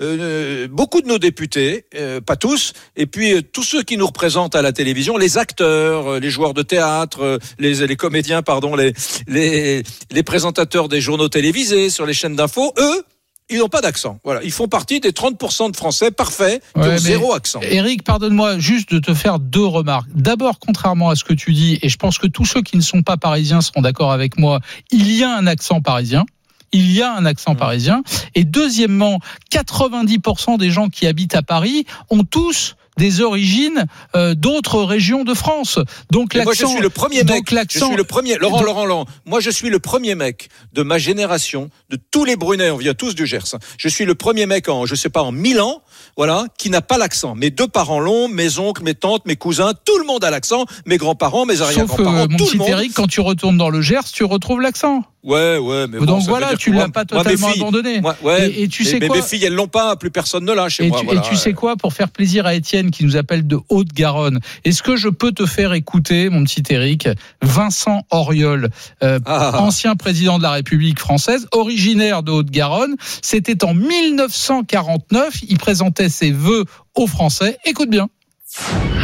euh, 0.00 0.66
beaucoup 0.68 1.00
de 1.00 1.06
nos 1.06 1.18
députés, 1.18 1.84
pas 2.26 2.36
tous, 2.36 2.72
et 2.96 3.06
puis 3.06 3.42
tous 3.52 3.62
ceux 3.62 3.82
qui 3.82 3.96
nous 3.96 4.06
représentent 4.06 4.56
à 4.56 4.62
la 4.62 4.72
télévision, 4.72 5.16
les 5.16 5.38
acteurs, 5.38 6.18
les 6.18 6.30
joueurs 6.30 6.54
de 6.54 6.62
théâtre, 6.62 7.38
les, 7.58 7.86
les 7.86 7.96
comédiens, 7.96 8.42
pardon, 8.42 8.74
les, 8.74 8.92
les, 9.26 9.82
les 10.10 10.22
présentateurs 10.22 10.88
des 10.88 11.00
journaux 11.00 11.28
télévisés 11.28 11.90
sur 11.90 12.06
les 12.06 12.14
chaînes 12.14 12.36
d'infos, 12.36 12.72
eux, 12.78 13.04
ils 13.50 13.58
n'ont 13.58 13.68
pas 13.68 13.80
d'accent. 13.80 14.18
Voilà, 14.24 14.42
ils 14.42 14.52
font 14.52 14.68
partie 14.68 15.00
des 15.00 15.12
30% 15.12 15.70
de 15.70 15.76
Français 15.76 16.10
parfaits 16.10 16.62
qui 16.74 16.80
Ouais, 16.80 16.94
ont 16.94 16.98
zéro 16.98 17.32
accent. 17.32 17.60
Eric, 17.62 18.02
pardonne-moi 18.04 18.58
juste 18.58 18.92
de 18.92 18.98
te 18.98 19.14
faire 19.14 19.38
deux 19.38 19.64
remarques. 19.64 20.10
D'abord, 20.14 20.58
contrairement 20.58 21.08
à 21.08 21.16
ce 21.16 21.24
que 21.24 21.32
tu 21.32 21.52
dis, 21.54 21.78
et 21.80 21.88
je 21.88 21.96
pense 21.96 22.18
que 22.18 22.26
tous 22.26 22.44
ceux 22.44 22.60
qui 22.60 22.76
ne 22.76 22.82
sont 22.82 23.02
pas 23.02 23.16
parisiens 23.16 23.62
seront 23.62 23.80
d'accord 23.80 24.12
avec 24.12 24.38
moi, 24.38 24.60
il 24.90 25.10
y 25.10 25.24
a 25.24 25.34
un 25.34 25.46
accent 25.46 25.80
parisien. 25.80 26.26
Il 26.72 26.92
y 26.92 27.00
a 27.00 27.14
un 27.14 27.24
accent 27.24 27.54
parisien. 27.54 28.02
Et 28.34 28.44
deuxièmement, 28.44 29.20
90% 29.50 30.58
des 30.58 30.70
gens 30.70 30.88
qui 30.88 31.06
habitent 31.06 31.34
à 31.34 31.42
Paris 31.42 31.86
ont 32.10 32.24
tous 32.24 32.76
des 32.98 33.22
origines 33.22 33.86
euh, 34.14 34.34
d'autres 34.34 34.82
régions 34.82 35.24
de 35.24 35.32
France. 35.34 35.78
Donc 36.10 36.34
Mais 36.34 36.44
moi, 36.44 36.52
je 36.52 36.60
l'accent, 36.62 36.72
suis 36.74 36.82
le 36.82 36.90
premier 36.90 37.16
mec. 37.18 37.26
donc 37.26 37.50
Je 37.50 37.54
l'accent, 37.54 37.86
suis 37.88 37.96
le 37.96 38.04
premier. 38.04 38.36
Laurent, 38.36 38.62
Laurent, 38.62 38.84
Laurent. 38.84 39.06
Moi, 39.24 39.40
je 39.40 39.48
suis 39.50 39.70
le 39.70 39.78
premier 39.78 40.14
mec 40.14 40.48
de 40.74 40.82
ma 40.82 40.98
génération, 40.98 41.70
de 41.90 41.98
tous 42.10 42.24
les 42.24 42.36
Brunets. 42.36 42.70
On 42.70 42.76
vient 42.76 42.94
tous 42.94 43.14
du 43.14 43.26
Gers. 43.26 43.54
hein. 43.54 43.58
Je 43.78 43.88
suis 43.88 44.04
le 44.04 44.14
premier 44.14 44.44
mec 44.46 44.68
en, 44.68 44.84
je 44.84 44.94
sais 44.94 45.08
pas, 45.08 45.22
en 45.22 45.32
mille 45.32 45.60
ans, 45.60 45.82
voilà, 46.16 46.44
qui 46.58 46.68
n'a 46.70 46.82
pas 46.82 46.98
l'accent. 46.98 47.34
Mes 47.34 47.50
deux 47.50 47.68
parents 47.68 48.00
l'ont, 48.00 48.28
mes 48.28 48.58
oncles, 48.58 48.82
mes 48.82 48.94
tantes, 48.94 49.24
mes 49.26 49.36
cousins, 49.36 49.72
tout 49.84 49.96
le 49.98 50.04
monde 50.04 50.24
a 50.24 50.30
l'accent. 50.30 50.64
Mes 50.84 50.96
grands-parents, 50.98 51.46
mes 51.46 51.62
arrière-grands-parents, 51.62 52.16
euh, 52.24 52.26
mon 52.28 52.36
tout 52.36 52.48
le 52.52 52.58
monde. 52.58 52.68
Eric, 52.68 52.92
quand 52.94 53.06
tu 53.06 53.20
retournes 53.20 53.56
dans 53.56 53.70
le 53.70 53.80
Gers, 53.80 54.04
tu 54.12 54.24
retrouves 54.24 54.60
l'accent. 54.60 55.02
Ouais, 55.24 55.58
ouais, 55.58 55.86
mais 55.88 55.98
bon, 55.98 56.04
Donc 56.04 56.22
voilà, 56.22 56.54
tu 56.56 56.72
l'as 56.72 56.88
pas 56.88 57.04
moi, 57.10 57.22
totalement 57.24 57.48
filles- 57.48 57.60
abandonné. 57.60 58.00
moi- 58.00 58.16
ouais, 58.22 58.50
Et- 58.50 58.62
et 58.62 58.68
tu 58.68 58.84
mais- 58.84 58.88
sais 58.88 58.98
mais 59.00 59.08
quoi 59.08 59.16
mes 59.16 59.22
filles, 59.22 59.44
elles 59.44 59.52
l'ont 59.54 59.66
pas. 59.66 59.96
Plus 59.96 60.10
personne 60.12 60.44
ne 60.44 60.52
l'a 60.52 60.68
chez 60.68 60.84
Et, 60.84 60.88
moi. 60.88 61.00
tu, 61.00 61.06
voilà. 61.06 61.20
et 61.20 61.28
tu 61.28 61.34
sais 61.34 61.52
quoi, 61.54 61.76
pour 61.76 61.92
faire 61.92 62.08
plaisir 62.08 62.46
à 62.46 62.54
Étienne 62.54 62.90
qui 62.92 63.04
nous 63.04 63.16
appelle 63.16 63.44
de 63.46 63.58
Haute-Garonne, 63.68 64.38
est-ce 64.64 64.82
que 64.82 64.94
je 64.96 65.08
peux 65.08 65.32
te 65.32 65.44
faire 65.44 65.72
écouter, 65.72 66.28
mon 66.30 66.44
petit 66.44 66.62
Eric, 66.70 67.08
Vincent 67.42 68.02
Auriol, 68.12 68.70
euh, 69.02 69.18
Ah. 69.26 69.60
ancien 69.60 69.96
président 69.96 70.38
de 70.38 70.44
la 70.44 70.52
République 70.52 71.00
française, 71.00 71.48
originaire 71.50 72.22
de 72.22 72.30
Haute-Garonne. 72.30 72.94
C'était 73.20 73.64
en 73.64 73.74
1949, 73.74 75.34
il 75.48 75.58
présentait 75.58 76.08
ses 76.08 76.30
vœux 76.30 76.64
aux 76.94 77.06
Français. 77.06 77.58
Écoute 77.64 77.90
bien. 77.90 78.08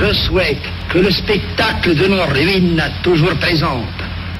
Je 0.00 0.12
souhaite 0.28 0.58
que 0.90 0.98
le 0.98 1.10
spectacle 1.10 1.94
de 1.96 2.06
nos 2.06 2.24
ruines 2.24 2.82
toujours 3.02 3.34
présentes 3.40 3.84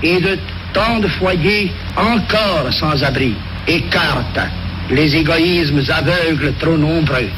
et 0.03 0.21
de 0.21 0.39
tant 0.75 0.99
de 1.01 1.09
foyers 1.09 1.71
encore 1.97 2.73
sans 2.73 3.03
abri 3.03 3.35
écarte 3.67 4.39
les 4.91 5.17
égoïsmes 5.17 5.81
aveugles 5.89 6.53
trop 6.61 6.77
nombreux. 6.77 7.29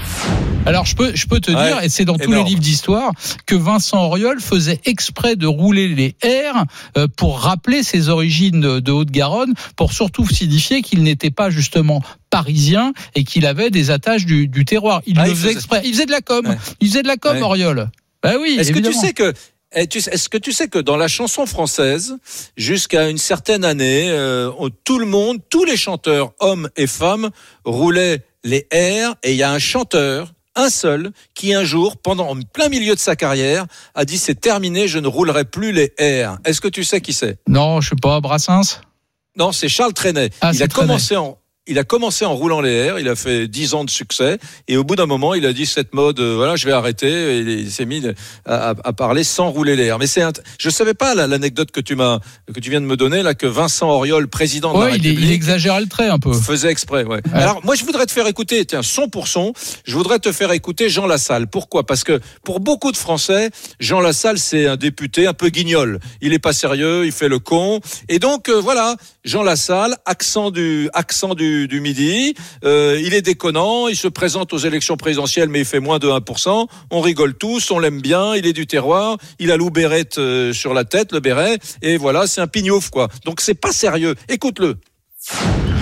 Alors 0.66 0.84
je 0.84 0.96
peux, 0.96 1.14
je 1.14 1.26
peux 1.28 1.38
te 1.38 1.52
Ouais, 1.52 1.64
dire, 1.68 1.80
et 1.80 1.88
c'est 1.88 2.04
dans 2.04 2.18
tous 2.18 2.32
les 2.32 2.42
livres 2.42 2.60
d'histoire, 2.60 3.12
que 3.46 3.54
Vincent 3.54 4.02
Auriol 4.04 4.40
faisait 4.40 4.80
exprès 4.84 5.36
de 5.36 5.46
rouler 5.46 5.86
les 5.86 6.16
R 6.24 6.64
euh, 6.98 7.06
pour 7.16 7.38
rappeler 7.38 7.84
ses 7.84 8.08
origines 8.08 8.60
de, 8.60 8.80
de 8.80 8.90
Haute-Garonne, 8.90 9.54
pour 9.76 9.92
surtout 9.92 10.26
signifier 10.26 10.82
qu'il 10.82 11.04
n'était 11.04 11.30
pas 11.30 11.50
justement 11.50 12.02
parisien 12.30 12.92
et 13.14 13.22
qu'il 13.22 13.46
avait 13.46 13.70
des 13.70 13.92
attaches 13.92 14.26
du, 14.26 14.48
du 14.48 14.64
terroir. 14.64 15.02
Il 15.06 15.16
Ah, 15.20 15.26
le 15.26 15.30
il 15.30 15.36
faisait 15.36 15.52
exprès. 15.52 15.82
Il 15.84 15.92
faisait 15.92 16.06
de 16.06 16.10
la 16.10 16.20
com. 16.22 16.44
Ouais. 16.48 16.56
Il 16.80 16.88
faisait 16.88 17.02
de 17.02 17.08
la 17.08 17.16
com, 17.16 17.36
Ouais. 17.36 17.42
Auriol. 17.42 17.88
Bah 18.24 18.32
oui. 18.40 18.56
Est-ce 18.58 18.72
que 18.72 18.80
tu 18.80 18.92
sais 18.92 19.12
que 19.12 19.32
est-ce 19.72 20.28
que 20.28 20.38
tu 20.38 20.52
sais 20.52 20.68
que 20.68 20.78
dans 20.78 20.96
la 20.96 21.08
chanson 21.08 21.46
française, 21.46 22.16
jusqu'à 22.56 23.08
une 23.08 23.18
certaine 23.18 23.64
année, 23.64 24.08
euh, 24.10 24.50
tout 24.84 24.98
le 24.98 25.06
monde, 25.06 25.38
tous 25.50 25.64
les 25.64 25.76
chanteurs, 25.76 26.32
hommes 26.40 26.68
et 26.76 26.86
femmes, 26.86 27.30
roulaient 27.64 28.24
les 28.44 28.66
R, 28.72 29.16
et 29.22 29.32
il 29.32 29.36
y 29.36 29.42
a 29.42 29.50
un 29.50 29.58
chanteur, 29.58 30.32
un 30.54 30.70
seul, 30.70 31.10
qui 31.34 31.52
un 31.52 31.64
jour, 31.64 31.96
pendant 31.98 32.28
en 32.30 32.40
plein 32.40 32.68
milieu 32.68 32.94
de 32.94 33.00
sa 33.00 33.16
carrière, 33.16 33.66
a 33.94 34.04
dit 34.04 34.18
c'est 34.18 34.40
terminé, 34.40 34.88
je 34.88 34.98
ne 34.98 35.08
roulerai 35.08 35.44
plus 35.44 35.72
les 35.72 35.92
R. 35.98 36.38
Est-ce 36.44 36.60
que 36.60 36.68
tu 36.68 36.84
sais 36.84 37.00
qui 37.00 37.12
c'est? 37.12 37.38
Non, 37.46 37.80
je 37.80 37.90
sais 37.90 37.96
pas, 38.00 38.20
Brassens? 38.20 38.80
Non, 39.36 39.52
c'est 39.52 39.68
Charles 39.68 39.92
Trenet. 39.92 40.30
Ah, 40.40 40.52
il 40.54 40.62
a 40.62 40.68
Trenet. 40.68 40.86
commencé 40.86 41.16
en 41.16 41.38
il 41.66 41.78
a 41.78 41.84
commencé 41.84 42.24
en 42.24 42.34
roulant 42.34 42.60
les 42.60 42.70
airs, 42.72 42.98
il 42.98 43.08
a 43.08 43.16
fait 43.16 43.48
10 43.48 43.74
ans 43.74 43.84
de 43.84 43.90
succès, 43.90 44.38
et 44.68 44.76
au 44.76 44.84
bout 44.84 44.96
d'un 44.96 45.06
moment, 45.06 45.34
il 45.34 45.44
a 45.46 45.52
dit 45.52 45.66
cette 45.66 45.94
mode, 45.94 46.20
euh, 46.20 46.34
voilà, 46.36 46.56
je 46.56 46.66
vais 46.66 46.72
arrêter, 46.72 47.38
et 47.38 47.40
il 47.40 47.70
s'est 47.70 47.84
mis 47.86 48.02
à, 48.44 48.70
à- 48.70 48.74
à 48.84 48.92
parler 48.92 49.24
sans 49.24 49.50
rouler 49.50 49.74
les 49.76 49.84
airs. 49.86 49.98
Mais 49.98 50.06
c'est, 50.06 50.22
je 50.58 50.70
savais 50.70 50.94
pas 50.94 51.14
la- 51.14 51.26
l'anecdote 51.26 51.70
que 51.72 51.80
tu 51.80 51.96
m'as, 51.96 52.20
que 52.52 52.60
tu 52.60 52.70
viens 52.70 52.80
de 52.80 52.86
me 52.86 52.96
donner 52.96 53.22
là, 53.22 53.34
que 53.34 53.46
Vincent 53.46 53.88
Auriol, 53.90 54.28
président 54.28 54.72
de 54.72 54.78
la 54.78 54.84
Ouais, 54.84 54.90
il, 54.90 55.02
République, 55.02 55.20
il 55.28 55.32
exagérait 55.32 55.80
le 55.80 55.86
trait 55.88 56.08
un 56.08 56.18
peu. 56.18 56.32
faisait 56.32 56.70
exprès, 56.70 57.04
ouais. 57.04 57.20
Alors, 57.32 57.64
moi, 57.64 57.74
je 57.74 57.84
voudrais 57.84 58.06
te 58.06 58.12
faire 58.12 58.26
écouter, 58.26 58.64
tiens, 58.64 58.82
son 58.82 59.08
pour 59.08 59.26
son, 59.28 59.52
je 59.84 59.94
voudrais 59.96 60.18
te 60.18 60.30
faire 60.32 60.52
écouter 60.52 60.88
Jean 60.88 61.06
Lassalle. 61.06 61.46
Pourquoi? 61.48 61.84
Parce 61.86 62.04
que 62.04 62.20
pour 62.44 62.60
beaucoup 62.60 62.92
de 62.92 62.96
Français, 62.96 63.50
Jean 63.80 64.00
Lassalle, 64.00 64.38
c'est 64.38 64.66
un 64.66 64.76
député 64.76 65.26
un 65.26 65.34
peu 65.34 65.48
guignol. 65.48 65.98
Il 66.20 66.32
est 66.32 66.38
pas 66.38 66.52
sérieux, 66.52 67.04
il 67.06 67.12
fait 67.12 67.28
le 67.28 67.38
con. 67.38 67.80
Et 68.08 68.18
donc, 68.18 68.48
euh, 68.48 68.60
voilà, 68.60 68.96
Jean 69.26 69.42
Lassalle, 69.42 69.96
accent 70.04 70.52
du, 70.52 70.88
midi, 71.72 72.34
euh, 72.64 73.00
il 73.02 73.12
est 73.12 73.22
déconnant, 73.22 73.88
il 73.88 73.96
se 73.96 74.06
présente 74.06 74.52
aux 74.52 74.58
élections 74.58 74.96
présidentielles, 74.96 75.48
mais 75.48 75.58
il 75.58 75.64
fait 75.64 75.80
moins 75.80 75.98
de 75.98 76.08
1%. 76.08 76.68
On 76.92 77.00
rigole 77.00 77.34
tous, 77.34 77.72
on 77.72 77.80
l'aime 77.80 78.00
bien, 78.00 78.36
il 78.36 78.46
est 78.46 78.52
du 78.52 78.68
terroir, 78.68 79.18
il 79.40 79.50
a 79.50 79.56
l'ouberette 79.56 80.18
euh, 80.18 80.52
sur 80.52 80.74
la 80.74 80.84
tête, 80.84 81.10
le 81.10 81.18
béret, 81.18 81.58
et 81.82 81.96
voilà, 81.96 82.28
c'est 82.28 82.40
un 82.40 82.46
pignouf, 82.46 82.88
quoi. 82.90 83.08
Donc, 83.24 83.40
c'est 83.40 83.54
pas 83.54 83.72
sérieux. 83.72 84.14
Écoute-le. 84.28 84.76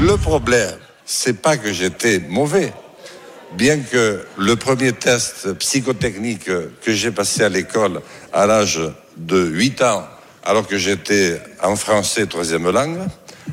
Le 0.01 0.17
problème, 0.17 0.79
c'est 1.05 1.43
pas 1.43 1.59
que 1.59 1.71
j'étais 1.71 2.21
mauvais. 2.21 2.73
Bien 3.53 3.79
que 3.79 4.25
le 4.39 4.57
premier 4.57 4.93
test 4.93 5.53
psychotechnique 5.59 6.47
que 6.47 6.93
j'ai 6.93 7.11
passé 7.11 7.43
à 7.43 7.51
l'école 7.51 8.01
à 8.33 8.47
l'âge 8.47 8.81
de 9.19 9.45
8 9.45 9.83
ans, 9.83 10.05
alors 10.45 10.67
que 10.67 10.79
j'étais 10.79 11.41
en 11.63 11.77
français 11.77 12.27
troisième 12.27 12.71
langue, 12.71 12.99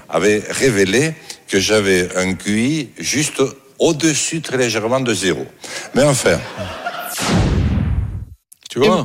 avait 0.09 0.43
révélé 0.49 1.13
que 1.47 1.59
j'avais 1.59 2.09
un 2.15 2.33
QI 2.33 2.89
juste 2.97 3.41
au-dessus 3.79 4.41
très 4.41 4.57
légèrement 4.57 4.99
de 4.99 5.13
zéro. 5.13 5.45
Mais 5.95 6.03
enfin, 6.03 6.39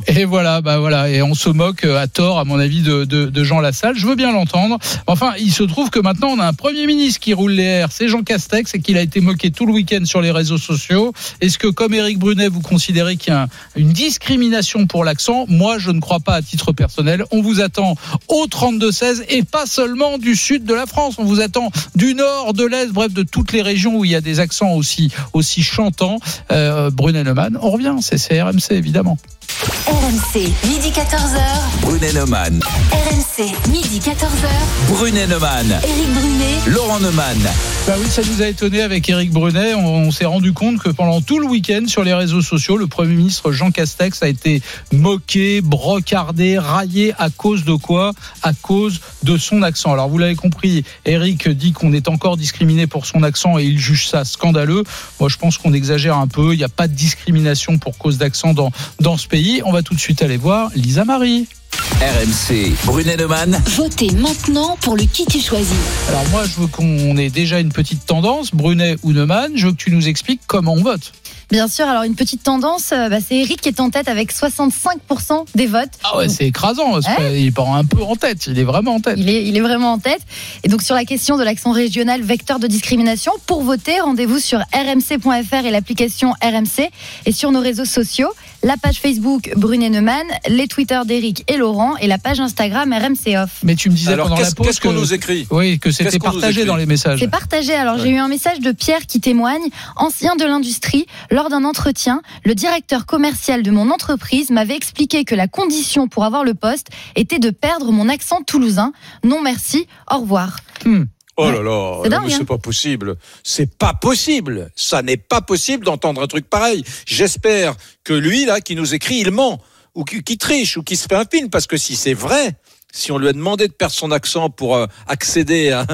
Et, 0.07 0.25
voilà, 0.25 0.61
bah 0.61 0.79
voilà, 0.79 1.09
et 1.09 1.21
on 1.21 1.33
se 1.33 1.49
moque 1.49 1.83
euh, 1.83 1.97
à 1.97 2.07
tort, 2.07 2.39
à 2.39 2.45
mon 2.45 2.57
avis, 2.59 2.81
de, 2.81 3.03
de, 3.03 3.25
de 3.25 3.43
Jean 3.43 3.59
Lassalle. 3.59 3.95
Je 3.97 4.05
veux 4.07 4.15
bien 4.15 4.31
l'entendre. 4.31 4.77
Enfin, 5.07 5.33
il 5.39 5.51
se 5.51 5.63
trouve 5.63 5.89
que 5.89 5.99
maintenant 5.99 6.29
on 6.29 6.39
a 6.39 6.45
un 6.47 6.53
premier 6.53 6.85
ministre 6.87 7.19
qui 7.19 7.33
roule 7.33 7.51
les 7.51 7.63
airs, 7.63 7.89
c'est 7.91 8.07
Jean 8.07 8.23
Castex, 8.23 8.73
et 8.75 8.79
qu'il 8.79 8.97
a 8.97 9.01
été 9.01 9.19
moqué 9.19 9.51
tout 9.51 9.65
le 9.65 9.73
week-end 9.73 10.05
sur 10.05 10.21
les 10.21 10.31
réseaux 10.31 10.57
sociaux. 10.57 11.13
Est-ce 11.41 11.57
que, 11.57 11.67
comme 11.67 11.93
Éric 11.93 12.17
Brunet, 12.19 12.47
vous 12.47 12.61
considérez 12.61 13.17
qu'il 13.17 13.33
y 13.33 13.35
a 13.35 13.43
un- 13.43 13.47
une 13.75 13.91
discrimination 13.91 14.87
pour 14.87 15.03
l'accent? 15.03 15.45
Moi, 15.47 15.77
je 15.79 15.91
ne 15.91 15.99
crois 15.99 16.19
pas 16.19 16.35
à 16.35 16.41
titre 16.41 16.71
personnel. 16.71 17.23
On 17.31 17.41
vous 17.41 17.59
attend 17.61 17.95
au 18.29 18.45
32-16 18.47 19.23
et 19.29 19.43
pas 19.43 19.65
seulement 19.65 20.17
du 20.17 20.35
sud 20.35 20.63
de 20.65 20.73
la 20.73 20.85
France. 20.85 21.15
On 21.17 21.23
vous 21.25 21.41
attend 21.41 21.71
du 21.95 22.15
nord, 22.15 22.53
de 22.53 22.65
l'est, 22.65 22.87
bref, 22.87 23.13
de 23.13 23.23
toutes 23.23 23.51
les 23.51 23.61
régions 23.61 23.95
où 23.97 24.05
il 24.05 24.11
y 24.11 24.15
a 24.15 24.21
des 24.21 24.39
accents 24.39 24.71
aussi 24.73 25.11
aussi 25.33 25.61
chantants. 25.63 26.19
Euh, 26.51 26.89
Brunet 26.89 27.23
Neumann, 27.23 27.57
on 27.61 27.69
revient, 27.71 27.95
c'est 28.01 28.17
c'est 28.17 28.41
RMC 28.41 28.71
évidemment. 28.71 29.17
RMC, 29.61 30.53
midi 30.67 30.91
14h. 30.91 31.81
Brunet 31.81 32.13
Neumann. 32.13 32.59
RMC, 32.93 33.26
midi 33.69 33.99
14h. 33.99 34.47
Brunet 34.89 35.27
Neumann. 35.27 35.69
Éric 35.83 36.11
Brunet. 36.11 36.57
Laurent 36.65 36.99
Neumann. 36.99 37.37
Bah 37.85 37.93
oui, 37.99 38.07
ça 38.09 38.23
nous 38.23 38.41
a 38.41 38.47
étonné 38.47 38.81
avec 38.81 39.07
Éric 39.07 39.29
Brunet. 39.29 39.75
On, 39.75 40.07
on 40.07 40.11
s'est 40.11 40.25
rendu 40.25 40.53
compte 40.53 40.79
que 40.79 40.89
pendant 40.89 41.21
tout 41.21 41.37
le 41.37 41.45
week-end 41.45 41.83
sur 41.85 42.03
les 42.03 42.15
réseaux 42.15 42.41
sociaux, 42.41 42.77
le 42.77 42.87
Premier 42.87 43.13
ministre 43.13 43.51
Jean 43.51 43.69
Castex 43.69 44.23
a 44.23 44.27
été 44.27 44.63
moqué, 44.91 45.61
brocardé, 45.61 46.57
raillé 46.57 47.13
à 47.19 47.29
cause 47.29 47.63
de 47.63 47.75
quoi? 47.75 48.13
À 48.41 48.53
cause 48.53 49.01
de 49.21 49.37
son 49.37 49.61
accent. 49.61 49.93
Alors 49.93 50.09
vous 50.09 50.17
l'avez 50.17 50.35
compris, 50.35 50.83
Éric 51.05 51.47
dit 51.47 51.73
qu'on 51.73 51.93
est 51.93 52.07
encore 52.07 52.37
discriminé 52.37 52.87
pour 52.87 53.05
son 53.05 53.21
accent 53.21 53.59
et 53.59 53.65
il 53.65 53.77
juge 53.77 54.07
ça 54.07 54.25
scandaleux. 54.25 54.83
Moi 55.19 55.29
je 55.29 55.37
pense 55.37 55.59
qu'on 55.59 55.73
exagère 55.73 56.17
un 56.17 56.27
peu. 56.27 56.53
Il 56.53 56.57
n'y 56.57 56.63
a 56.63 56.69
pas 56.69 56.87
de 56.87 56.93
discrimination 56.93 57.77
pour 57.77 57.99
cause 57.99 58.17
d'accent 58.17 58.55
dans, 58.55 58.71
dans 58.99 59.15
ce 59.17 59.27
pays. 59.27 59.61
On 59.63 59.71
va 59.71 59.83
tout 59.83 59.93
de 59.93 59.99
suite 59.99 60.23
aller 60.23 60.37
voir 60.37 60.71
Lisa 60.73 61.05
Marie. 61.05 61.47
RMC. 61.95 62.75
Brunet 62.85 63.17
Neumann. 63.17 63.59
Votez 63.75 64.11
maintenant 64.11 64.77
pour 64.81 64.95
le 64.95 65.03
qui 65.03 65.25
tu 65.25 65.39
choisis. 65.39 65.75
Alors 66.09 66.27
moi 66.29 66.43
je 66.45 66.61
veux 66.61 66.67
qu'on 66.67 67.17
ait 67.17 67.29
déjà 67.29 67.59
une 67.59 67.71
petite 67.71 68.05
tendance, 68.05 68.53
Brunet 68.53 68.97
ou 69.01 69.13
Neumann. 69.13 69.53
Je 69.55 69.67
veux 69.67 69.71
que 69.71 69.77
tu 69.77 69.91
nous 69.91 70.07
expliques 70.07 70.41
comment 70.45 70.73
on 70.73 70.83
vote. 70.83 71.13
Bien 71.49 71.67
sûr, 71.69 71.85
alors 71.87 72.03
une 72.03 72.15
petite 72.15 72.43
tendance, 72.43 72.91
euh, 72.91 73.07
bah, 73.07 73.17
c'est 73.25 73.37
Eric 73.37 73.61
qui 73.61 73.69
est 73.69 73.79
en 73.79 73.89
tête 73.89 74.09
avec 74.09 74.33
65% 74.33 75.45
des 75.55 75.65
votes. 75.65 75.87
Ah 76.03 76.17
ouais, 76.17 76.27
c'est 76.27 76.45
écrasant. 76.45 76.95
Ouais. 76.95 77.01
pas- 77.01 77.29
Il 77.29 77.53
part 77.53 77.73
un 77.73 77.85
peu 77.85 78.01
en 78.03 78.15
tête. 78.17 78.47
Il 78.47 78.59
est 78.59 78.63
vraiment 78.65 78.95
en 78.95 78.99
tête. 78.99 79.15
Il 79.17 79.29
est, 79.29 79.45
il 79.45 79.55
est 79.55 79.61
vraiment 79.61 79.93
en 79.93 79.97
tête. 79.99 80.19
Et 80.63 80.67
donc 80.67 80.81
sur 80.81 80.93
la 80.95 81.05
question 81.05 81.37
de 81.37 81.43
l'accent 81.43 81.71
régional 81.71 82.21
vecteur 82.21 82.59
de 82.59 82.67
discrimination, 82.67 83.31
pour 83.45 83.61
voter, 83.63 83.99
rendez-vous 84.01 84.39
sur 84.39 84.59
rmc.fr 84.73 85.65
et 85.65 85.71
l'application 85.71 86.33
RMC 86.43 86.89
et 87.25 87.31
sur 87.31 87.51
nos 87.51 87.61
réseaux 87.61 87.85
sociaux, 87.85 88.29
la 88.63 88.75
page 88.75 88.97
Facebook 88.99 89.51
Brunet 89.55 89.89
Neumann, 89.89 90.25
les 90.49 90.67
Twitter 90.67 90.99
d'Eric 91.05 91.43
et 91.47 91.55
Laurent 91.57 91.95
et 91.97 92.07
la 92.07 92.17
page 92.17 92.39
Instagram 92.41 92.91
RMC 92.91 93.37
Off. 93.37 93.51
Mais 93.63 93.75
tu 93.75 93.89
me 93.89 93.95
disais 93.95 94.11
Alors, 94.13 94.25
pendant 94.27 94.35
la 94.39 94.43
qu'est-ce 94.43 94.55
pause 94.55 94.67
qu'est-ce 94.67 94.81
qu'on 94.81 94.91
nous 94.93 95.13
écrit? 95.13 95.47
Oui, 95.49 95.79
que 95.79 95.91
c'était 95.91 96.19
partagé 96.19 96.65
dans 96.65 96.75
les 96.75 96.85
messages. 96.85 97.19
C'est 97.19 97.27
partagé. 97.29 97.73
Alors 97.73 97.97
j'ai 97.99 98.09
eu 98.09 98.17
un 98.17 98.27
message 98.27 98.59
de 98.59 98.71
Pierre 98.73 99.05
qui 99.07 99.21
témoigne, 99.21 99.63
ancien 99.95 100.35
de 100.35 100.43
l'industrie. 100.43 101.05
Lors 101.37 101.49
d'un 101.49 101.65
entretien, 101.65 102.23
le 102.45 102.55
directeur 102.55 103.05
commercial 103.05 103.61
de 103.61 103.69
mon 103.69 103.91
entreprise 103.91 104.49
m'avait 104.49 104.75
expliqué 104.75 105.23
que 105.23 105.35
la 105.35 105.47
condition 105.47 106.07
pour 106.07 106.23
avoir 106.23 106.43
le 106.43 106.55
poste 106.55 106.87
était 107.15 107.37
de 107.37 107.51
perdre 107.51 107.91
mon 107.91 108.09
accent 108.09 108.41
toulousain. 108.41 108.91
Non 109.23 109.43
merci, 109.43 109.85
au 110.11 110.17
revoir. 110.21 110.57
Hmm. 110.83 111.03
Oh 111.35 111.51
là 111.51 111.61
là, 111.61 111.99
C'est 112.01 112.09
non, 112.09 112.17
dingue, 112.17 112.25
mais 112.25 112.33
hein. 112.33 112.37
c'est 112.39 112.47
pas 112.47 112.57
possible. 112.57 113.17
C'est 113.43 113.77
pas 113.77 113.93
possible. 113.93 114.71
Ça 114.75 115.03
n'est 115.03 115.17
pas 115.17 115.41
possible 115.41 115.85
d'entendre 115.85 116.23
un 116.23 116.27
truc 116.27 116.49
pareil. 116.49 116.83
J'espère 117.05 117.75
que 118.03 118.13
lui, 118.13 118.45
là, 118.45 118.59
qui 118.59 118.75
nous 118.75 118.95
écrit, 118.95 119.19
il 119.19 119.29
ment. 119.29 119.61
Ou 119.93 120.05
qui, 120.05 120.23
qui 120.23 120.39
triche, 120.39 120.75
ou 120.77 120.81
qui 120.81 120.95
se 120.95 121.05
fait 121.07 121.17
un 121.17 121.25
film. 121.31 121.51
Parce 121.51 121.67
que 121.67 121.77
si 121.77 121.95
c'est 121.95 122.15
vrai, 122.15 122.55
si 122.97 123.11
on 123.11 123.17
lui 123.17 123.27
a 123.27 123.33
demandé 123.33 123.67
de 123.67 123.73
perdre 123.73 123.93
son 123.93 124.11
accent 124.11 124.49
pour 124.49 124.75
euh, 124.75 124.85
accéder 125.07 125.71
à, 125.71 125.85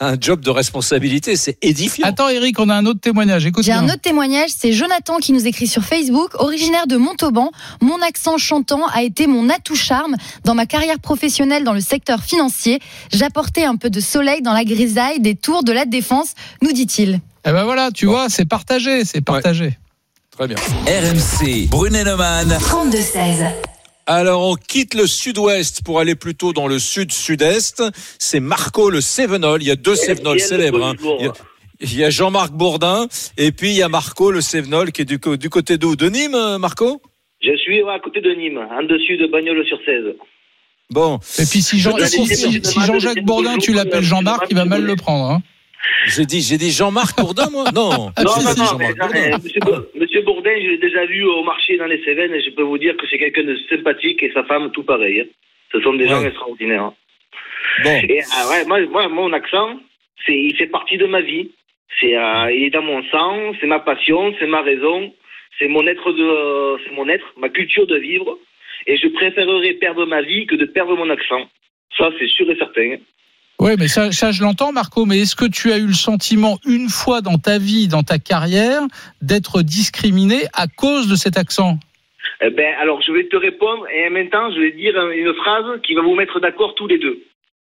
à 0.00 0.08
un 0.08 0.16
job 0.20 0.40
de 0.40 0.50
responsabilité, 0.50 1.36
c'est 1.36 1.56
édifiant. 1.62 2.06
Attends, 2.06 2.28
Eric, 2.28 2.58
on 2.58 2.68
a 2.68 2.74
un 2.74 2.86
autre 2.86 3.00
témoignage. 3.00 3.46
Écoute. 3.46 3.64
J'ai 3.64 3.72
un 3.72 3.84
autre 3.84 4.00
témoignage, 4.00 4.50
c'est 4.56 4.72
Jonathan 4.72 5.18
qui 5.18 5.32
nous 5.32 5.46
écrit 5.46 5.66
sur 5.66 5.84
Facebook, 5.84 6.34
originaire 6.34 6.86
de 6.86 6.96
Montauban. 6.96 7.50
Mon 7.80 8.00
accent 8.02 8.38
chantant 8.38 8.86
a 8.88 9.02
été 9.02 9.26
mon 9.26 9.48
atout 9.48 9.76
charme 9.76 10.16
dans 10.44 10.54
ma 10.54 10.66
carrière 10.66 10.98
professionnelle 10.98 11.64
dans 11.64 11.74
le 11.74 11.80
secteur 11.80 12.22
financier. 12.22 12.80
J'apportais 13.12 13.64
un 13.64 13.76
peu 13.76 13.90
de 13.90 14.00
soleil 14.00 14.42
dans 14.42 14.52
la 14.52 14.64
grisaille 14.64 15.20
des 15.20 15.36
tours 15.36 15.62
de 15.62 15.72
la 15.72 15.84
défense, 15.84 16.32
nous 16.62 16.72
dit-il. 16.72 17.20
Eh 17.44 17.52
ben 17.52 17.64
voilà, 17.64 17.90
tu 17.92 18.06
vois, 18.06 18.28
c'est 18.28 18.44
partagé, 18.44 19.04
c'est 19.04 19.20
partagé. 19.20 19.78
Très 20.36 20.48
bien. 20.48 20.56
RMC. 20.86 21.68
Brunet 21.68 22.04
Neumann. 22.04 22.48
32-16. 22.60 23.77
Alors, 24.10 24.48
on 24.48 24.54
quitte 24.54 24.94
le 24.94 25.06
sud-ouest 25.06 25.82
pour 25.84 26.00
aller 26.00 26.14
plutôt 26.14 26.54
dans 26.54 26.66
le 26.66 26.78
sud-sud-est. 26.78 27.82
C'est 28.18 28.40
Marco 28.40 28.88
le 28.88 29.02
Sévenol. 29.02 29.62
Il 29.62 29.68
y 29.68 29.70
a 29.70 29.76
deux 29.76 29.96
Sévenols 29.96 30.40
célèbres. 30.40 30.82
hein. 30.82 30.94
Il 31.20 31.26
y 31.26 31.28
a- 31.28 31.32
Il 31.80 31.94
y 31.96 32.02
a 32.04 32.08
Jean-Marc 32.10 32.50
Bourdin 32.52 33.06
et 33.36 33.52
puis 33.52 33.68
il 33.68 33.76
y 33.76 33.82
a 33.82 33.88
Marco 33.88 34.30
le 34.32 34.40
Sévenol 34.40 34.90
qui 34.92 35.02
est 35.02 35.04
du, 35.04 35.20
côté 35.20 35.76
d'où? 35.78 35.94
De 35.94 36.08
Nîmes, 36.08 36.34
euh, 36.34 36.58
Marco? 36.58 37.00
Je 37.40 37.54
suis 37.56 37.82
à 37.82 38.00
côté 38.02 38.20
de 38.20 38.30
Nîmes, 38.34 38.58
en 38.58 38.82
dessus 38.82 39.16
de 39.18 39.26
Bagnoles-sur-Cèze. 39.30 40.16
Bon. 40.90 41.20
Et 41.38 41.44
puis 41.44 41.60
si, 41.62 41.78
Jean, 41.78 41.96
Je 41.98 42.04
si- 42.06 42.26
te 42.26 42.34
si- 42.34 42.48
dis, 42.48 42.60
si 42.68 42.80
Jean-Jacques 42.80 43.22
Bourdin, 43.24 43.58
tu 43.58 43.74
l'appelles 43.74 44.02
Jean-Marc, 44.02 44.46
il 44.50 44.56
va 44.56 44.64
mal 44.64 44.82
le 44.82 44.96
prendre. 44.96 45.30
hein. 45.30 45.42
J'ai 46.06 46.24
dit, 46.26 46.40
j'ai 46.40 46.56
dit 46.58 46.70
Jean-Marc 46.70 47.18
Bourdin, 47.20 47.48
moi 47.50 47.64
Non. 47.74 48.10
Ah, 48.16 48.22
non, 48.24 48.30
non, 48.42 48.64
non, 48.64 48.78
mais, 48.78 48.92
Bourdin. 48.94 49.38
monsieur, 49.42 49.60
Bo- 49.60 49.86
monsieur 49.94 50.22
Bourdin, 50.22 50.54
je 50.62 50.68
l'ai 50.70 50.78
déjà 50.78 51.04
vu 51.06 51.24
au 51.24 51.42
marché 51.44 51.76
dans 51.76 51.86
les 51.86 52.02
Cévennes 52.04 52.34
et 52.34 52.42
je 52.42 52.50
peux 52.50 52.62
vous 52.62 52.78
dire 52.78 52.96
que 52.96 53.06
c'est 53.10 53.18
quelqu'un 53.18 53.44
de 53.44 53.56
sympathique 53.68 54.22
et 54.22 54.32
sa 54.32 54.44
femme 54.44 54.70
tout 54.72 54.82
pareil. 54.82 55.20
hein. 55.20 55.24
Ce 55.72 55.80
sont 55.80 55.94
des 55.94 56.08
gens 56.08 56.22
extraordinaires. 56.24 56.82
hein. 56.84 56.94
Bon. 57.84 58.00
Et 58.08 58.20
ah 58.36 58.48
ouais, 58.50 58.64
moi, 58.66 58.80
moi, 58.86 59.08
mon 59.08 59.32
accent, 59.32 59.78
c'est, 60.26 60.36
il 60.36 60.56
fait 60.56 60.66
partie 60.66 60.96
de 60.98 61.06
ma 61.06 61.20
vie. 61.20 61.50
C'est, 62.00 62.16
euh, 62.16 62.52
il 62.52 62.64
est 62.64 62.70
dans 62.70 62.82
mon 62.82 63.02
sang, 63.04 63.52
c'est 63.60 63.66
ma 63.66 63.80
passion, 63.80 64.34
c'est 64.38 64.46
ma 64.46 64.62
raison, 64.62 65.12
c'est 65.58 65.68
mon 65.68 65.86
être 65.86 66.12
de, 66.12 66.78
c'est 66.84 66.92
mon 66.94 67.08
être, 67.08 67.26
ma 67.36 67.48
culture 67.48 67.86
de 67.86 67.96
vivre. 67.98 68.38
Et 68.86 68.96
je 68.96 69.08
préférerais 69.08 69.74
perdre 69.74 70.06
ma 70.06 70.22
vie 70.22 70.46
que 70.46 70.54
de 70.54 70.64
perdre 70.64 70.96
mon 70.96 71.10
accent. 71.10 71.48
Ça, 71.96 72.10
c'est 72.18 72.28
sûr 72.28 72.50
et 72.50 72.56
certain. 72.56 72.96
Oui, 73.60 73.72
mais 73.78 73.88
ça, 73.88 74.12
ça 74.12 74.30
je 74.30 74.42
l'entends, 74.42 74.72
Marco. 74.72 75.04
Mais 75.04 75.18
est-ce 75.18 75.34
que 75.34 75.48
tu 75.50 75.72
as 75.72 75.78
eu 75.78 75.88
le 75.88 75.92
sentiment 75.92 76.58
une 76.64 76.88
fois 76.88 77.20
dans 77.20 77.38
ta 77.38 77.58
vie, 77.58 77.88
dans 77.88 78.02
ta 78.02 78.18
carrière, 78.18 78.82
d'être 79.20 79.62
discriminé 79.62 80.42
à 80.54 80.66
cause 80.68 81.08
de 81.08 81.16
cet 81.16 81.36
accent? 81.36 81.78
Eh 82.40 82.50
ben, 82.50 82.74
alors, 82.80 83.02
je 83.02 83.10
vais 83.10 83.24
te 83.24 83.36
répondre 83.36 83.86
et 83.92 84.06
en 84.06 84.10
même 84.10 84.30
temps, 84.30 84.52
je 84.52 84.60
vais 84.60 84.70
dire 84.72 84.94
une 85.10 85.34
phrase 85.34 85.80
qui 85.82 85.94
va 85.94 86.02
vous 86.02 86.14
mettre 86.14 86.38
d'accord 86.38 86.74
tous 86.76 86.86
les 86.86 86.98
deux. 86.98 87.18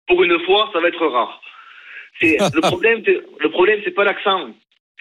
Pour 0.08 0.24
une 0.24 0.40
fois, 0.46 0.70
ça 0.74 0.80
va 0.80 0.88
être 0.88 1.06
rare. 1.06 1.42
C'est 2.20 2.38
le 2.40 2.62
problème. 2.72 3.04
Le 3.40 3.50
problème, 3.50 3.80
c'est 3.84 3.92
pas 3.94 4.04
l'accent, 4.04 4.50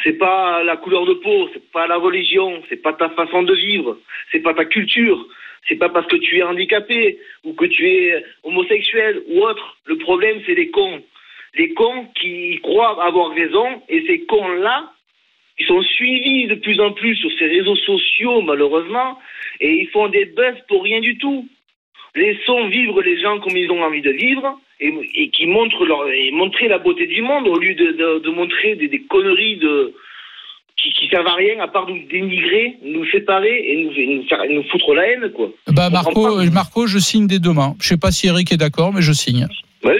c'est 0.03 0.19
pas 0.19 0.63
la 0.63 0.77
couleur 0.77 1.07
de 1.07 1.15
peau, 1.15 1.49
c'est 1.55 1.73
pas 1.73 1.87
la 1.87 1.97
religion, 1.97 2.63
c'est 2.69 2.83
pas 2.83 2.93
ta 2.93 3.09
façon 3.11 3.43
de 3.43 3.55
vivre, 3.55 3.99
c'est 4.31 4.41
pas 4.41 4.55
ta 4.55 4.67
culture, 4.67 5.27
c'est 5.69 5.77
pas 5.77 5.89
parce 5.89 6.07
que 6.07 6.17
tu 6.17 6.39
es 6.39 6.43
handicapé 6.43 7.19
ou 7.45 7.53
que 7.55 7.67
tu 7.67 7.89
es 7.89 8.25
homosexuel 8.43 9.23
ou 9.29 9.41
autre. 9.41 9.77
Le 9.87 9.97
problème, 9.99 10.41
c'est 10.47 10.55
les 10.55 10.71
cons, 10.71 11.03
les 11.55 11.73
cons 11.75 12.07
qui 12.21 12.59
croient 12.63 13.05
avoir 13.05 13.35
raison 13.35 13.83
et 13.89 14.05
ces 14.07 14.25
cons-là 14.27 14.93
ils 15.59 15.67
sont 15.67 15.83
suivis 15.83 16.47
de 16.47 16.55
plus 16.57 16.81
en 16.81 16.93
plus 16.93 17.15
sur 17.17 17.31
ces 17.39 17.47
réseaux 17.47 17.77
sociaux, 17.77 18.41
malheureusement, 18.43 19.19
et 19.61 19.73
ils 19.75 19.89
font 19.89 20.09
des 20.09 20.25
buzz 20.25 20.57
pour 20.69 20.83
rien 20.83 21.01
du 21.01 21.19
tout. 21.19 21.47
Laissons 22.15 22.69
vivre 22.69 23.01
les 23.03 23.21
gens 23.21 23.39
comme 23.41 23.57
ils 23.57 23.71
ont 23.71 23.83
envie 23.83 24.03
de 24.03 24.11
vivre 24.11 24.59
et, 24.81 25.29
qui 25.31 25.47
montrent 25.47 25.87
leur, 25.87 26.09
et 26.09 26.31
montrer 26.33 26.69
la 26.69 26.79
beauté 26.79 27.07
du 27.07 27.23
monde 27.23 27.47
au 27.49 27.59
lieu 27.59 27.75
de, 27.75 28.29
montrer 28.31 28.75
des 28.75 29.03
conneries 29.03 29.57
de, 29.57 29.95
qui, 30.77 30.93
qui 30.93 31.09
servent 31.09 31.27
à 31.27 31.35
rien 31.35 31.61
à 31.61 31.69
part 31.69 31.87
nous 31.89 32.01
dénigrer, 32.11 32.75
nous 32.85 33.05
séparer 33.11 33.65
et 33.69 33.85
nous, 33.85 33.93
et 33.93 34.07
nous, 34.17 34.27
faire, 34.29 34.39
nous 34.51 34.63
foutre 34.71 34.95
la 34.95 35.07
haine, 35.09 35.31
quoi. 35.35 35.51
Bah, 35.69 35.91
Marco, 35.91 36.39
euh, 36.41 36.51
Marco, 36.51 36.87
je 36.87 36.99
signe 36.99 37.27
dès 37.27 37.39
demain. 37.39 37.77
Je 37.81 37.89
sais 37.89 37.97
pas 37.97 38.11
si 38.11 38.27
Eric 38.27 38.51
est 38.53 38.57
d'accord, 38.57 38.93
mais 38.93 39.03
je 39.03 39.13
signe. 39.13 39.47
Oui, 39.85 39.93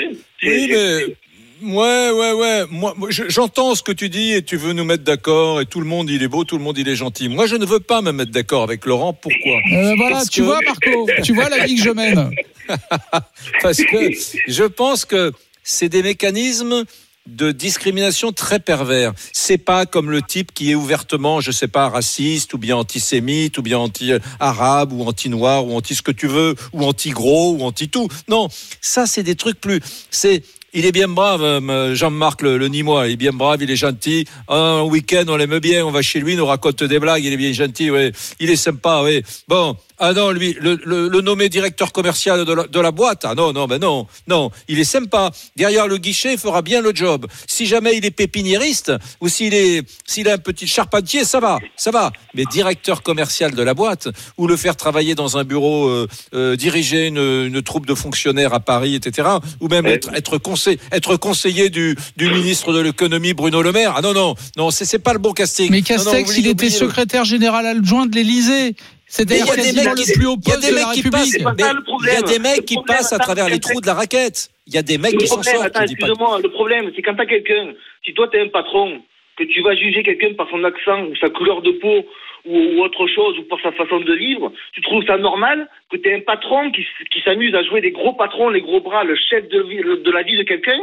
Oui, 0.43 0.69
mais. 0.71 1.17
Ouais, 1.65 2.11
ouais, 2.11 2.33
ouais. 2.33 2.63
Moi, 2.73 2.93
moi, 2.97 3.11
je- 3.13 3.29
j'entends 3.29 3.77
ce 3.77 3.85
que 3.85 3.93
tu 3.93 4.09
dis 4.09 4.33
et 4.33 4.43
tu 4.43 4.57
veux 4.57 4.73
nous 4.73 4.83
mettre 4.85 5.05
d'accord 5.05 5.61
et 5.61 5.67
tout 5.67 5.79
le 5.79 5.87
monde 5.87 6.11
il 6.11 6.21
est 6.25 6.27
beau, 6.29 6.43
tout 6.43 6.57
le 6.59 6.65
monde 6.65 6.77
il 6.77 6.89
est 6.89 6.97
gentil. 6.97 7.29
Moi, 7.29 7.47
je 7.47 7.55
ne 7.55 7.65
veux 7.65 7.79
pas 7.79 8.03
me 8.03 8.11
mettre 8.11 8.33
d'accord 8.33 8.65
avec 8.65 8.85
Laurent. 8.85 9.13
Pourquoi? 9.13 9.59
Euh, 9.73 9.95
voilà, 9.97 10.17
Parce 10.17 10.29
tu 10.29 10.41
que- 10.41 10.47
vois, 10.47 10.59
Marco, 10.67 11.07
tu 11.23 11.33
vois 11.33 11.49
la 11.49 11.65
vie 11.65 11.77
que 11.77 11.83
je 11.83 11.91
mène. 11.91 12.31
Parce 13.63 13.79
que 13.79 14.11
je 14.49 14.65
pense 14.65 15.05
que 15.05 15.31
c'est 15.63 15.89
des 15.89 16.03
mécanismes 16.03 16.85
de 17.27 17.53
discrimination 17.53 18.33
très 18.33 18.59
pervers. 18.59 19.13
C'est 19.33 19.59
pas 19.59 19.87
comme 19.87 20.11
le 20.11 20.23
type 20.23 20.53
qui 20.53 20.71
est 20.71 20.75
ouvertement, 20.75 21.41
je 21.41 21.51
sais 21.51 21.69
pas, 21.69 21.89
raciste 21.89 22.55
ou 22.55 22.59
bien 22.59 22.77
antisémite 22.77 23.59
ou 23.59 23.63
bien 23.63 23.79
anti-arabe 23.79 24.93
ou 24.93 25.05
anti-noir 25.05 25.67
ou 25.67 25.77
anti 25.77 25.95
ce 25.95 26.03
que 26.03 26.13
tu 26.13 26.27
veux 26.27 26.55
ou 26.73 26.85
anti-gros 26.85 27.57
ou 27.57 27.63
anti-tout. 27.63 28.09
Non, 28.29 28.49
ça 28.81 29.07
c'est 29.07 29.23
des 29.23 29.37
trucs 29.37 29.61
plus. 29.61 29.81
C'est 30.11 30.43
il 30.75 30.87
est 30.87 30.93
bien 30.93 31.09
brave, 31.09 31.43
euh, 31.43 31.95
Jean-Marc 31.95 32.41
le, 32.41 32.57
le 32.57 32.69
Nîmois. 32.69 33.07
Il 33.09 33.13
est 33.13 33.17
bien 33.17 33.33
brave, 33.33 33.63
il 33.63 33.71
est 33.71 33.77
gentil. 33.77 34.25
Un 34.49 34.83
week-end, 34.83 35.25
on 35.29 35.37
l'aime 35.37 35.59
bien, 35.59 35.85
on 35.85 35.91
va 35.91 36.01
chez 36.01 36.19
lui, 36.19 36.33
il 36.33 36.39
nous 36.39 36.47
raconte 36.47 36.83
des 36.83 36.99
blagues, 36.99 37.23
il 37.25 37.33
est 37.33 37.37
bien 37.37 37.53
gentil, 37.53 37.91
ouais. 37.91 38.13
Il 38.41 38.49
est 38.49 38.57
sympa, 38.57 39.03
oui. 39.05 39.23
Bon, 39.49 39.77
ah 40.05 40.13
non, 40.13 40.33
lui, 40.33 40.57
le, 40.61 40.81
le, 40.85 41.07
le 41.07 41.21
nommé 41.21 41.49
directeur 41.49 41.93
commercial 41.93 42.45
de 42.45 42.53
la, 42.53 42.67
de 42.67 42.81
la 42.81 42.91
boîte, 42.91 43.25
ah 43.25 43.37
non, 43.37 43.53
non, 43.53 43.67
ben 43.69 43.79
non, 43.79 44.09
non, 44.27 44.51
il 44.67 44.81
est 44.81 44.85
sympa. 44.85 45.31
Derrière 45.55 45.87
le 45.87 45.97
guichet, 45.97 46.33
il 46.33 46.39
fera 46.39 46.61
bien 46.61 46.81
le 46.81 46.91
job. 46.93 47.27
Si 47.47 47.67
jamais 47.67 47.97
il 47.97 48.05
est 48.05 48.11
pépiniériste 48.11 48.93
ou 49.21 49.29
s'il 49.29 49.55
est, 49.55 49.83
s'il 50.05 50.27
est 50.27 50.33
un 50.33 50.39
petit 50.39 50.67
charpentier, 50.67 51.25
ça 51.25 51.39
va, 51.39 51.61
ça 51.77 51.93
va. 51.93 52.11
Mais 52.35 52.45
directeur 52.47 53.05
commercial 53.05 53.55
de 53.55 53.63
la 53.63 53.75
boîte 53.75 54.09
ou 54.39 54.49
le 54.49 54.57
faire 54.57 54.75
travailler 54.75 55.15
dans 55.15 55.39
un 55.39 55.45
bureau, 55.45 55.87
euh, 55.87 56.09
euh, 56.35 56.57
diriger 56.57 57.07
une, 57.07 57.19
une 57.19 57.63
troupe 57.63 57.87
de 57.87 57.95
fonctionnaires 57.95 58.55
à 58.55 58.61
Paris, 58.61 58.97
etc. 58.97 59.29
Ou 59.61 59.69
même 59.69 59.87
être, 59.87 60.13
être, 60.17 60.37
conseil, 60.37 60.79
être 60.91 61.17
conseiller 61.17 61.71
du, 61.71 61.97
du 62.17 62.29
ministre 62.29 62.73
de 62.73 62.81
l'économie 62.81 63.35
Bruno 63.35 63.63
Le 63.63 63.71
Maire. 63.71 63.95
Ah 63.97 64.03
non, 64.03 64.15
non, 64.15 64.35
non, 64.57 64.73
c'est 64.73 64.85
c'est 64.85 64.99
pas 64.99 65.13
le 65.13 65.21
bon 65.21 65.33
casting. 65.33 65.71
Mais 65.71 65.79
Non, 65.79 65.97
non, 65.99 66.05
Castex, 66.05 66.37
il 66.39 66.49
était 66.49 66.71
secrétaire 66.71 67.25
général 67.25 67.67
adjoint 67.67 68.07
de 68.07 68.17
l'Élysée. 68.17 68.75
C'est-à-dire 69.13 69.45
Mais 69.45 69.45
il 69.45 69.47
y 69.47 69.53
a 69.53 69.57
des 69.57 69.63
quasiment 69.63 69.91
mecs 69.93 70.05
qui- 70.05 70.11
le 70.11 70.17
plus 70.19 70.27
haut 70.27 70.37
poste 70.39 70.71
de 70.71 70.75
la 70.75 70.87
République. 70.89 71.37
Il 71.37 72.07
y 72.07 72.17
a 72.17 72.23
des 72.23 72.39
mecs 72.39 72.65
qui 72.65 72.77
passent 72.87 73.13
à 73.13 73.19
travers 73.19 73.49
les 73.51 73.61
trous 73.61 73.81
de 73.83 73.87
la 73.87 73.93
raquette. 73.93 74.49
Il 74.67 74.75
y 74.75 74.79
a 74.79 74.83
des 74.83 74.97
mecs 74.97 75.19
qui 75.19 75.27
s'en 75.27 75.43
sortent. 75.43 75.77
excuse-moi, 75.83 76.41
le 76.43 76.49
problème, 76.49 76.91
c'est 76.97 77.03
quand 77.03 77.15
t'as 77.15 77.27
quelqu'un, 77.27 77.75
si 78.07 78.15
toi 78.15 78.27
t'es 78.33 78.41
un 78.41 78.49
patron, 78.49 79.03
que 79.37 79.45
tu 79.45 79.61
vas 79.63 79.75
juger 79.75 80.03
quelqu'un 80.03 80.33
par 80.35 80.49
son 80.51 80.65
accent 80.65 81.03
ou 81.05 81.17
sa 81.17 81.29
couleur 81.29 81.61
de 81.61 81.73
peau 81.73 82.07
ou, 82.47 82.83
autre 82.83 83.07
chose 83.07 83.39
ou 83.39 83.43
par 83.45 83.61
sa 83.63 83.73
façon 83.73 84.01
de 84.01 84.15
vivre, 84.15 84.51
tu 84.73 84.81
trouves 84.81 85.05
ça 85.07 85.17
normal 85.19 85.69
que 85.91 85.97
t'aies 85.99 86.15
un 86.15 86.21
patron 86.21 86.71
qui, 86.71 86.83
qui 87.11 87.21
s'amuse 87.23 87.55
à 87.55 87.63
jouer 87.65 87.81
des 87.83 87.93
gros 87.93 88.15
patrons, 88.15 88.49
les 88.49 88.63
gros 88.63 88.81
bras, 88.81 89.05
le 89.05 89.15
chef 89.17 89.47
de, 89.49 89.61
de 90.03 90.11
la 90.11 90.23
vie 90.23 90.37
de 90.39 90.43
quelqu'un 90.43 90.81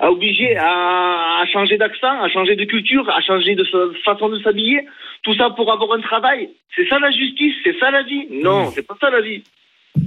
à 0.00 0.10
obliger 0.10 0.56
à, 0.56 1.40
à 1.42 1.46
changer 1.52 1.76
d'accent, 1.76 2.20
à 2.22 2.28
changer 2.30 2.56
de 2.56 2.64
culture, 2.64 3.08
à 3.10 3.20
changer 3.20 3.54
de 3.54 3.64
sa 3.64 3.78
façon 4.04 4.28
de 4.30 4.40
s'habiller, 4.40 4.86
tout 5.22 5.34
ça 5.34 5.50
pour 5.50 5.72
avoir 5.72 5.98
un 5.98 6.00
travail. 6.00 6.50
C'est 6.74 6.88
ça 6.88 6.98
la 6.98 7.10
justice, 7.10 7.54
c'est 7.64 7.78
ça 7.78 7.90
la 7.90 8.02
vie. 8.02 8.26
Non, 8.42 8.70
c'est 8.74 8.86
pas 8.86 8.96
ça 9.00 9.10
la 9.10 9.20
vie. 9.20 9.42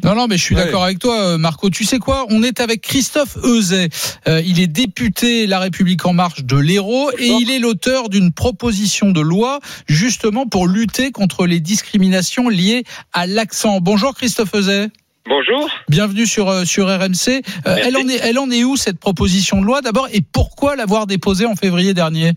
Non, 0.04 0.16
non, 0.16 0.28
mais 0.28 0.38
je 0.38 0.44
suis 0.44 0.56
d'accord 0.56 0.84
avec 0.84 1.00
toi, 1.00 1.20
euh, 1.20 1.38
Marco. 1.38 1.70
Tu 1.70 1.84
sais 1.84 2.00
quoi? 2.00 2.26
On 2.30 2.42
est 2.42 2.60
avec 2.60 2.82
Christophe 2.82 3.38
Euzet. 3.44 3.90
Euh, 4.28 4.42
il 4.46 4.60
est 4.60 4.68
député 4.68 5.46
La 5.46 5.60
République 5.60 6.06
En 6.06 6.14
Marche 6.14 6.44
de 6.44 6.58
l'Hérault 6.58 7.12
et 7.20 7.28
il 7.28 7.52
est 7.52 7.60
l'auteur 7.60 8.10
d'une 8.10 8.34
proposition 8.34 9.12
de 9.12 9.22
loi 9.22 9.60
justement 9.88 10.48
pour 10.48 10.68
lutter 10.68 11.12
contre 11.12 11.46
les 11.46 11.60
discriminations 11.60 12.50
liées 12.50 12.84
à 13.14 13.28
l'accent. 13.28 13.80
Bonjour 13.80 14.16
Christophe 14.16 14.56
Euzet. 14.56 14.90
Bonjour. 15.28 15.68
Bienvenue 15.90 16.28
sur, 16.28 16.50
euh, 16.50 16.66
sur 16.66 16.88
RMC. 16.88 17.42
Euh, 17.66 17.78
elle, 17.84 17.98
en 17.98 18.08
est, 18.08 18.20
elle 18.22 18.38
en 18.38 18.52
est 18.52 18.64
où 18.64 18.78
cette 18.78 19.00
proposition 19.00 19.60
de 19.60 19.66
loi? 19.66 19.82
D'abord 19.82 20.08
et 20.14 20.22
pourquoi 20.22 20.76
l'avoir 20.76 21.08
déposée 21.08 21.48
en 21.48 21.56
février 21.56 21.96
dernier? 21.96 22.34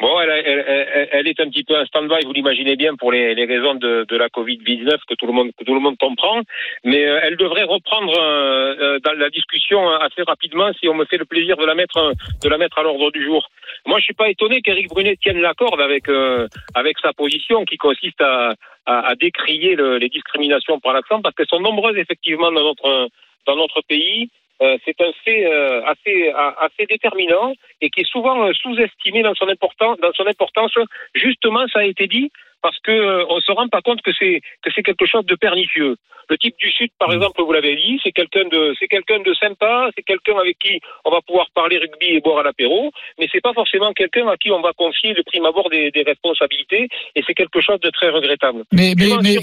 Bon, 0.00 0.18
elle, 0.18 0.30
elle, 0.30 0.64
elle, 0.66 1.08
elle 1.12 1.28
est 1.28 1.40
un 1.40 1.50
petit 1.50 1.62
peu 1.62 1.76
en 1.78 1.84
stand-by, 1.84 2.24
vous 2.24 2.32
l'imaginez 2.32 2.74
bien, 2.74 2.94
pour 2.96 3.12
les, 3.12 3.34
les 3.34 3.44
raisons 3.44 3.74
de, 3.74 4.06
de 4.08 4.16
la 4.16 4.28
Covid-19 4.28 4.96
que 5.06 5.14
tout 5.14 5.26
le 5.26 5.32
monde 5.32 5.50
que 5.58 5.62
tout 5.64 5.74
le 5.74 5.80
monde 5.80 5.98
comprend. 5.98 6.40
Mais 6.84 7.04
euh, 7.04 7.20
elle 7.22 7.36
devrait 7.36 7.64
reprendre 7.64 8.14
euh, 8.18 8.74
euh, 8.80 8.98
dans 9.00 9.12
la 9.12 9.28
discussion 9.28 9.86
assez 9.90 10.22
rapidement 10.22 10.70
si 10.80 10.88
on 10.88 10.94
me 10.94 11.04
fait 11.04 11.18
le 11.18 11.26
plaisir 11.26 11.58
de 11.58 11.66
la 11.66 11.74
mettre 11.74 11.98
euh, 11.98 12.12
de 12.42 12.48
la 12.48 12.56
mettre 12.56 12.78
à 12.78 12.82
l'ordre 12.82 13.10
du 13.10 13.22
jour. 13.22 13.46
Moi, 13.86 13.98
je 13.98 14.04
suis 14.04 14.14
pas 14.14 14.30
étonné 14.30 14.62
qu'Éric 14.62 14.88
Brunet 14.88 15.16
tienne 15.16 15.40
la 15.42 15.52
corde 15.52 15.82
avec 15.82 16.08
euh, 16.08 16.48
avec 16.74 16.98
sa 17.00 17.12
position 17.12 17.66
qui 17.66 17.76
consiste 17.76 18.22
à, 18.22 18.54
à, 18.86 19.00
à 19.10 19.14
décrier 19.16 19.76
le- 19.76 19.98
les 19.98 20.08
discriminations 20.08 20.80
par 20.80 20.94
l'accent 20.94 21.20
parce 21.20 21.34
qu'elles 21.34 21.46
sont 21.48 21.60
nombreuses 21.60 21.98
effectivement 21.98 22.50
dans 22.50 22.62
notre 22.64 23.08
dans 23.46 23.56
notre 23.56 23.82
pays. 23.82 24.30
Euh, 24.62 24.76
c'est 24.84 25.00
un 25.00 25.12
fait 25.24 25.46
euh, 25.46 25.82
assez 25.86 26.32
assez 26.58 26.86
déterminant 26.86 27.54
et 27.80 27.88
qui 27.88 28.00
est 28.00 28.10
souvent 28.10 28.44
euh, 28.44 28.52
sous-estimé 28.52 29.22
dans 29.22 29.34
son 29.34 29.48
importance 29.48 29.98
dans 30.00 30.12
son 30.12 30.26
importance. 30.26 30.72
Justement, 31.14 31.66
ça 31.68 31.80
a 31.80 31.84
été 31.84 32.06
dit 32.06 32.30
parce 32.62 32.78
que 32.80 32.90
euh, 32.92 33.24
on 33.28 33.40
se 33.40 33.52
rend 33.52 33.68
pas 33.68 33.80
compte 33.82 34.02
que 34.02 34.10
c'est 34.18 34.40
que 34.62 34.70
c'est 34.74 34.82
quelque 34.82 35.06
chose 35.06 35.24
de 35.26 35.34
pernicieux. 35.34 35.96
Le 36.28 36.38
type 36.38 36.54
du 36.60 36.70
sud, 36.70 36.90
par 36.96 37.12
exemple, 37.12 37.42
vous 37.42 37.50
l'avez 37.52 37.74
dit, 37.74 37.98
c'est 38.04 38.12
quelqu'un 38.12 38.44
de 38.44 38.72
c'est 38.78 38.86
quelqu'un 38.86 39.18
de 39.18 39.34
sympa, 39.34 39.90
c'est 39.96 40.04
quelqu'un 40.04 40.38
avec 40.38 40.56
qui 40.60 40.78
on 41.04 41.10
va 41.10 41.20
pouvoir 41.26 41.48
parler 41.56 41.78
rugby 41.78 42.06
et 42.14 42.20
boire 42.20 42.38
à 42.38 42.42
l'apéro, 42.44 42.92
mais 43.18 43.26
c'est 43.32 43.40
pas 43.40 43.52
forcément 43.52 43.92
quelqu'un 43.92 44.28
à 44.28 44.36
qui 44.36 44.52
on 44.52 44.60
va 44.60 44.72
confier 44.72 45.12
de 45.12 45.22
prime 45.26 45.44
abord 45.44 45.68
des, 45.70 45.90
des 45.90 46.02
responsabilités 46.02 46.86
et 47.16 47.22
c'est 47.26 47.34
quelque 47.34 47.60
chose 47.60 47.80
de 47.80 47.90
très 47.90 48.10
regrettable. 48.10 48.62
Mais, 48.72 48.94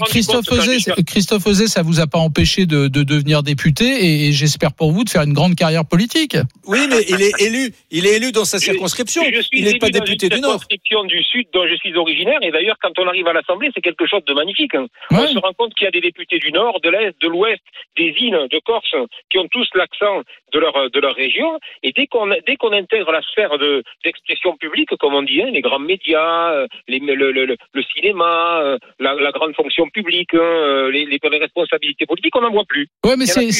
Christophe 0.06 0.46
j'ai- 0.64 1.04
Christophe 1.04 1.46
Euzet, 1.46 1.66
ça 1.66 1.82
vous 1.82 2.00
a 2.00 2.06
pas 2.06 2.18
empêché 2.20 2.64
de, 2.64 2.88
de 2.88 3.02
devenir 3.02 3.42
député 3.42 3.84
et, 3.84 4.28
et 4.28 4.32
j'espère 4.32 4.72
pour 4.72 4.92
vous 4.92 5.04
de 5.04 5.10
faire 5.10 5.22
une 5.22 5.34
grande 5.34 5.56
carrière 5.56 5.84
politique. 5.84 6.36
Oui, 6.66 6.78
mais 6.88 7.02
il 7.08 7.20
est 7.20 7.38
élu. 7.42 7.70
Il 7.90 8.06
est 8.06 8.16
élu 8.16 8.32
dans 8.32 8.46
sa 8.46 8.58
circonscription. 8.58 9.22
Je 9.30 9.42
suis 9.42 9.58
Il 9.58 9.64
n'est 9.66 9.78
pas 9.78 9.88
élu 9.88 9.98
dans 9.98 10.04
député 10.04 10.26
une 10.28 10.36
du 10.36 10.40
Nord. 10.40 10.52
circonscription 10.52 11.04
du 11.04 11.22
Sud 11.22 11.48
dont 11.52 11.66
je 11.68 11.74
suis 11.76 11.94
originaire 11.96 12.38
et 12.42 12.50
d'ailleurs 12.50 12.76
quand 12.80 12.92
on 12.98 13.07
arrive 13.08 13.26
à 13.28 13.32
l'Assemblée 13.32 13.70
c'est 13.74 13.80
quelque 13.80 14.06
chose 14.06 14.24
de 14.26 14.34
magnifique. 14.34 14.74
hein. 14.74 14.86
On 15.10 15.26
se 15.26 15.38
rend 15.38 15.52
compte 15.58 15.74
qu'il 15.74 15.84
y 15.84 15.88
a 15.88 15.90
des 15.90 16.00
députés 16.00 16.38
du 16.38 16.52
Nord, 16.52 16.80
de 16.80 16.90
l'Est, 16.90 17.14
de 17.20 17.28
l'Ouest, 17.28 17.62
des 17.96 18.14
îles, 18.20 18.38
de 18.50 18.60
Corse 18.64 18.94
qui 19.30 19.38
ont 19.38 19.48
tous 19.50 19.68
l'accent 19.74 20.22
de 20.54 20.58
leur 20.58 20.90
de 20.90 21.00
leur 21.00 21.14
région 21.14 21.58
et 21.82 21.92
dès 21.92 22.06
qu'on 22.06 22.26
dès 22.46 22.56
qu'on 22.56 22.72
intègre 22.72 23.10
la 23.12 23.22
sphère 23.22 23.58
de 23.58 23.82
d'expression 24.04 24.56
publique 24.56 24.88
comme 25.00 25.14
on 25.14 25.22
dit, 25.22 25.42
hein, 25.42 25.50
les 25.52 25.60
grands 25.60 25.78
médias, 25.78 26.52
euh, 26.52 26.66
les, 26.88 26.98
le, 27.00 27.14
le, 27.32 27.44
le, 27.46 27.56
le 27.72 27.82
cinéma, 27.94 28.60
euh, 28.62 28.78
la, 28.98 29.14
la 29.14 29.30
grande 29.32 29.54
fonction 29.54 29.88
publique, 29.90 30.34
hein, 30.34 30.38
euh, 30.40 30.90
les, 30.90 31.04
les, 31.06 31.18
les 31.30 31.38
responsabilités 31.38 32.06
politiques, 32.06 32.34
on 32.36 32.40
n'en 32.40 32.50
voit 32.50 32.64
plus. 32.66 32.88
Ouais, 33.04 33.16
mais 33.16 33.26
c'est, 33.26 33.50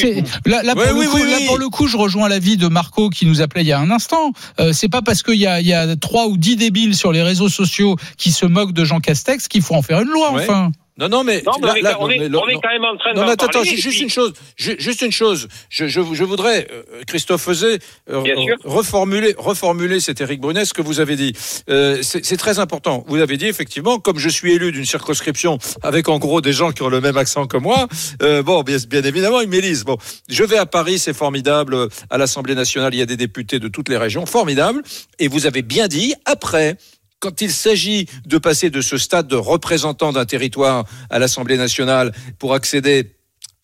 là, 0.46 0.62
là, 0.62 0.72
pour 0.74 0.82
Ouais, 0.82 0.88
le 0.92 0.98
oui, 0.98 1.06
coup, 1.06 1.16
oui, 1.16 1.30
là, 1.30 1.36
oui. 1.40 1.46
pour 1.46 1.58
le 1.58 1.68
coup, 1.68 1.86
je 1.86 1.96
rejoins 1.96 2.28
l'avis 2.28 2.56
de 2.56 2.68
Marco 2.68 3.10
qui 3.10 3.26
nous 3.26 3.42
appelait 3.42 3.62
il 3.62 3.68
y 3.68 3.72
a 3.72 3.78
un 3.78 3.90
instant. 3.90 4.32
Euh, 4.60 4.72
c'est 4.72 4.90
pas 4.90 5.02
parce 5.04 5.22
qu'il 5.22 5.36
y 5.40 5.46
a, 5.46 5.60
il 5.60 5.66
y 5.66 5.72
a 5.74 5.96
trois 5.96 6.26
ou 6.26 6.36
dix 6.36 6.56
débiles 6.56 6.94
sur 6.94 7.12
les 7.12 7.22
réseaux 7.22 7.48
sociaux 7.48 7.96
qui 8.16 8.30
se 8.30 8.46
moquent 8.46 8.72
de 8.72 8.84
Jean 8.84 9.00
Castex 9.00 9.37
qu'il 9.46 9.62
faut 9.62 9.74
en 9.74 9.82
faire 9.82 10.00
une 10.00 10.08
loi, 10.08 10.32
Ouais. 10.32 10.42
enfin. 10.42 10.72
Non, 11.00 11.08
non, 11.08 11.22
mais 11.22 11.42
Non, 11.46 11.52
mais 11.62 11.66
là- 11.68 11.72
on 11.72 11.76
est- 11.76 11.80
là- 11.82 11.96
on 12.00 12.10
est- 12.10 12.18
mais 12.18 12.28
le- 12.28 12.38
on 12.38 12.48
est 12.48 12.54
non. 12.54 12.60
quand 12.60 12.70
même 12.70 12.84
en 12.84 12.96
train 12.96 13.12
Non, 13.12 13.20
d'en 13.20 13.26
mais 13.26 13.32
attends, 13.34 13.46
parler, 13.46 13.70
juste 13.70 13.88
puis- 13.90 14.00
une 14.02 14.10
chose, 14.10 14.32
ju- 14.56 14.74
juste 14.80 15.00
une 15.02 15.12
chose. 15.12 15.46
Je, 15.70 15.86
je, 15.86 16.00
je 16.12 16.24
voudrais, 16.24 16.66
euh, 16.72 16.82
Christophe 17.06 17.42
Fezet, 17.42 17.78
euh, 18.10 18.20
reformuler, 18.64 19.34
reformuler, 19.38 20.00
c'est 20.00 20.20
Éric 20.20 20.40
Brunet, 20.40 20.64
ce 20.64 20.74
que 20.74 20.82
vous 20.82 20.98
avez 20.98 21.14
dit. 21.14 21.32
Euh, 21.70 22.00
c'est 22.02 22.24
c'est 22.24 22.36
très 22.36 22.58
important. 22.58 23.04
Vous 23.06 23.20
avez 23.20 23.36
dit 23.36 23.46
effectivement, 23.46 24.00
comme 24.00 24.18
je 24.18 24.28
suis 24.28 24.52
élu 24.54 24.72
d'une 24.72 24.84
circonscription 24.84 25.58
avec 25.82 26.08
en 26.08 26.18
gros 26.18 26.40
des 26.40 26.52
gens 26.52 26.72
qui 26.72 26.82
ont 26.82 26.88
le 26.88 27.00
même 27.00 27.16
accent 27.16 27.46
que 27.46 27.56
moi, 27.58 27.86
euh, 28.22 28.42
bon, 28.42 28.62
bien, 28.62 28.78
bien 28.88 29.02
évidemment, 29.04 29.40
ils 29.40 29.48
m'élisent. 29.48 29.84
Bon, 29.84 29.98
je 30.28 30.42
vais 30.42 30.58
à 30.58 30.66
Paris, 30.66 30.98
c'est 30.98 31.14
formidable. 31.14 31.88
À 32.10 32.18
l'Assemblée 32.18 32.56
nationale, 32.56 32.92
il 32.92 32.98
y 32.98 33.02
a 33.02 33.06
des 33.06 33.16
députés 33.16 33.60
de 33.60 33.68
toutes 33.68 33.88
les 33.88 33.98
régions, 33.98 34.26
formidable. 34.26 34.82
Et 35.20 35.28
vous 35.28 35.46
avez 35.46 35.62
bien 35.62 35.86
dit, 35.86 36.14
après, 36.24 36.76
quand 37.20 37.40
il 37.40 37.50
s'agit 37.50 38.06
de 38.26 38.38
passer 38.38 38.70
de 38.70 38.80
ce 38.80 38.96
stade 38.98 39.26
de 39.28 39.36
représentant 39.36 40.12
d'un 40.12 40.24
territoire 40.24 40.84
à 41.10 41.18
l'Assemblée 41.18 41.56
nationale 41.56 42.12
pour 42.38 42.54
accéder 42.54 43.04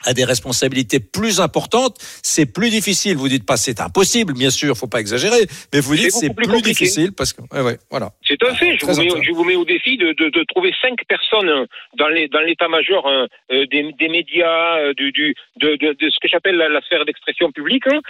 à 0.06 0.12
des 0.12 0.24
responsabilités 0.26 1.00
plus 1.00 1.40
importantes, 1.40 1.96
c'est 2.22 2.44
plus 2.44 2.68
difficile. 2.68 3.16
Vous 3.16 3.28
dites 3.28 3.46
pas 3.46 3.56
c'est 3.56 3.80
impossible, 3.80 4.34
bien 4.34 4.50
sûr, 4.50 4.76
faut 4.76 4.86
pas 4.86 5.00
exagérer, 5.00 5.46
mais 5.72 5.80
vous 5.80 5.96
dites 5.96 6.10
C'est 6.12 6.34
plus 6.34 6.60
difficile 6.60 7.12
parce 7.12 7.32
que 7.32 7.40
ouais, 7.52 7.62
ouais, 7.62 7.78
voilà. 7.90 8.10
C'est 8.22 8.36
un 8.42 8.54
fait. 8.54 8.76
Je 8.76 8.84
vous, 8.84 8.92
mets, 8.92 8.98
intéressant. 9.06 9.22
je 9.22 9.32
vous 9.32 9.44
mets 9.44 9.54
au 9.56 9.64
défi 9.64 9.96
de, 9.96 10.08
de, 10.12 10.28
de 10.28 10.44
trouver 10.52 10.74
cinq 10.82 10.98
personnes 11.08 11.48
euh, 11.48 11.64
dans 11.96 12.08
l'état-major 12.08 13.06
euh, 13.08 13.26
euh, 13.52 13.64
des, 13.72 13.92
des 13.98 14.08
médias, 14.08 14.76
euh, 14.78 14.92
du, 14.92 15.10
du 15.10 15.34
de, 15.56 15.78
ce 15.80 16.18
que 16.20 16.28
j'appelle 16.28 16.56
la, 16.56 16.68
la 16.68 16.82
sphère 16.82 17.06
d'expression 17.06 17.50
publique, 17.50 17.86
hein, 17.86 18.00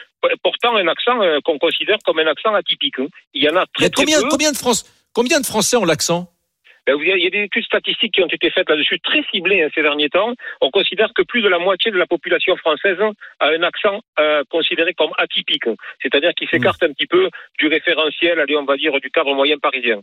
portant 0.43 0.75
un 0.75 0.89
accent 0.89 1.23
euh, 1.23 1.39
qu'on 1.45 1.59
considère 1.59 1.99
comme 2.05 2.19
un 2.19 2.27
accent 2.27 2.53
atypique. 2.55 2.99
hein. 2.99 3.07
Il 3.35 3.45
y 3.45 3.49
en 3.49 3.55
a 3.55 3.67
Il 3.79 3.85
y 3.87 3.91
très, 3.91 4.05
très 4.05 4.21
peu. 4.21 4.29
combien 4.31 4.51
de 4.51 4.57
France, 4.57 4.85
combien 5.15 5.41
de 5.41 5.47
Français 5.47 5.77
ont 5.77 5.85
l'accent 5.85 6.29
Ben, 6.87 6.97
Il 7.01 7.23
y 7.23 7.27
a 7.27 7.31
des 7.31 7.45
études 7.45 7.65
statistiques 7.65 8.15
qui 8.15 8.23
ont 8.23 8.29
été 8.29 8.51
faites 8.51 8.69
là-dessus, 8.69 9.01
très 9.01 9.23
ciblées 9.33 9.63
hein, 9.63 9.69
ces 9.75 9.83
derniers 9.83 10.11
temps. 10.11 10.35
On 10.61 10.71
considère 10.71 11.13
que 11.15 11.23
plus 11.23 11.43
de 11.43 11.49
la 11.49 11.59
moitié 11.59 11.91
de 11.91 11.97
la 11.97 12.07
population 12.07 12.57
française 12.57 12.99
a 13.41 13.47
un 13.47 13.63
accent 13.63 14.01
euh, 14.19 14.43
considéré 14.51 14.93
comme 14.95 15.13
atypique, 15.19 15.65
c'est-à-dire 16.03 16.33
qui 16.35 16.47
s'écarte 16.47 16.83
un 16.83 16.93
petit 16.93 17.07
peu 17.07 17.31
du 17.59 17.69
référentiel, 17.69 18.39
allez, 18.41 18.57
on 18.57 18.65
va 18.65 18.77
dire, 18.77 18.93
du 19.01 19.11
cadre 19.11 19.35
moyen 19.35 19.57
parisien. 19.59 20.01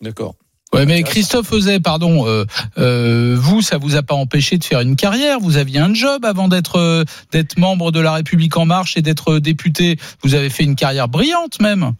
D'accord. 0.00 0.34
Ouais, 0.72 0.84
mais 0.84 1.02
Christophe 1.04 1.52
Euzet, 1.52 1.80
pardon, 1.80 2.26
euh, 2.26 2.44
euh, 2.76 3.36
vous, 3.38 3.62
ça 3.62 3.78
vous 3.78 3.96
a 3.96 4.02
pas 4.02 4.14
empêché 4.14 4.58
de 4.58 4.64
faire 4.64 4.80
une 4.80 4.96
carrière. 4.96 5.38
Vous 5.38 5.56
aviez 5.56 5.78
un 5.78 5.94
job 5.94 6.24
avant 6.24 6.48
d'être 6.48 6.76
euh, 6.76 7.04
d'être 7.30 7.56
membre 7.56 7.92
de 7.92 8.00
La 8.00 8.12
République 8.12 8.56
En 8.56 8.66
Marche 8.66 8.96
et 8.96 9.02
d'être 9.02 9.38
député. 9.38 9.96
Vous 10.22 10.34
avez 10.34 10.50
fait 10.50 10.64
une 10.64 10.74
carrière 10.74 11.08
brillante 11.08 11.60
même. 11.60 11.92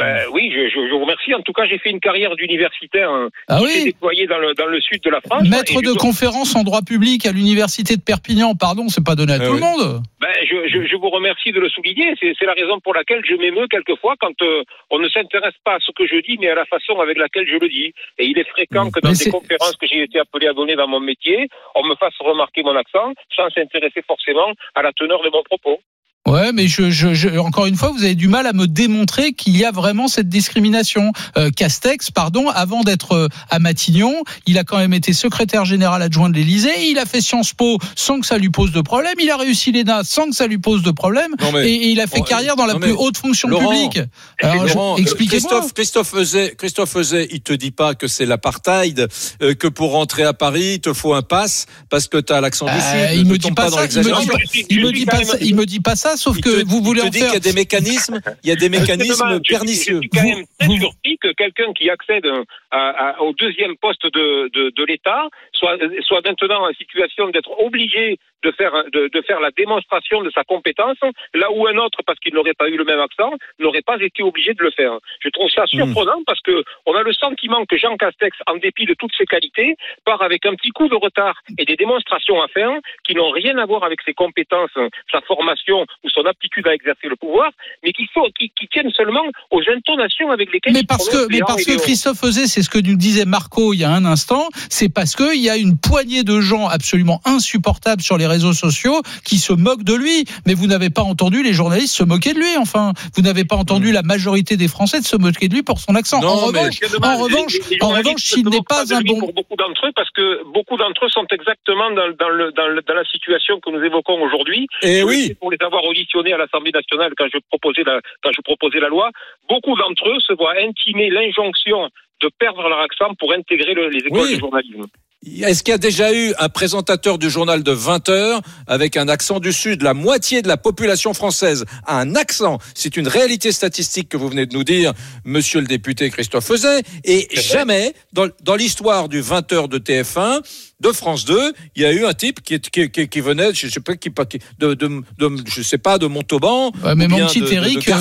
Ben 0.00 0.24
oui, 0.32 0.50
je, 0.54 0.68
je, 0.68 0.86
je 0.88 0.92
vous 0.92 1.00
remercie. 1.00 1.34
En 1.34 1.42
tout 1.42 1.52
cas, 1.52 1.66
j'ai 1.66 1.78
fait 1.78 1.90
une 1.90 2.00
carrière 2.00 2.34
d'universitaire 2.36 3.10
hein, 3.10 3.28
Ah 3.48 3.60
oui 3.62 3.84
déployée 3.84 4.26
dans 4.26 4.38
le, 4.38 4.54
dans 4.54 4.66
le 4.66 4.80
sud 4.80 5.02
de 5.02 5.10
la 5.10 5.20
France. 5.20 5.48
Maître 5.48 5.72
Et 5.72 5.82
de 5.82 5.92
je- 5.92 5.98
conférence 5.98 6.56
en 6.56 6.62
droit 6.62 6.82
public 6.82 7.26
à 7.26 7.32
l'université 7.32 7.96
de 7.96 8.02
Perpignan, 8.02 8.54
pardon, 8.54 8.88
c'est 8.88 9.04
pas 9.04 9.14
donné 9.14 9.32
à 9.34 9.36
Ah 9.40 9.46
tout 9.46 9.52
oui. 9.52 9.60
le 9.60 9.64
monde. 9.64 10.02
Ben, 10.20 10.28
je, 10.48 10.68
je, 10.68 10.86
je 10.86 10.96
vous 10.96 11.10
remercie 11.10 11.52
de 11.52 11.60
le 11.60 11.68
souligner. 11.68 12.14
C'est 12.20 12.32
c'est 12.38 12.46
la 12.46 12.52
raison 12.54 12.80
pour 12.80 12.94
laquelle 12.94 13.22
je 13.28 13.34
m'émeus 13.34 13.68
quelquefois 13.68 14.14
quand 14.18 14.34
euh, 14.42 14.62
on 14.90 14.98
ne 14.98 15.08
s'intéresse 15.08 15.54
pas 15.64 15.74
à 15.74 15.78
ce 15.80 15.92
que 15.92 16.06
je 16.06 16.16
dis, 16.22 16.36
mais 16.40 16.48
à 16.50 16.54
la 16.54 16.64
façon 16.66 16.98
avec 17.00 17.16
laquelle 17.18 17.46
je 17.46 17.56
le 17.56 17.68
dis. 17.68 17.92
Et 18.18 18.26
il 18.26 18.38
est 18.38 18.48
fréquent 18.48 18.90
que 18.90 19.00
dans 19.00 19.10
Mais 19.10 19.16
des 19.24 19.30
conférences 19.30 19.76
que 19.76 19.86
j'ai 19.86 20.02
été 20.02 20.18
appelé 20.18 20.46
à 20.48 20.52
donner 20.52 20.76
dans 20.76 20.88
mon 20.88 21.00
métier, 21.00 21.48
on 21.74 21.84
me 21.86 21.94
fasse 21.96 22.14
remarquer 22.20 22.62
mon 22.62 22.76
accent 22.76 23.12
sans 23.36 23.48
s'intéresser 23.50 24.02
forcément 24.06 24.52
à 24.74 24.82
la 24.82 24.92
teneur 24.92 25.22
de 25.22 25.30
mon 25.30 25.42
propos. 25.42 25.80
Ouais, 26.28 26.52
mais 26.52 26.68
je, 26.68 26.90
je, 26.90 27.14
je- 27.14 27.38
encore 27.38 27.64
une 27.64 27.76
fois, 27.76 27.92
vous 27.96 28.04
avez 28.04 28.14
du 28.14 28.28
mal 28.28 28.46
à 28.46 28.52
me 28.52 28.66
démontrer 28.66 29.32
qu'il 29.32 29.56
y 29.56 29.64
a 29.64 29.70
vraiment 29.70 30.06
cette 30.06 30.28
discrimination. 30.28 31.12
Euh, 31.38 31.50
Castex, 31.50 32.10
pardon, 32.10 32.50
avant 32.50 32.82
d'être 32.82 33.12
euh, 33.12 33.28
à 33.48 33.58
Matignon, 33.58 34.14
il 34.46 34.58
a 34.58 34.64
quand 34.64 34.76
même 34.76 34.92
été 34.92 35.14
secrétaire 35.14 35.64
général 35.64 36.02
adjoint 36.02 36.28
de 36.28 36.34
l'Élysée. 36.34 36.88
Il 36.90 36.98
a 36.98 37.06
fait 37.06 37.22
Sciences 37.22 37.54
Po 37.54 37.78
sans 37.96 38.20
que 38.20 38.26
ça 38.26 38.36
lui 38.36 38.50
pose 38.50 38.70
de 38.70 38.82
problème. 38.82 39.14
Il 39.18 39.30
a 39.30 39.38
réussi 39.38 39.72
l'ENA 39.72 40.02
sans 40.04 40.26
que 40.28 40.36
ça 40.36 40.46
lui 40.46 40.58
pose 40.58 40.82
de 40.82 40.90
problème. 40.90 41.34
Mais- 41.54 41.66
et, 41.70 41.74
et 41.74 41.88
il 41.88 42.00
a 42.02 42.06
fait 42.06 42.18
Oh, 42.20 42.24
carrière 42.24 42.54
dans 42.54 42.66
la 42.66 42.74
plus 42.74 42.92
haute 42.92 43.16
fonction 43.16 43.48
Laurent, 43.48 43.70
publique. 43.70 44.00
Alors, 44.42 44.68
je- 44.68 44.74
Laurent, 44.74 44.94
euh, 44.96 45.00
expliquez-moi. 45.00 45.50
Christophe, 45.50 45.72
Christophe 45.72 46.14
Euzet, 46.14 46.54
Christophe 46.56 46.96
Euzet, 46.96 47.28
il 47.32 47.40
te 47.40 47.54
dit 47.54 47.70
pas 47.70 47.94
que 47.94 48.06
c'est 48.08 48.26
l'apartheid, 48.26 49.08
euh, 49.42 49.54
que 49.54 49.66
pour 49.68 49.92
rentrer 49.92 50.24
à 50.24 50.34
Paris, 50.34 50.74
il 50.74 50.80
te 50.80 50.92
faut 50.92 51.14
un 51.14 51.22
pass 51.22 51.64
parce 51.88 52.08
que 52.08 52.18
tu 52.18 52.30
as 52.34 52.42
l'accent 52.42 52.66
du 52.66 52.72
Euh, 52.72 53.08
Sud. 53.08 53.18
il 53.20 53.24
Ne 53.24 53.30
me 53.32 53.38
dit 53.38 53.46
tombe 53.48 53.54
pas 53.56 53.70
dans 53.70 53.78
ça. 53.78 53.84
Il 53.86 53.86
me 53.86 53.88
dit 53.88 53.96
l'exagération. 53.96 54.32
pas, 54.34 54.38
il 54.68 54.80
me 54.84 54.92
dit 54.92 55.06
pas 55.06 55.24
ça. 55.24 55.36
Il 55.40 55.54
me 55.56 55.64
dit 55.66 55.80
pas 55.80 55.96
ça. 55.96 56.09
Sauf 56.16 56.36
Il 56.38 56.42
que 56.44 56.62
te- 56.62 56.66
vous 56.68 56.82
voulez 56.82 57.02
il 57.02 57.08
en 57.08 57.12
faire. 57.12 57.24
qu'il 57.26 57.34
y 57.34 57.36
a 57.36 57.40
des 57.40 57.52
mécanismes, 57.52 58.20
il 58.44 58.48
y 58.48 58.52
a 58.52 58.56
des 58.56 58.68
mécanismes 58.68 59.24
dommage, 59.24 59.40
je- 59.44 59.50
pernicieux. 59.54 59.94
Je 59.96 60.00
suis 60.00 60.08
quand 60.10 60.22
même 60.22 60.44
très 60.58 60.68
surpris 60.78 61.18
que 61.20 61.32
quelqu'un 61.32 61.72
qui 61.72 61.90
accède 61.90 62.26
euh, 62.26 62.44
à- 62.70 62.90
à- 63.16 63.20
au 63.22 63.32
deuxième 63.32 63.76
poste 63.76 64.04
de, 64.04 64.50
de, 64.52 64.70
de 64.74 64.84
l'État 64.84 65.28
soit, 65.52 65.76
soit 66.02 66.20
maintenant 66.24 66.68
en 66.68 66.72
situation 66.74 67.28
d'être 67.30 67.50
obligé 67.60 68.18
de 68.42 68.50
faire, 68.52 68.72
de, 68.94 69.08
de 69.12 69.20
faire 69.22 69.38
la 69.40 69.50
démonstration 69.50 70.22
de 70.22 70.30
sa 70.30 70.44
compétence, 70.44 70.96
là 71.34 71.50
où 71.52 71.66
un 71.66 71.76
autre, 71.76 71.98
parce 72.06 72.18
qu'il 72.20 72.32
n'aurait 72.32 72.54
pas 72.54 72.68
eu 72.70 72.76
le 72.78 72.84
même 72.84 72.98
accent, 73.00 73.32
n'aurait 73.58 73.82
pas 73.82 73.98
été 74.00 74.22
obligé 74.22 74.54
de 74.54 74.62
le 74.62 74.70
faire. 74.70 74.94
Je 75.22 75.28
trouve 75.28 75.50
ça 75.50 75.66
surprenant 75.66 76.22
parce 76.24 76.40
que 76.40 76.64
on 76.86 76.94
a 76.94 77.02
le 77.02 77.12
sentiment 77.12 77.66
que 77.66 77.76
Jean 77.76 77.98
Castex, 77.98 78.34
en 78.46 78.56
dépit 78.56 78.86
de 78.86 78.94
toutes 78.94 79.12
ses 79.18 79.26
qualités, 79.26 79.76
part 80.06 80.22
avec 80.22 80.46
un 80.46 80.54
petit 80.54 80.70
coup 80.70 80.88
de 80.88 80.94
retard 80.94 81.34
et 81.58 81.66
des 81.66 81.76
démonstrations 81.76 82.40
à 82.40 82.48
faire 82.48 82.70
qui 83.04 83.14
n'ont 83.14 83.30
rien 83.30 83.58
à 83.58 83.66
voir 83.66 83.84
avec 83.84 84.00
ses 84.06 84.14
compétences, 84.14 84.70
sa 85.12 85.20
formation 85.22 85.84
ou 86.04 86.08
son 86.10 86.24
aptitude 86.26 86.66
à 86.66 86.74
exercer 86.74 87.08
le 87.08 87.16
pouvoir, 87.16 87.50
mais 87.82 87.92
qui, 87.92 88.06
qui, 88.38 88.50
qui 88.58 88.68
tiennent 88.68 88.90
seulement 88.90 89.22
aux 89.50 89.60
intonations 89.74 90.30
avec 90.30 90.52
lesquelles 90.52 90.72
Mais 90.72 90.80
il 90.80 90.86
parce 90.86 91.08
que, 91.08 91.26
mais 91.30 91.40
parce 91.40 91.66
et 91.68 91.76
que. 91.76 91.80
Christophe 91.82 92.18
faisait, 92.18 92.46
c'est 92.46 92.62
ce 92.62 92.70
que 92.70 92.78
nous 92.78 92.96
disait 92.96 93.24
Marco 93.24 93.72
il 93.74 93.78
y 93.80 93.84
a 93.84 93.90
un 93.90 94.04
instant, 94.04 94.48
c'est 94.68 94.88
parce 94.88 95.14
qu'il 95.16 95.40
y 95.40 95.50
a 95.50 95.56
une 95.56 95.78
poignée 95.78 96.22
de 96.22 96.40
gens 96.40 96.68
absolument 96.68 97.20
insupportables 97.24 98.02
sur 98.02 98.16
les 98.18 98.26
réseaux 98.26 98.52
sociaux 98.52 99.00
qui 99.24 99.38
se 99.38 99.52
moquent 99.52 99.84
de 99.84 99.94
lui. 99.94 100.24
Mais 100.46 100.54
vous 100.54 100.66
n'avez 100.66 100.90
pas 100.90 101.02
entendu 101.02 101.42
les 101.42 101.52
journalistes 101.52 101.94
se 101.94 102.04
moquer 102.04 102.32
de 102.34 102.38
lui, 102.38 102.56
enfin. 102.58 102.92
Vous 103.16 103.22
n'avez 103.22 103.44
pas 103.44 103.56
entendu 103.56 103.92
la 103.92 104.02
majorité 104.02 104.56
des 104.56 104.68
Français 104.68 105.00
de 105.00 105.04
se 105.04 105.16
moquer 105.16 105.48
de 105.48 105.54
lui 105.54 105.62
pour 105.62 105.78
son 105.78 105.94
accent. 105.94 106.20
Non, 106.20 106.28
en 106.28 106.52
mais 106.52 106.60
revanche, 106.60 106.80
en 107.02 107.16
revanche, 107.16 107.52
Les- 107.70 107.76
les 107.76 107.82
en 107.82 107.88
revanche, 107.88 108.22
s'il 108.22 108.48
n'est 108.48 108.60
pas 108.68 108.82
un 108.94 109.00
bon, 109.02 109.18
Pour 109.18 109.32
beaucoup 109.32 109.56
d'entre 109.56 109.86
eux, 109.86 109.92
parce 109.94 110.10
que 110.10 110.44
beaucoup 110.52 110.76
d'entre 110.76 111.04
eux 111.04 111.08
sont 111.08 111.26
exactement 111.30 111.90
dans, 111.90 112.10
dans 112.18 112.28
le, 112.30 112.52
dans, 112.52 112.68
le- 112.68 112.82
dans 112.82 112.94
la 112.94 113.04
situation 113.04 113.60
que 113.60 113.70
nous 113.70 113.82
évoquons 113.84 114.20
aujourd'hui. 114.22 114.66
Eh 114.82 115.00
Je 115.00 115.04
oui. 115.04 115.34
Pour 115.40 115.50
les 115.50 115.58
avoir 115.60 115.84
auditionnés 115.90 116.32
à 116.32 116.38
l'Assemblée 116.38 116.72
nationale 116.72 117.12
quand 117.18 117.28
je 117.32 117.38
proposais 117.50 117.84
la, 117.84 118.00
quand 118.22 118.32
je 118.36 118.42
proposais 118.42 118.80
la 118.80 118.88
loi, 118.88 119.10
beaucoup 119.48 119.76
d'entre 119.76 120.08
eux 120.12 120.20
se 120.20 120.32
voient 120.40 120.56
intimer 120.68 121.10
l'injonction 121.10 121.88
de 122.22 122.28
perdre 122.38 122.68
leur 122.68 122.80
accent 122.80 123.14
pour 123.20 123.32
intégrer 123.32 123.74
le- 123.74 123.88
les 123.88 124.00
écoles 124.08 124.20
Oui. 124.28 124.34
de 124.34 124.40
journalisme. 124.40 124.84
Est-ce 125.26 125.62
qu'il 125.62 125.72
y 125.72 125.74
a 125.74 125.78
déjà 125.78 126.14
eu 126.14 126.32
un 126.38 126.48
présentateur 126.48 127.18
du 127.18 127.28
journal 127.28 127.62
de 127.62 127.72
20 127.72 128.08
heures 128.08 128.40
avec 128.66 128.96
un 128.96 129.06
accent 129.06 129.38
du 129.38 129.52
Sud 129.52 129.82
La 129.82 129.92
moitié 129.92 130.40
de 130.40 130.48
la 130.48 130.56
population 130.56 131.12
française 131.12 131.66
a 131.86 131.98
un 132.00 132.14
accent? 132.16 132.58
C'est 132.74 132.96
une 132.96 133.06
réalité 133.06 133.52
statistique 133.52 134.08
que 134.08 134.16
vous 134.16 134.30
venez 134.30 134.46
de 134.46 134.56
nous 134.56 134.64
dire, 134.64 134.94
monsieur 135.26 135.60
le 135.60 135.66
député 135.66 136.08
Christophe 136.08 136.46
Fezet. 136.46 136.80
Et 137.04 137.28
jamais, 137.34 137.92
dans, 138.14 138.28
dans 138.42 138.56
l'histoire 138.56 139.10
du 139.10 139.20
20 139.20 139.52
heures 139.52 139.68
de 139.68 139.78
TF1, 139.78 140.40
de 140.80 140.92
France 140.92 141.26
2, 141.26 141.52
il 141.76 141.82
y 141.82 141.84
a 141.84 141.92
eu 141.92 142.06
un 142.06 142.14
type 142.14 142.40
qui, 142.42 142.54
est- 142.54 142.70
qui, 142.70 142.90
qui, 142.90 143.06
qui 143.06 143.20
venait, 143.20 143.52
je 143.52 143.66
sais 143.68 143.80
pas, 143.80 143.96
qui, 143.96 144.08
qui- 144.30 144.38
de, 144.58 144.72
de, 144.72 145.02
de, 145.18 145.30
je 145.46 145.60
sais 145.60 145.76
pas, 145.76 145.98
de 145.98 146.06
Montauban. 146.06 146.72
Ouais, 146.82 146.94
mais 146.94 147.04
ou 147.04 147.08
mon 147.10 147.26
petit 147.26 147.40
Eric, 147.52 147.84
la, 147.86 147.98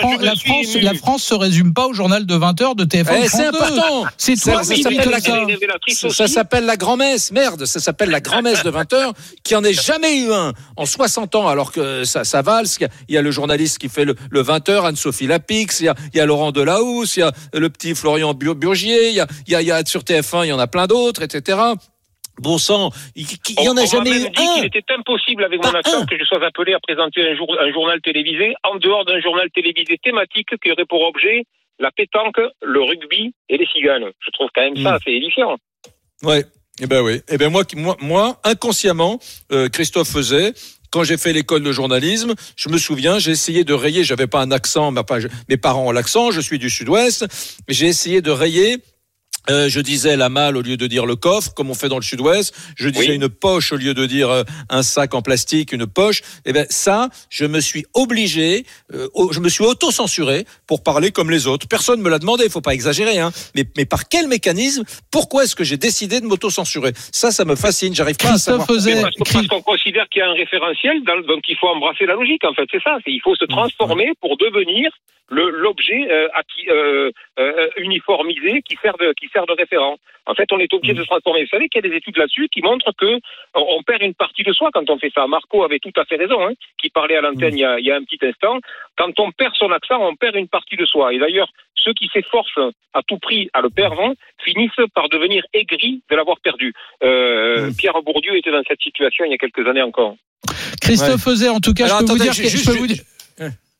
Fran- 0.00 0.16
la 0.18 0.34
France, 0.36 0.66
la 0.80 0.94
France 0.94 1.22
se 1.24 1.34
résume 1.34 1.74
pas 1.74 1.86
au 1.88 1.92
journal 1.92 2.24
de 2.24 2.34
20 2.34 2.60
heures 2.62 2.74
de 2.74 2.86
TF1. 2.86 3.12
Eh, 3.24 3.28
c'est 3.28 3.28
France 3.28 3.40
2. 3.42 3.48
important. 3.48 4.04
C'est 4.16 4.36
Ça- 4.36 4.52
toi 4.52 4.64
ça 4.64 4.74
qui 4.74 4.82
s'appelle 4.82 5.10
ça. 5.20 5.36
Ça, 6.10 6.26
ça 6.26 6.44
s'appelle 6.62 6.66
la 6.66 6.76
grand-messe. 6.76 7.32
Merde, 7.32 7.64
ça 7.64 7.80
s'appelle 7.80 8.10
la 8.10 8.20
grand-messe 8.20 8.62
de 8.62 8.70
20 8.70 8.92
heures, 8.92 9.12
qui 9.44 9.54
en 9.54 9.64
ait 9.64 9.72
jamais 9.72 10.18
eu 10.20 10.32
un 10.32 10.52
en 10.76 10.86
60 10.86 11.34
ans, 11.34 11.48
alors 11.48 11.72
que 11.72 12.04
ça, 12.04 12.24
ça 12.24 12.42
valse. 12.42 12.76
Il 12.78 12.82
y 12.82 12.84
a- 12.86 12.88
il 13.08 13.14
y, 13.14 13.18
a 13.18 13.22
le 13.22 13.30
journaliste 13.30 13.78
qui 13.78 13.88
fait 13.88 14.04
le, 14.04 14.14
le 14.30 14.40
20 14.42 14.68
heures, 14.68 14.84
Anne-Sophie 14.86 15.26
Lapix, 15.26 15.80
il 15.80 15.84
y, 15.86 15.88
a, 15.88 15.94
il 16.12 16.18
y 16.18 16.20
a 16.20 16.26
Laurent 16.26 16.52
Delahousse, 16.52 17.16
il 17.16 17.20
y 17.20 17.22
a 17.24 17.32
le 17.54 17.68
petit 17.70 17.94
Florian 17.94 18.34
Bur- 18.34 18.54
Burgier, 18.54 19.08
il 19.08 19.14
y 19.14 19.20
a, 19.20 19.26
il 19.46 19.52
y 19.52 19.56
a, 19.72 19.80
il 19.80 19.86
sur 19.86 20.02
TF1, 20.02 20.44
il 20.44 20.48
y 20.48 20.52
en 20.52 20.58
a 20.58 20.66
plein 20.66 20.86
d'autres, 20.86 21.22
etc. 21.22 21.58
Bon 22.38 22.56
sang, 22.58 22.90
il 23.14 23.26
il 23.58 23.64
y 23.64 23.68
en 23.68 23.76
a 23.76 23.82
on 23.82 23.86
jamais 23.86 24.10
m'a 24.10 24.16
eu 24.16 24.30
dit 24.30 24.42
un. 24.42 24.54
qu'il 24.54 24.64
était 24.64 24.92
impossible 24.96 25.44
avec 25.44 25.62
mon 25.62 25.70
accent 25.74 26.00
un. 26.02 26.06
que 26.06 26.16
je 26.18 26.24
sois 26.24 26.42
appelé 26.44 26.72
à 26.72 26.80
présenter 26.80 27.28
un, 27.28 27.36
jour, 27.36 27.54
un 27.60 27.70
journal 27.72 28.00
télévisé 28.00 28.54
en 28.64 28.76
dehors 28.76 29.04
d'un 29.04 29.20
journal 29.20 29.48
télévisé 29.54 29.98
thématique 30.02 30.48
qui 30.62 30.72
aurait 30.72 30.86
pour 30.88 31.02
objet 31.02 31.44
la 31.78 31.90
pétanque, 31.90 32.38
le 32.62 32.80
rugby 32.82 33.34
et 33.50 33.58
les 33.58 33.66
ciganes. 33.66 34.06
Je 34.24 34.30
trouve 34.30 34.48
quand 34.54 34.62
même 34.62 34.76
ça 34.76 34.92
Mm. 34.92 34.94
assez 34.94 35.10
édifiant. 35.10 35.56
Ouais. 36.22 36.44
Eh 36.80 36.86
ben 36.86 37.02
oui. 37.02 37.20
Eh 37.28 37.36
ben 37.36 37.50
moi, 37.50 37.64
moi, 38.00 38.40
inconsciemment, 38.44 39.20
euh, 39.52 39.68
Christophe 39.68 40.08
faisait. 40.10 40.54
Quand 40.90 41.04
j'ai 41.04 41.16
fait 41.16 41.32
l'école 41.32 41.62
de 41.62 41.72
journalisme, 41.72 42.34
je 42.56 42.68
me 42.68 42.76
souviens, 42.76 43.18
j'ai 43.18 43.30
essayé 43.30 43.64
de 43.64 43.72
rayer. 43.72 44.04
J'avais 44.04 44.26
pas 44.26 44.40
un 44.42 44.50
accent, 44.50 44.90
mais 44.90 45.00
je- 45.18 45.28
mes 45.48 45.56
parents 45.56 45.86
ont 45.86 45.90
l'accent. 45.90 46.30
Je 46.30 46.40
suis 46.40 46.58
du 46.58 46.68
Sud-Ouest. 46.68 47.26
J'ai 47.68 47.86
essayé 47.86 48.20
de 48.20 48.30
rayer. 48.30 48.78
Euh, 49.50 49.68
je 49.68 49.80
disais 49.80 50.16
la 50.16 50.28
malle 50.28 50.56
au 50.56 50.62
lieu 50.62 50.76
de 50.76 50.86
dire 50.86 51.06
le 51.06 51.16
coffre, 51.16 51.52
comme 51.54 51.70
on 51.70 51.74
fait 51.74 51.88
dans 51.88 51.96
le 51.96 52.02
Sud-Ouest. 52.02 52.54
Je 52.76 52.88
disais 52.88 53.08
Oui. 53.10 53.14
une 53.16 53.28
poche 53.28 53.72
au 53.72 53.76
lieu 53.76 53.94
de 53.94 54.06
dire 54.06 54.30
euh, 54.30 54.42
un 54.70 54.82
sac 54.82 55.14
en 55.14 55.22
plastique, 55.22 55.72
une 55.72 55.86
poche. 55.86 56.22
Eh 56.44 56.52
ben 56.52 56.66
ça, 56.70 57.08
je 57.30 57.44
me 57.44 57.60
suis 57.60 57.84
obligé, 57.94 58.64
euh, 58.94 59.08
je 59.32 59.40
me 59.40 59.48
suis 59.48 59.64
auto-censuré 59.64 60.44
pour 60.66 60.82
parler 60.82 61.10
comme 61.10 61.30
les 61.30 61.46
autres. 61.46 61.66
Personne 61.68 62.00
me 62.00 62.08
l'a 62.10 62.18
demandé, 62.18 62.44
il 62.44 62.50
faut 62.50 62.60
pas 62.60 62.74
exagérer, 62.74 63.18
hein. 63.18 63.30
Mais, 63.54 63.64
mais 63.76 63.84
par 63.84 64.08
quel 64.08 64.28
mécanisme 64.28 64.84
Pourquoi 65.10 65.44
est-ce 65.44 65.56
que 65.56 65.64
j'ai 65.64 65.76
décidé 65.76 66.20
de 66.20 66.26
m'auto-censurer? 66.26 66.92
Ça, 67.12 67.30
ça 67.30 67.44
me 67.44 67.56
fascine. 67.56 67.94
J'arrive 67.94 68.16
pas 68.16 68.32
à 68.34 68.38
savoir. 68.38 68.66
Mais 68.70 69.02
parce 69.02 69.14
que- 69.16 69.32
parce 69.32 69.46
qu'on 69.48 69.62
considère 69.62 70.08
qu'il 70.08 70.20
y 70.20 70.22
a 70.22 70.28
un 70.28 70.34
référentiel, 70.34 71.02
dans- 71.04 71.20
donc 71.26 71.42
il 71.48 71.56
faut 71.56 71.68
embrasser 71.68 72.06
la 72.06 72.14
logique. 72.14 72.44
En 72.44 72.54
fait, 72.54 72.66
c'est 72.70 72.82
ça. 72.82 72.98
Il 73.06 73.20
faut 73.22 73.34
se 73.36 73.44
transformer 73.44 74.12
pour 74.20 74.36
devenir 74.36 74.90
le- 75.28 75.50
l'objet 75.50 76.06
euh, 76.10 76.28
acquis- 76.34 76.68
euh, 76.68 77.10
euh, 77.38 77.68
uniformisé 77.78 78.62
qui 78.62 78.76
sert 78.82 78.96
de 78.98 79.12
qui 79.18 79.28
sert 79.32 79.46
de 79.46 79.52
référent. 79.52 79.96
En 80.26 80.34
fait, 80.34 80.52
on 80.52 80.58
est 80.60 80.72
obligé 80.72 80.94
de 80.94 81.00
se 81.02 81.06
transformer. 81.06 81.42
Vous 81.42 81.48
savez 81.48 81.68
qu'il 81.68 81.82
y 81.84 81.86
a 81.86 81.90
des 81.90 81.96
études 81.96 82.16
là-dessus 82.16 82.48
qui 82.48 82.62
montrent 82.62 82.92
que 82.96 83.18
on 83.54 83.66
on 83.78 83.82
perd 83.82 84.02
une 84.02 84.14
partie 84.14 84.42
de 84.44 84.52
soi 84.52 84.70
quand 84.72 84.88
on 84.90 84.98
fait 84.98 85.10
ça. 85.14 85.26
Marco 85.26 85.64
avait 85.64 85.78
tout 85.80 85.92
à 85.96 86.04
fait 86.04 86.16
raison, 86.16 86.46
hein, 86.46 86.52
qui 86.80 86.90
parlait 86.90 87.16
à 87.16 87.20
l'antenne 87.22 87.56
il, 87.56 87.60
y 87.60 87.64
a- 87.64 87.78
il 87.80 87.86
y 87.86 87.90
a 87.90 87.96
un 87.96 88.04
petit 88.04 88.18
instant. 88.24 88.58
Quand 88.96 89.18
on 89.18 89.32
perd 89.32 89.54
son 89.56 89.70
accent, 89.72 89.98
on 90.00 90.14
perd 90.14 90.36
une 90.36 90.48
partie 90.48 90.76
de 90.76 90.84
soi. 90.84 91.12
Et 91.12 91.18
d'ailleurs, 91.18 91.50
ceux 91.74 91.92
qui 91.94 92.08
s'efforcent 92.12 92.60
à 92.94 93.02
tout 93.02 93.18
prix 93.18 93.48
à 93.54 93.60
le 93.60 93.70
perdre 93.70 94.14
finissent 94.44 94.70
par 94.94 95.08
devenir 95.08 95.42
aigris 95.52 96.02
de 96.10 96.14
l'avoir 96.16 96.38
perdu. 96.40 96.72
Euh, 97.02 97.70
Pierre 97.76 98.00
Bourdieu 98.02 98.36
était 98.36 98.52
dans 98.52 98.62
cette 98.68 98.80
situation 98.80 99.24
il 99.24 99.32
y 99.32 99.34
a 99.34 99.38
quelques 99.38 99.66
années 99.66 99.82
encore. 99.82 100.14
Christophe 100.80 101.22
Fezet, 101.22 101.48
en 101.48 101.60
tout 101.60 101.72
cas, 101.74 101.86
Alors, 101.86 102.00
je 102.00 102.04
peux 102.04 102.12
vous 102.12 102.22
attendez, 102.22 102.24
dire 102.24 102.32
ju- 102.34 102.42
que- 102.42 102.48
je 102.48 102.56
juste- 102.56 102.70
peux 102.70 102.76
vous 102.78 102.86
dire- 102.86 103.02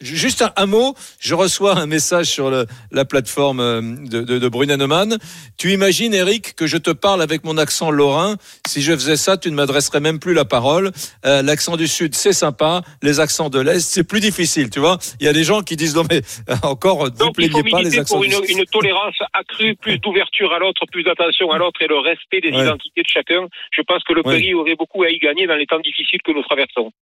Juste 0.02 0.42
un, 0.42 0.52
un 0.56 0.66
mot, 0.66 0.94
je 1.20 1.34
reçois 1.34 1.78
un 1.78 1.86
message 1.86 2.26
sur 2.26 2.50
le- 2.50 2.66
la 2.90 3.04
plateforme 3.04 3.60
euh, 3.60 3.80
de, 3.82 4.22
de, 4.22 4.38
de 4.38 4.48
Brunenemann. 4.48 5.16
Tu 5.58 5.72
imagines, 5.72 6.12
Eric, 6.14 6.54
que 6.54 6.66
je 6.66 6.76
te 6.76 6.90
parle 6.90 7.22
avec 7.22 7.44
mon 7.44 7.56
accent 7.58 7.90
lorrain? 7.90 8.36
Si 8.66 8.82
je 8.82 8.92
faisais 8.92 9.16
ça, 9.16 9.36
tu 9.36 9.50
ne 9.50 9.54
m'adresserais 9.56 10.00
même 10.00 10.18
plus 10.18 10.34
la 10.34 10.44
parole. 10.44 10.90
Euh, 11.24 11.42
L'accent 11.42 11.76
du 11.76 11.86
Sud, 11.88 12.14
c'est 12.14 12.32
sympa. 12.32 12.82
Les 13.02 13.20
accents 13.20 13.50
de 13.50 13.60
l'Est, 13.60 13.80
c'est 13.80 14.04
plus 14.04 14.20
difficile, 14.20 14.70
tu 14.70 14.80
vois. 14.80 14.98
Il 15.20 15.26
y 15.26 15.28
a 15.28 15.32
des 15.32 15.44
gens 15.44 15.62
qui 15.62 15.76
disent, 15.76 15.94
non 15.96 16.04
mais 16.10 16.22
euh, 16.50 16.54
encore, 16.62 17.04
ne 17.04 17.30
plaignez 17.32 17.62
pas 17.70 17.82
les 17.82 17.98
accents 17.98 18.16
pour 18.16 18.24
du 18.24 18.30
une, 18.30 18.44
Sud. 18.44 18.58
une 18.58 18.64
tolérance 18.66 19.16
accrue, 19.32 19.74
plus 19.76 19.98
d'ouverture 19.98 20.52
à 20.52 20.58
l'autre, 20.58 20.82
plus 20.90 21.02
d'attention 21.02 21.50
à 21.50 21.58
l'autre 21.58 21.80
et 21.82 21.86
le 21.86 21.98
respect 21.98 22.40
des 22.40 22.50
Ouais. 22.52 22.62
identités 22.64 23.02
de 23.02 23.08
chacun. 23.08 23.46
Je 23.70 23.82
pense 23.82 24.02
que 24.04 24.12
le 24.12 24.22
Ouais. 24.26 24.36
pays 24.38 24.54
aurait 24.54 24.76
beaucoup 24.76 25.02
à 25.02 25.10
y 25.10 25.18
gagner 25.18 25.46
dans 25.46 25.54
les 25.56 25.66
temps 25.66 25.80
difficiles 25.80 26.20
que 26.24 26.32
nous 26.32 26.42
traversons. 26.42 26.92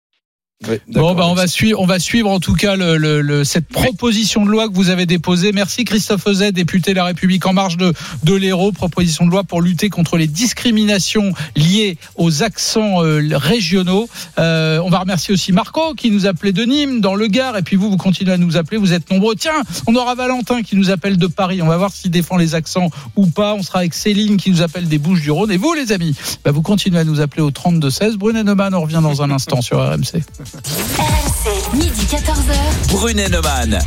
Bon, 0.88 1.14
bah, 1.14 1.26
on 1.26 1.34
va 1.34 1.46
suivre, 1.46 1.80
on 1.80 1.86
va 1.86 1.98
suivre 1.98 2.28
en 2.28 2.38
tout 2.38 2.52
cas 2.54 2.76
le, 2.76 2.98
le- 2.98 3.22
le- 3.22 3.44
cette 3.44 3.66
proposition 3.66 4.44
de 4.44 4.50
loi 4.50 4.68
que 4.68 4.74
vous 4.74 4.90
avez 4.90 5.06
déposée. 5.06 5.52
Merci 5.52 5.86
Christophe 5.86 6.26
Ozet, 6.26 6.52
député 6.52 6.90
de 6.90 6.96
La 6.96 7.04
République 7.04 7.46
en 7.46 7.54
marge 7.54 7.78
de, 7.78 7.94
de 8.24 8.34
l'Hérault. 8.34 8.70
Proposition 8.70 9.24
de 9.24 9.30
loi 9.30 9.42
pour 9.42 9.62
lutter 9.62 9.88
contre 9.88 10.18
les 10.18 10.26
discriminations 10.26 11.32
liées 11.56 11.96
aux 12.16 12.42
accents 12.42 13.02
euh, 13.02 13.22
régionaux. 13.32 14.06
Euh, 14.38 14.80
on 14.84 14.90
va 14.90 14.98
remercier 14.98 15.32
aussi 15.32 15.50
Marco 15.52 15.94
qui 15.94 16.10
nous 16.10 16.26
appelait 16.26 16.52
de 16.52 16.64
Nîmes, 16.64 17.00
dans 17.00 17.14
le 17.14 17.26
Gard. 17.28 17.56
Et 17.56 17.62
puis 17.62 17.76
vous, 17.76 17.88
vous 17.90 17.96
continuez 17.96 18.32
à 18.32 18.36
nous 18.38 18.58
appeler. 18.58 18.76
Vous 18.76 18.92
êtes 18.92 19.10
nombreux. 19.10 19.36
Tiens, 19.36 19.62
on 19.86 19.94
aura 19.96 20.14
Valentin 20.14 20.60
qui 20.62 20.76
nous 20.76 20.90
appelle 20.90 21.16
de 21.16 21.26
Paris. 21.26 21.62
On 21.62 21.68
va 21.68 21.78
voir 21.78 21.90
s'il 21.90 22.10
défend 22.10 22.36
les 22.36 22.54
accents 22.54 22.90
ou 23.16 23.26
pas. 23.28 23.54
On 23.54 23.62
sera 23.62 23.78
avec 23.78 23.94
Céline 23.94 24.36
qui 24.36 24.50
nous 24.50 24.60
appelle 24.60 24.88
des 24.88 24.98
Bouches 24.98 25.22
du 25.22 25.30
Rhône. 25.30 25.50
Et 25.52 25.56
vous, 25.56 25.72
les 25.72 25.92
amis, 25.92 26.14
bah, 26.44 26.50
vous 26.50 26.60
continuez 26.62 26.98
à 26.98 27.04
nous 27.04 27.20
appeler 27.22 27.40
au 27.42 27.50
32 27.50 27.88
16. 27.88 28.16
Brunet 28.18 28.44
Neumann, 28.44 28.74
on 28.74 28.82
revient 28.82 29.00
dans 29.02 29.22
un 29.22 29.30
instant 29.30 29.62
sur 29.62 29.78
RMC. 29.78 30.20
RMC, 30.54 31.76
midi 31.76 32.06
14h. 32.06 32.88
Brunet 32.90 33.30
Neumann. 33.30 33.78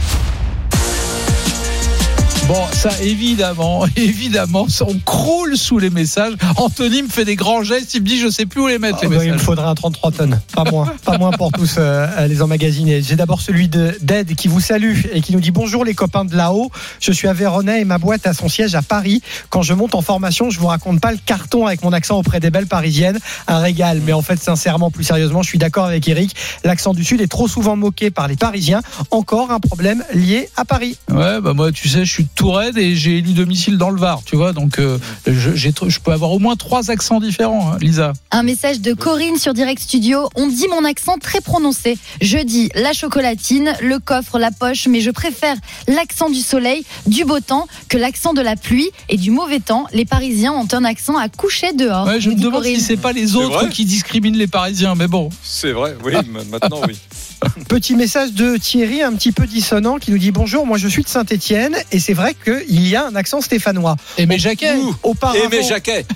Bon, 2.47 2.67
ça 2.73 2.89
évidemment, 3.01 3.85
évidemment, 3.95 4.67
on 4.81 4.99
croule 5.05 5.55
sous 5.55 5.79
les 5.79 5.89
messages. 5.89 6.33
Anthony 6.57 7.03
me 7.03 7.07
fait 7.07 7.23
des 7.23 7.37
grands 7.37 7.63
gestes, 7.63 7.93
il 7.93 8.01
me 8.01 8.05
dit 8.05 8.19
je 8.19 8.29
sais 8.29 8.45
plus 8.45 8.59
où 8.59 8.67
les 8.67 8.79
mettre 8.79 8.99
Ah 9.01 9.05
les 9.05 9.15
bah, 9.15 9.23
il 9.23 9.31
me 9.31 9.37
faudrait 9.37 9.65
un 9.65 9.75
33 9.75 10.11
tonnes, 10.11 10.41
pas 10.53 10.65
moins, 10.69 10.93
pas 11.05 11.17
moins 11.17 11.31
pour 11.31 11.53
tous 11.53 11.75
euh, 11.77 12.27
les 12.27 12.41
emmagasiner. 12.41 13.01
J'ai 13.01 13.15
d'abord 13.15 13.39
celui 13.39 13.69
de 13.69 13.97
d'Ed 14.01 14.35
qui 14.35 14.49
vous 14.49 14.59
salue 14.59 14.99
et 15.13 15.21
qui 15.21 15.31
nous 15.31 15.39
dit 15.39 15.51
bonjour 15.51 15.85
les 15.85 15.93
copains 15.93 16.25
de 16.25 16.35
là-haut. 16.35 16.69
Je 16.99 17.13
suis 17.13 17.29
à 17.29 17.33
Véronais 17.33 17.79
et 17.79 17.85
ma 17.85 17.97
boîte 17.97 18.27
a 18.27 18.33
son 18.33 18.49
siège 18.49 18.75
à 18.75 18.81
Paris. 18.81 19.21
Quand 19.49 19.61
je 19.61 19.73
monte 19.73 19.95
en 19.95 20.01
formation, 20.01 20.49
je 20.49 20.59
vous 20.59 20.67
raconte 20.67 20.99
pas 20.99 21.13
le 21.13 21.19
carton 21.25 21.65
avec 21.65 21.81
mon 21.81 21.93
accent 21.93 22.19
auprès 22.19 22.41
des 22.41 22.51
belles 22.51 22.67
parisiennes, 22.67 23.19
un 23.47 23.59
régal. 23.59 24.01
Mais 24.05 24.11
en 24.11 24.21
fait, 24.21 24.41
sincèrement, 24.41 24.91
plus 24.91 25.05
sérieusement, 25.05 25.43
je 25.43 25.47
suis 25.47 25.59
d'accord 25.59 25.85
avec 25.85 26.07
Eric. 26.09 26.35
L'accent 26.65 26.93
du 26.93 27.05
Sud 27.05 27.21
est 27.21 27.27
trop 27.27 27.47
souvent 27.47 27.77
moqué 27.77 28.11
par 28.11 28.27
les 28.27 28.35
Parisiens. 28.35 28.81
Encore 29.11 29.51
un 29.51 29.61
problème 29.61 30.03
lié 30.13 30.49
à 30.57 30.65
Paris. 30.65 30.97
Ouais, 31.09 31.39
bah 31.39 31.53
moi, 31.53 31.71
tu 31.71 31.87
sais, 31.87 32.03
je 32.03 32.11
suis 32.11 32.27
Touraine 32.35 32.77
et 32.77 32.95
j'ai 32.95 33.17
élu 33.17 33.33
domicile 33.33 33.77
dans 33.77 33.89
le 33.89 33.99
Var, 33.99 34.21
tu 34.25 34.35
vois. 34.35 34.53
Donc, 34.53 34.79
euh, 34.79 34.97
je, 35.27 35.99
peux 35.99 36.11
avoir 36.11 36.31
au 36.31 36.39
moins 36.39 36.55
trois 36.55 36.91
accents 36.91 37.19
différents, 37.19 37.71
hein, 37.73 37.77
Lisa. 37.81 38.13
Un 38.31 38.43
message 38.43 38.81
de 38.81 38.93
Corinne 38.93 39.37
sur 39.37 39.53
Direct 39.53 39.81
Studio. 39.81 40.29
On 40.35 40.47
dit 40.47 40.67
mon 40.69 40.83
accent 40.83 41.17
très 41.17 41.41
prononcé. 41.41 41.97
Je 42.21 42.37
dis 42.37 42.69
la 42.75 42.93
chocolatine, 42.93 43.73
le 43.81 43.99
coffre, 43.99 44.39
la 44.39 44.51
poche, 44.51 44.87
mais 44.87 45.01
je 45.01 45.11
préfère 45.11 45.55
l'accent 45.87 46.29
du 46.29 46.39
soleil, 46.39 46.83
du 47.07 47.25
beau 47.25 47.39
temps, 47.39 47.67
que 47.89 47.97
l'accent 47.97 48.33
de 48.33 48.41
la 48.41 48.55
pluie 48.55 48.89
et 49.09 49.17
du 49.17 49.31
mauvais 49.31 49.59
temps. 49.59 49.85
Les 49.93 50.05
Parisiens 50.05 50.53
ont 50.53 50.67
un 50.71 50.83
accent 50.83 51.17
à 51.17 51.29
coucher 51.29 51.73
dehors. 51.73 52.07
Ouais, 52.07 52.19
je 52.19 52.29
me 52.29 52.35
demande 52.35 52.61
Corinne. 52.61 52.75
si 52.75 52.81
c'est 52.81 52.97
pas 52.97 53.13
les 53.13 53.35
autres 53.35 53.69
qui 53.69 53.85
discriminent 53.85 54.37
les 54.37 54.47
Parisiens, 54.47 54.95
mais 54.95 55.07
bon. 55.07 55.29
C'est 55.43 55.71
vrai, 55.71 55.95
oui, 56.03 56.13
ma- 56.31 56.43
maintenant 56.43 56.81
oui. 56.87 56.97
Petit 57.67 57.95
message 57.95 58.33
de 58.33 58.57
Thierry, 58.57 59.01
un 59.01 59.13
petit 59.13 59.31
peu 59.31 59.45
dissonant, 59.45 59.97
qui 59.97 60.11
nous 60.11 60.17
dit 60.17 60.31
bonjour. 60.31 60.65
Moi, 60.65 60.77
je 60.77 60.87
suis 60.87 61.03
de 61.03 61.07
Saint-Étienne 61.07 61.75
et 61.91 61.99
c'est 61.99 62.13
vrai 62.13 62.35
qu'il 62.35 62.87
y 62.87 62.95
a 62.95 63.05
un 63.05 63.15
accent 63.15 63.41
stéphanois. 63.41 63.95
Et 64.17 64.25
mes 64.25 64.39
Jacquet. 64.39 64.73
Auparavant. 65.03 65.39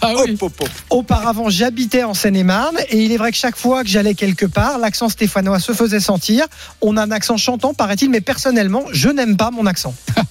Ah 0.02 0.14
oui. 0.16 0.32
Hop, 0.34 0.44
hop, 0.44 0.62
hop. 0.62 0.70
Auparavant, 0.90 1.50
j'habitais 1.50 2.04
en 2.04 2.14
Seine-et-Marne 2.14 2.78
et 2.90 3.04
il 3.04 3.12
est 3.12 3.18
vrai 3.18 3.32
que 3.32 3.38
chaque 3.38 3.58
fois 3.58 3.84
que 3.84 3.90
j'allais 3.90 4.14
quelque 4.14 4.46
part, 4.46 4.78
l'accent 4.78 5.10
stéphanois 5.10 5.60
se 5.60 5.72
faisait 5.72 6.00
sentir. 6.00 6.46
On 6.82 6.98
a 6.98 7.04
un 7.04 7.12
accent 7.12 7.38
chantant, 7.38 7.74
paraît-il, 7.74 8.10
mais 8.10 8.22
personnellement, 8.22 8.84
je 8.92 9.10
n'aime 9.10 9.38
pas 9.38 9.52
mon 9.52 9.66
accent. 9.66 9.94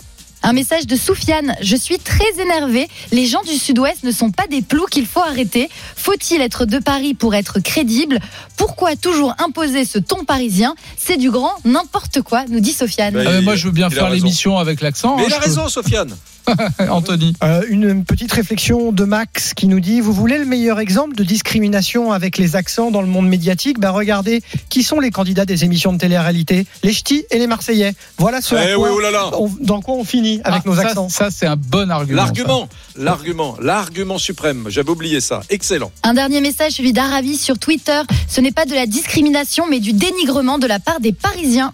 Un 0.49 0.53
message 0.53 0.87
de 0.87 0.95
Soufiane. 0.95 1.57
Je 1.61 1.75
suis 1.75 1.99
très 1.99 2.41
énervé. 2.41 2.87
Les 3.11 3.27
gens 3.27 3.43
du 3.43 3.57
Sud-Ouest 3.57 4.05
ne 4.05 4.13
sont 4.13 4.31
pas 4.31 4.47
des 4.47 4.63
ploucs 4.63 4.91
qu'il 4.91 5.05
faut 5.05 5.19
arrêter. 5.21 5.69
Faut-il 5.97 6.41
être 6.41 6.65
de 6.67 6.79
Paris 6.79 7.15
pour 7.15 7.35
être 7.35 7.59
crédible? 7.59 8.21
Pourquoi 8.57 8.95
toujours 8.95 9.35
imposer 9.45 9.85
ce 9.85 9.99
ton 9.99 10.25
parisien? 10.25 10.77
C'est 10.97 11.17
du 11.17 11.33
grand 11.33 11.51
n'importe 11.65 12.23
quoi, 12.23 12.45
nous 12.49 12.61
dit 12.61 12.73
Sofiane. 12.73 13.15
Bah, 13.15 13.23
Ah, 13.27 13.41
moi, 13.41 13.57
je 13.57 13.67
veux 13.67 13.73
bien 13.73 13.91
faire 13.91 14.05
raison. 14.05 14.15
l'émission 14.25 14.57
avec 14.59 14.83
l'accent. 14.83 15.17
Mais 15.17 15.23
hein, 15.23 15.27
il 15.31 15.33
a 15.33 15.37
je 15.37 15.41
peux- 15.41 15.49
raison, 15.49 15.69
Sofiane. 15.69 16.17
Anthony. 16.91 17.35
Euh, 17.43 17.63
une 17.69 18.05
petite 18.05 18.33
réflexion 18.33 18.93
de 18.93 19.05
Max 19.05 19.55
qui 19.55 19.67
nous 19.67 19.81
dit 19.81 20.01
Vous 20.01 20.13
voulez 20.13 20.39
le 20.39 20.45
meilleur 20.45 20.79
exemple 20.81 21.15
de 21.17 21.25
discrimination 21.25 22.13
avec 22.13 22.39
les 22.39 22.57
accents 22.57 22.91
dans 22.91 23.01
le 23.03 23.09
monde 23.09 23.29
médiatique? 23.29 23.79
Ben 23.81 23.91
regardez, 23.91 24.43
qui 24.69 24.83
sont 24.83 25.01
les 25.01 25.11
candidats 25.11 25.45
des 25.45 25.65
émissions 25.65 25.93
de 25.93 25.99
télé-réalité? 25.99 26.67
Les 26.83 26.93
ch'tis 26.93 27.25
et 27.31 27.39
les 27.39 27.47
Marseillais. 27.47 27.95
Voilà 28.19 28.41
ce 28.41 28.55
Eh 28.55 28.75
quoi 28.75 28.89
oui, 28.89 28.95
oh 28.97 29.01
là 29.01 29.11
là. 29.11 29.31
on- 29.39 29.51
dans 29.61 29.81
quoi 29.81 29.95
on 29.97 30.05
finit 30.05 30.41
avec 30.45 30.63
Ah, 30.65 30.69
nos 30.69 30.75
ça, 30.77 30.83
accents. 30.83 31.09
Ça, 31.09 31.29
c'est 31.31 31.47
un 31.47 31.57
bon 31.57 31.91
argument. 31.91 32.17
L'argument, 32.23 32.69
l'argument, 32.97 33.57
l'argument 33.61 34.19
suprême. 34.19 34.65
J'avais 34.69 34.91
oublié 34.91 35.21
ça. 35.21 35.41
Excellent. 35.51 35.91
Un 36.03 36.15
dernier 36.15 36.41
message, 36.41 36.73
celui 36.73 36.93
d'Aravi 36.93 37.37
sur 37.37 37.59
Twitter. 37.59 38.01
Ce 38.29 38.41
n'est 38.41 38.53
pas 38.53 38.65
de 38.65 38.75
la 38.75 38.87
discrimination, 38.87 39.65
mais 39.69 39.81
du 39.81 39.93
dénigrement 39.93 40.59
de 40.59 40.67
la 40.67 40.79
part 40.79 41.01
des 41.01 41.13
Parisiens. 41.13 41.73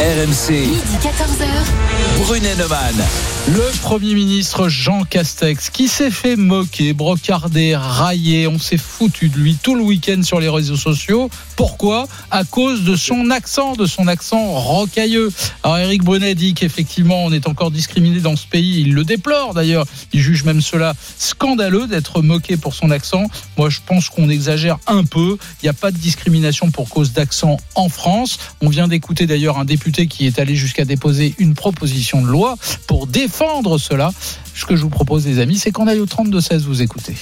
RMC, 0.00 0.48
Midi 0.48 0.96
14h. 0.98 2.24
Brunet 2.24 2.56
Neumann. 2.56 3.31
Le 3.48 3.82
Premier 3.82 4.14
ministre 4.14 4.68
Jean 4.68 5.02
Castex, 5.02 5.68
qui 5.70 5.88
s'est 5.88 6.12
fait 6.12 6.36
moquer, 6.36 6.92
brocarder, 6.92 7.74
railler, 7.74 8.46
on 8.46 8.60
s'est 8.60 8.78
foutu 8.78 9.30
de 9.30 9.36
lui 9.36 9.56
tout 9.60 9.74
le 9.74 9.82
week-end 9.82 10.22
sur 10.22 10.38
les 10.38 10.48
réseaux 10.48 10.76
sociaux. 10.76 11.28
Pourquoi? 11.56 12.06
À 12.30 12.44
cause 12.44 12.84
de 12.84 12.94
son 12.94 13.30
accent, 13.30 13.74
de 13.74 13.84
son 13.84 14.06
accent 14.06 14.52
rocailleux. 14.52 15.32
Alors 15.64 15.78
Eric 15.78 16.04
Brunet 16.04 16.36
dit 16.36 16.54
qu'effectivement 16.54 17.24
on 17.24 17.32
est 17.32 17.48
encore 17.48 17.72
discriminé 17.72 18.20
dans 18.20 18.36
ce 18.36 18.46
pays. 18.46 18.82
Il 18.82 18.94
le 18.94 19.02
déplore 19.02 19.54
d'ailleurs. 19.54 19.86
Il 20.12 20.20
juge 20.20 20.44
même 20.44 20.60
cela 20.60 20.94
scandaleux 21.18 21.88
d'être 21.88 22.22
moqué 22.22 22.56
pour 22.56 22.74
son 22.74 22.92
accent. 22.92 23.24
Moi 23.58 23.70
je 23.70 23.80
pense 23.84 24.08
qu'on 24.08 24.30
exagère 24.30 24.78
un 24.86 25.04
peu. 25.04 25.36
Il 25.62 25.64
n'y 25.64 25.68
a 25.68 25.74
pas 25.74 25.90
de 25.90 25.98
discrimination 25.98 26.70
pour 26.70 26.88
cause 26.88 27.12
d'accent 27.12 27.56
en 27.74 27.88
France. 27.88 28.38
On 28.60 28.68
vient 28.68 28.86
d'écouter 28.86 29.26
d'ailleurs 29.26 29.58
un 29.58 29.64
député 29.64 30.06
qui 30.06 30.26
est 30.28 30.38
allé 30.38 30.54
jusqu'à 30.54 30.84
déposer 30.84 31.34
une 31.38 31.54
proposition 31.54 32.22
de 32.22 32.28
loi 32.28 32.56
pour 32.86 33.08
défendre 33.08 33.31
cela. 33.78 34.10
Ce 34.54 34.64
que 34.66 34.76
je 34.76 34.82
vous 34.82 34.90
propose, 34.90 35.26
les 35.26 35.38
amis, 35.40 35.56
c'est 35.56 35.70
qu'on 35.72 35.86
aille 35.88 36.00
au 36.00 36.06
32-16, 36.06 36.64
vous 36.66 36.82
écoutez. 36.82 37.14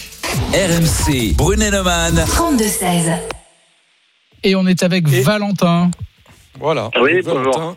RMC, 0.52 1.34
Brunet 1.36 1.70
Neumann. 1.70 2.14
32-16. 2.26 3.18
Et 4.42 4.54
on 4.54 4.66
est 4.66 4.82
avec 4.82 5.06
Et- 5.12 5.22
Valentin, 5.22 5.90
Voilà. 6.58 6.90
Oui, 7.00 7.20
Valentin. 7.20 7.76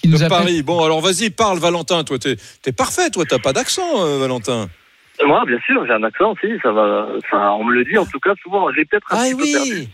qui 0.00 0.08
nous 0.08 0.18
de 0.18 0.24
appelle. 0.24 0.38
Paris. 0.38 0.62
Bon, 0.62 0.82
alors 0.84 1.00
vas-y, 1.00 1.30
parle, 1.30 1.58
Valentin. 1.58 2.04
Toi, 2.04 2.18
t'es 2.18 2.36
es 2.66 2.72
parfait. 2.72 3.10
Toi, 3.10 3.24
t'as 3.28 3.38
pas 3.38 3.52
d'accent, 3.52 4.04
euh, 4.04 4.18
Valentin. 4.18 4.68
Moi, 5.24 5.44
bien 5.46 5.58
sûr, 5.66 5.84
j'ai 5.86 5.92
un 5.92 6.02
accent 6.02 6.32
aussi, 6.32 6.52
ça 6.62 6.72
va. 6.72 7.06
Enfin, 7.18 7.50
on 7.58 7.64
me 7.64 7.72
le 7.74 7.84
dit 7.84 7.96
en 7.98 8.04
tout 8.06 8.18
cas 8.18 8.32
souvent. 8.42 8.72
J'ai 8.74 8.84
peut-être 8.84 9.06
un 9.12 9.16
Ah 9.18 9.24
petit 9.24 9.34
peu 9.36 9.42
perdu. 9.58 9.70
oui. 9.72 9.88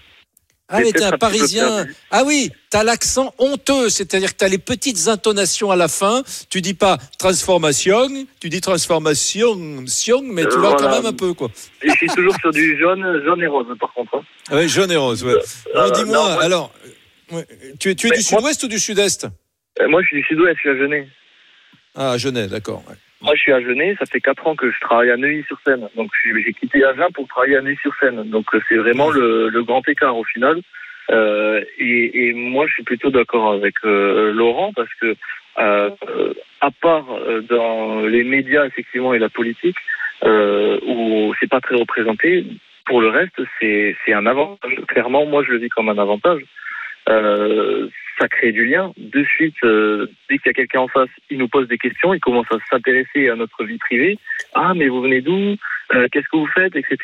Ah 0.73 0.81
mais 0.81 0.93
t'es 0.93 1.03
un 1.03 1.19
Parisien. 1.19 1.85
Ah 2.13 2.23
oui, 2.25 2.53
t'as 2.71 2.85
l'accent 2.85 3.35
honteux, 3.39 3.89
c'est-à-dire 3.91 4.31
que 4.33 4.37
t'as 4.39 4.49
les 4.49 4.59
petites 4.59 5.09
intonations 5.09 5.71
à 5.73 5.77
la 5.77 5.89
fin. 5.89 6.23
Tu 6.49 6.61
dis 6.61 6.75
pas 6.75 6.97
transformation, 7.19 8.09
tu 8.41 8.49
dis 8.49 8.61
transformation, 8.61 9.85
sion, 9.87 10.23
mais 10.23 10.43
tu 10.47 10.57
Euh, 10.57 10.61
vas 10.61 10.75
quand 10.75 10.91
même 10.91 11.07
un 11.07 11.13
peu 11.13 11.35
quoi. 11.35 11.49
Et 11.83 11.89
je 11.91 11.95
suis 11.97 12.07
toujours 12.09 12.35
sur 12.41 12.53
du 12.53 12.79
jaune, 12.79 13.23
jaune 13.25 13.43
et 13.43 13.47
rose, 13.49 13.67
par 13.81 13.93
contre. 13.93 14.17
hein. 14.17 14.23
Ah 14.51 14.55
ouais, 14.57 14.69
jaune 14.69 14.93
et 14.93 14.97
rose. 14.97 15.25
Ouais. 15.25 15.35
Euh, 15.75 15.91
dis-moi, 15.91 16.41
alors, 16.43 16.73
tu 17.81 17.91
es, 17.91 17.95
tu 17.97 18.07
es 18.07 18.11
Mais 18.11 18.17
du 18.19 18.23
sud-ouest 18.23 18.63
ou 18.63 18.69
du 18.69 18.79
sud-est? 18.79 19.27
Euh, 19.81 19.89
Moi, 19.89 20.03
je 20.03 20.07
suis 20.09 20.17
du 20.21 20.27
sud-ouest, 20.29 20.55
je 20.57 20.61
suis 20.61 20.71
à 20.71 20.77
Genève. 20.77 21.07
Ah, 21.97 22.17
Genève, 22.17 22.51
d'accord. 22.51 22.83
ouais. 22.89 22.95
Moi, 23.23 23.35
je 23.35 23.41
suis 23.41 23.53
à 23.53 23.61
Genève, 23.61 23.97
ça 23.99 24.07
fait 24.07 24.21
4 24.21 24.47
ans 24.47 24.57
que 24.57 24.71
je 24.71 24.81
travaille 24.81 25.11
à 25.11 25.17
Neuilly-sur-Seine. 25.17 25.89
Donc, 25.95 26.11
j'ai 26.25 26.53
quitté 26.55 26.85
Agen 26.85 27.09
pour 27.13 27.29
travailler 27.29 27.57
à 27.57 27.61
Neuilly-sur-Seine. 27.61 28.31
Donc, 28.31 28.47
euh, 28.55 28.61
c'est 28.69 28.77
vraiment 28.77 29.11
le, 29.11 29.49
le 29.51 29.63
grand 29.63 29.87
écart 29.89 30.17
au 30.17 30.25
final. 30.25 30.61
Euh, 31.11 31.63
et, 31.79 32.29
et 32.29 32.33
moi, 32.33 32.67
je 32.67 32.73
suis 32.75 32.83
plutôt 32.83 33.11
d'accord 33.11 33.53
avec 33.53 33.75
euh, 33.85 34.33
Laurent 34.33 34.73
parce 34.75 34.93
que, 35.01 35.17
euh, 35.59 35.91
à 36.61 36.71
part 36.71 37.13
euh, 37.13 37.43
dans 37.43 38.01
les 38.07 38.25
médias, 38.25 38.65
effectivement, 38.65 39.13
et 39.13 39.19
la 39.19 39.29
politique, 39.29 39.77
euh, 40.25 40.79
où 40.87 41.35
c'est 41.41 41.51
pas 41.51 41.61
très 41.61 41.77
représenté, 41.77 42.47
pour 42.87 43.03
le 43.03 43.09
reste, 43.09 43.41
c'est 43.61 43.97
c'est 44.05 44.15
un 44.15 44.27
avantage. 44.27 44.75
Clairement, 44.89 45.27
moi, 45.27 45.45
je 45.45 45.53
le 45.53 45.59
vis 45.59 45.69
comme 45.69 45.89
un 45.89 45.99
avantage. 45.99 46.43
Ça 48.21 48.29
crée 48.29 48.53
du 48.53 48.67
lien. 48.67 48.93
De 48.99 49.25
suite, 49.25 49.57
euh, 49.65 50.07
dès 50.29 50.37
qu'il 50.39 50.49
y 50.49 50.51
a 50.51 50.53
quelqu'un 50.53 50.81
en 50.81 50.89
face, 50.89 51.09
il 51.31 51.39
nous 51.39 51.49
pose 51.49 51.67
des 51.69 51.79
questions, 51.79 52.13
il 52.13 52.21
commence 52.21 52.47
à 52.53 52.59
s'intéresser 52.71 53.31
à 53.31 53.35
notre 53.35 53.65
vie 53.65 53.79
privée. 53.79 54.19
Ah, 54.55 54.75
mais 54.75 54.89
vous 54.89 55.01
venez 55.01 55.23
d'où? 55.23 55.57
Euh, 55.95 56.07
Qu'est-ce 56.13 56.29
que 56.29 56.37
vous 56.37 56.47
faites? 56.49 56.77
Etc. 56.77 56.97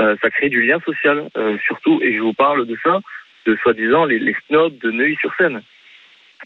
Euh, 0.00 0.16
ça 0.20 0.30
crée 0.30 0.48
du 0.48 0.66
lien 0.66 0.78
social, 0.84 1.28
surtout, 1.66 2.00
et 2.02 2.16
je 2.16 2.20
vous 2.20 2.32
parle 2.32 2.66
de 2.66 2.76
ça, 2.82 2.98
de 3.46 3.56
soi-disant 3.62 4.04
les, 4.04 4.18
les 4.18 4.34
snobs 4.48 4.76
de 4.78 4.90
Neuilly-sur-Seine. 4.90 5.62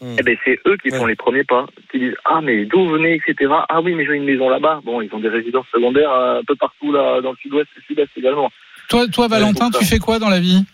Hmm. 0.01 0.15
Eh 0.19 0.23
ben, 0.23 0.37
c'est 0.43 0.59
eux 0.67 0.77
qui 0.77 0.89
font 0.89 1.05
les 1.05 1.15
premiers 1.15 1.45
pas, 1.45 1.65
qui 1.89 1.99
disent 1.99 2.17
ah 2.25 2.41
mais 2.43 2.65
d'où 2.65 2.79
vous 2.85 2.91
venez? 2.91 3.15
etc. 3.15 3.51
Ah 3.69 3.79
oui 3.81 3.95
mais 3.95 4.05
j'ai 4.05 4.13
une 4.13 4.25
maison 4.25 4.49
là-bas. 4.49 4.81
Bon 4.83 5.01
ils 5.01 5.09
ont 5.13 5.19
des 5.19 5.29
résidences 5.29 5.67
secondaires 5.73 6.11
un 6.11 6.41
peu 6.45 6.55
partout 6.55 6.91
là 6.91 7.21
dans 7.21 7.31
le 7.31 7.37
sud-ouest 7.37 7.69
et 7.75 7.79
le 7.79 7.83
sud-est 7.87 8.17
également. 8.17 8.51
Toi, 8.89 9.07
toi 9.07 9.29
Valentin, 9.29 9.69
tu 9.71 9.85
fais 9.85 9.99
quoi 9.99 10.19
dans 10.19 10.29
la 10.29 10.41
vie? 10.41 10.65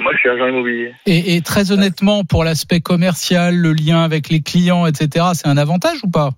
Moi 0.00 0.12
je 0.14 0.18
suis 0.18 0.28
agent 0.30 0.46
immobilier. 0.48 0.94
et, 1.06 1.36
et 1.36 1.40
très 1.42 1.70
honnêtement, 1.72 2.24
pour 2.24 2.44
l'aspect 2.44 2.80
commercial, 2.80 3.54
le 3.56 3.72
lien 3.72 4.02
avec 4.02 4.28
les 4.30 4.40
clients, 4.40 4.86
etc., 4.86 5.26
c'est 5.34 5.48
un 5.48 5.56
avantage 5.58 5.98
ou 6.04 6.10
pas? 6.10 6.30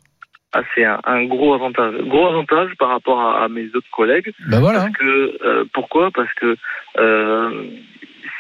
Ah, 0.57 0.63
c'est 0.75 0.85
un, 0.85 1.01
un 1.05 1.25
gros 1.25 1.53
avantage. 1.55 1.95
Gros 2.07 2.29
avantage 2.29 2.71
par 2.79 2.89
rapport 2.91 3.21
à, 3.21 3.45
à 3.45 3.49
mes 3.49 3.67
autres 3.75 3.91
collègues. 3.91 4.33
Ben 4.49 4.61
voilà. 4.61 4.81
Parce 4.83 4.93
que, 4.93 5.39
euh, 5.45 5.65
pourquoi? 5.73 6.11
Parce 6.13 6.33
que 6.35 6.57
euh, 6.99 7.65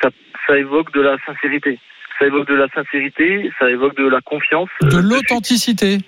ça, 0.01 0.11
ça 0.47 0.57
évoque 0.57 0.93
de 0.95 1.01
la 1.01 1.17
sincérité. 1.27 1.79
Ça 2.19 2.27
évoque 2.27 2.47
de 2.49 2.55
la 2.55 2.69
sincérité, 2.69 3.51
ça 3.59 3.69
évoque 3.69 3.97
de 3.97 4.07
la 4.07 4.21
confiance. 4.21 4.69
De 4.83 4.97
euh, 4.99 5.03
l'authenticité. 5.03 5.99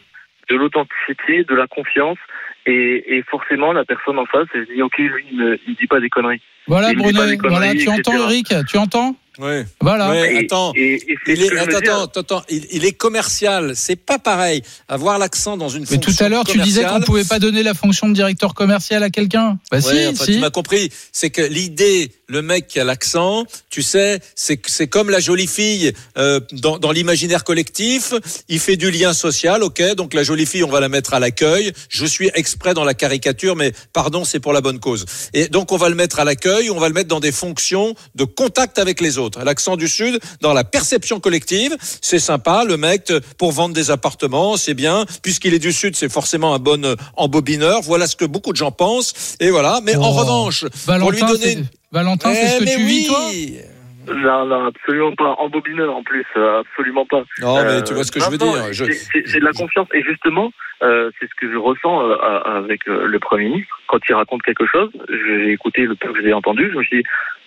de 0.49 0.55
l'authenticité, 0.57 1.43
de 1.43 1.55
la 1.57 1.67
confiance. 1.67 2.19
Et, 2.67 3.17
et 3.19 3.23
forcément, 3.31 3.73
la 3.73 3.85
personne 3.85 4.19
en 4.19 4.27
face, 4.27 4.47
elle 4.55 4.67
se 4.67 4.73
dit, 4.73 4.83
OK, 4.83 4.99
lui, 4.99 5.25
il 5.31 5.37
ne 5.39 5.57
il 5.69 5.77
dit 5.77 5.87
pas 5.87 6.01
des 6.01 6.09
conneries. 6.09 6.41
Voilà, 6.67 6.93
voilà, 6.97 7.71
tu 7.75 7.83
etc. 7.83 7.93
entends 8.01 8.25
Eric 8.29 8.55
Tu 8.69 8.77
entends 8.77 9.17
Ouais. 9.39 9.67
Voilà. 9.83 10.11
Ouais, 10.11 10.39
attends. 10.45 10.73
et- 10.75 10.95
et 10.95 11.17
c'est 11.27 11.35
il 11.35 11.43
est, 11.43 11.59
attends, 11.59 11.81
dire. 11.81 11.97
attends, 12.01 12.21
attends, 12.21 12.43
il, 12.49 12.67
il 12.73 12.85
est 12.87 12.93
commercial. 12.97 13.73
C'est 13.77 13.95
pas 13.97 14.19
pareil. 14.19 14.63
Avoir 14.89 15.19
l'accent 15.19 15.59
dans 15.59 15.69
une 15.69 15.85
Mais 15.91 15.99
tout 15.99 16.11
à 16.21 16.29
l'heure, 16.31 16.45
tu 16.45 16.59
disais 16.59 16.85
qu'on 16.85 17.01
pouvait 17.03 17.23
pas 17.25 17.39
donner 17.39 17.63
la 17.63 17.75
fonction 17.75 18.09
de 18.09 18.15
directeur 18.15 18.55
commercial 18.55 19.03
à 19.03 19.11
quelqu'un. 19.11 19.59
Bah 19.71 19.77
Ouais, 19.77 19.81
si, 19.83 20.07
enfin, 20.09 20.25
si. 20.25 20.33
tu 20.35 20.39
m'as 20.39 20.49
compris. 20.51 20.89
C'est 21.13 21.29
que 21.31 21.43
l'idée, 21.43 22.11
le 22.29 22.43
mec 22.43 22.67
qui 22.67 22.81
a 22.81 22.85
l'accent, 22.85 23.45
tu 23.71 23.83
sais, 23.83 24.21
c'est 24.35 24.87
comme 24.89 25.11
la 25.11 25.21
jolie 25.21 25.47
fille 25.47 25.93
euh, 26.19 26.41
dans, 26.53 26.79
dans 26.79 26.91
l'imaginaire 26.91 27.45
collectif. 27.45 28.15
Il 28.49 28.59
fait 28.59 28.77
du 28.77 28.91
lien 28.91 29.13
social, 29.13 29.63
ok. 29.63 29.95
Donc 29.95 30.13
la 30.13 30.23
jolie 30.25 30.47
fille, 30.47 30.65
on 30.65 30.71
va 30.71 30.81
la 30.81 30.89
mettre 30.89 31.15
à 31.15 31.21
l'accueil. 31.21 31.73
Je 31.89 32.05
suis 32.05 32.31
exprès 32.35 32.75
dans 32.75 32.85
la 32.85 32.95
caricature, 32.95 33.55
mais 33.55 33.73
pardon, 33.93 34.25
c'est 34.25 34.41
pour 34.41 34.53
la 34.53 34.61
bonne 34.61 34.81
cause. 34.81 35.05
Et 35.35 35.49
donc 35.49 35.71
on 35.71 35.77
va 35.77 35.89
le 35.89 35.95
mettre 35.95 36.19
à 36.19 36.25
l'accueil. 36.25 36.69
On 36.71 36.79
va 36.81 36.89
le 36.89 36.95
mettre 36.95 37.09
dans 37.09 37.21
des 37.21 37.33
fonctions 37.33 37.95
de 38.17 38.25
contact 38.25 38.79
avec 38.79 39.01
les 39.01 39.19
autres. 39.19 39.45
L'accent 39.45 39.77
du 39.77 39.87
sud, 39.87 40.19
dans 40.41 40.53
la 40.53 40.65
perception 40.65 41.21
collective, 41.21 41.77
c'est 42.03 42.19
sympa. 42.19 42.65
Le 42.65 42.77
mec 42.77 43.11
euh, 43.11 43.21
pour 43.39 43.53
vendre 43.53 43.75
des 43.75 43.91
appartements, 43.93 44.57
c'est 44.57 44.75
bien. 44.75 45.07
Puisqu'il 45.23 45.55
est 45.55 45.61
du 45.61 45.73
sud, 45.73 45.95
c'est 45.95 46.11
forcément 46.11 46.55
un 46.55 46.59
bon 46.59 46.85
euh, 46.85 46.97
embobineur. 47.17 47.83
Voilà 47.83 48.07
ce 48.09 48.17
que 48.17 48.25
beaucoup 48.25 48.53
de 48.53 48.57
gens 48.57 48.73
pensent. 48.73 49.13
Et 49.39 49.51
voilà. 49.51 49.81
Mais 49.85 49.95
en 49.95 50.07
Oh. 50.17 50.21
revanche, 50.21 50.65
pour 50.99 51.11
lui 51.11 51.21
Valentin, 51.21 51.27
donner 51.27 51.59
Valentin, 51.97 52.33
c'est 52.35 52.47
ce 52.47 52.63
Eh, 52.63 52.65
que 52.67 52.71
tu 52.77 52.83
vis, 52.85 53.09
oui. 53.09 53.57
toi? 53.57 54.15
Non, 54.15 54.45
non, 54.47 54.67
absolument 54.67 55.13
pas. 55.17 55.35
En 55.39 55.49
bobineur, 55.49 55.97
en 55.97 56.03
plus, 56.05 56.25
euh, 56.37 56.61
absolument 56.61 57.07
pas. 57.07 57.25
Non, 57.41 57.57
mais 57.65 57.83
tu 57.83 57.93
vois 57.95 58.05
ce 58.05 58.13
que 58.13 58.21
je 58.21 58.31
veux 58.31 58.37
non, 58.37 58.53
dire. 58.53 58.73
c'est 58.73 59.41
de 59.41 59.45
la 59.45 59.53
confiance. 59.53 59.89
Et 59.95 60.03
justement, 60.03 60.53
euh, 60.83 61.11
c'est 61.19 61.27
ce 61.29 61.35
que 61.41 61.51
je 61.51 61.57
ressens 61.57 62.03
euh, 62.09 62.15
avec 62.45 62.87
euh, 62.87 63.07
le 63.09 63.19
Premier 63.19 63.47
ministre. 63.49 63.75
Quand 63.89 63.99
il 64.09 64.15
raconte 64.15 64.43
quelque 64.43 64.67
chose, 64.67 64.91
j'ai 65.09 65.51
écouté 65.51 65.83
le 65.87 65.97
peu 65.97 66.13
que 66.13 66.23
j'ai 66.23 66.33
entendu, 66.33 66.71
je 66.73 66.77
me 66.79 66.85
suis 66.85 66.99
dit, 66.99 67.05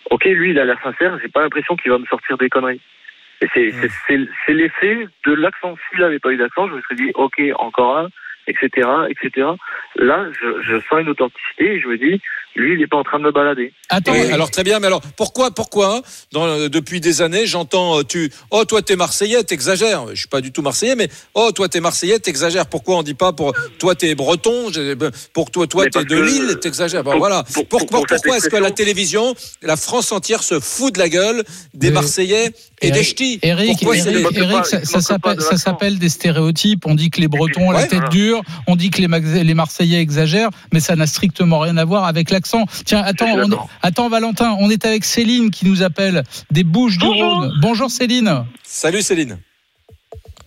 ok, 0.10 0.26
lui, 0.26 0.50
il 0.52 0.60
a 0.60 0.66
l'air 0.66 0.80
sincère, 0.84 1.18
j'ai 1.22 1.30
pas 1.30 1.42
l'impression 1.42 1.78
qu'il 1.78 1.92
va 1.92 1.98
me 2.00 2.06
sortir 2.08 2.38
des 2.38 2.50
conneries. 2.50 2.82
Et 3.42 3.48
c'est 3.54 3.72
c'est 4.08 4.54
l'effet 4.54 5.08
de 5.28 5.34
l'accent. 5.34 5.76
S'il 5.90 6.02
n'avait 6.02 6.20
pas 6.20 6.32
eu 6.32 6.38
d'accent, 6.38 6.68
je 6.68 6.74
me 6.74 6.82
serais 6.82 6.96
dit, 6.96 7.12
ok, 7.16 7.42
encore 7.58 7.98
un, 8.00 8.10
etc., 8.48 8.86
etc. 9.10 9.48
Là, 9.96 10.26
je, 10.42 10.62
je 10.62 10.76
sens 10.90 11.00
une 11.02 11.10
authenticité 11.10 11.76
et 11.76 11.80
je 11.80 11.88
me 11.88 11.98
dis, 11.98 12.20
lui, 12.56 12.74
il 12.74 12.80
n'est 12.80 12.88
pas 12.88 12.98
en 12.98 13.04
train 13.04 13.20
de 13.20 13.24
me 13.24 13.32
balader. 13.32 13.72
Attends, 13.90 14.14
alors 14.34 14.52
très 14.52 14.64
bien, 14.64 14.80
mais 14.80 14.88
alors 14.88 15.02
pourquoi, 15.16 15.52
pourquoi 15.52 16.02
dans, 16.32 16.46
euh, 16.46 16.68
depuis 16.70 17.00
des 17.00 17.22
années, 17.22 17.46
j'entends 17.48 18.00
euh, 18.00 18.04
tu, 18.04 18.32
oh 18.52 18.66
toi 18.66 18.82
t'es 18.82 18.96
Marseillais, 18.96 19.44
t'exagères. 19.44 20.06
Je 20.10 20.16
suis 20.16 20.28
pas 20.28 20.42
du 20.42 20.52
tout 20.52 20.62
Marseillais, 20.62 20.96
mais 20.96 21.10
oh 21.36 21.52
toi 21.54 21.70
t'es 21.70 21.80
Marseillais, 21.80 22.20
t'exagères. 22.20 22.66
Pourquoi 22.68 22.98
on 22.98 23.04
dit 23.04 23.14
pas 23.14 23.32
pour 23.34 23.54
toi 23.78 23.96
t'es 23.96 24.14
Breton, 24.16 24.68
pour 25.34 25.52
toi 25.52 25.68
toi 25.68 25.86
t'es 25.90 26.04
de 26.04 26.20
Lille, 26.20 26.58
t'exagères. 26.62 27.04
Bon, 27.04 27.18
voilà. 27.18 27.44
pour- 27.44 27.66
Pour- 27.68 27.80
pour- 27.80 27.80
pour- 27.80 27.88
pour 27.90 28.00
cette 28.10 28.24
pourquoi 28.24 28.38
est-ce 28.38 28.50
que 28.50 28.58
la 28.58 28.72
télévision, 28.72 29.34
la 29.62 29.78
France 29.78 30.12
entière 30.12 30.44
se 30.44 30.60
fout 30.60 30.94
de 30.94 31.00
la 31.00 31.10
gueule 31.10 31.44
des 31.74 31.92
Marseillais 31.92 32.52
et 32.82 32.92
des 32.92 33.04
ch'tis? 33.04 33.40
Eric, 33.42 33.82
Eric, 33.82 33.86
pas- 33.86 34.30
Eric, 34.36 34.66
ça, 34.66 35.02
s'appelle, 35.58 35.96
de 35.96 36.00
des 36.00 36.10
stéréotypes. 36.10 36.86
On 36.86 36.96
dit 36.96 37.10
que 37.10 37.22
les 37.22 37.28
Bretons 37.28 37.68
ont 37.70 37.72
la 37.72 37.84
tête 37.84 37.94
voilà. 37.94 38.10
dure, 38.10 38.42
on 38.68 38.76
dit 38.76 38.90
que 38.90 39.02
les, 39.02 39.44
les 39.44 39.54
Marseillais 39.54 40.00
exagèrent, 40.02 40.50
mais 40.74 40.80
ça 40.80 40.96
n'a 40.96 41.08
strictement 41.08 41.60
rien 41.60 41.78
à 41.78 41.86
voir 41.86 42.06
avec 42.06 42.32
l'accent. 42.32 42.49
Tiens, 42.86 43.02
attends, 43.04 43.38
on- 43.38 43.68
attends, 43.82 44.10
Valentin, 44.10 44.56
on 44.60 44.70
est 44.70 44.86
avec 44.86 45.04
Céline 45.04 45.52
qui 45.52 45.66
nous 45.68 45.84
appelle 45.84 46.24
des 46.52 46.64
Bouches 46.64 46.98
du 46.98 47.06
Bonjour. 47.06 47.40
Rhône. 47.40 47.54
Bonjour 47.62 47.90
Céline. 47.90 48.46
Salut 48.64 49.02
Céline. 49.02 49.38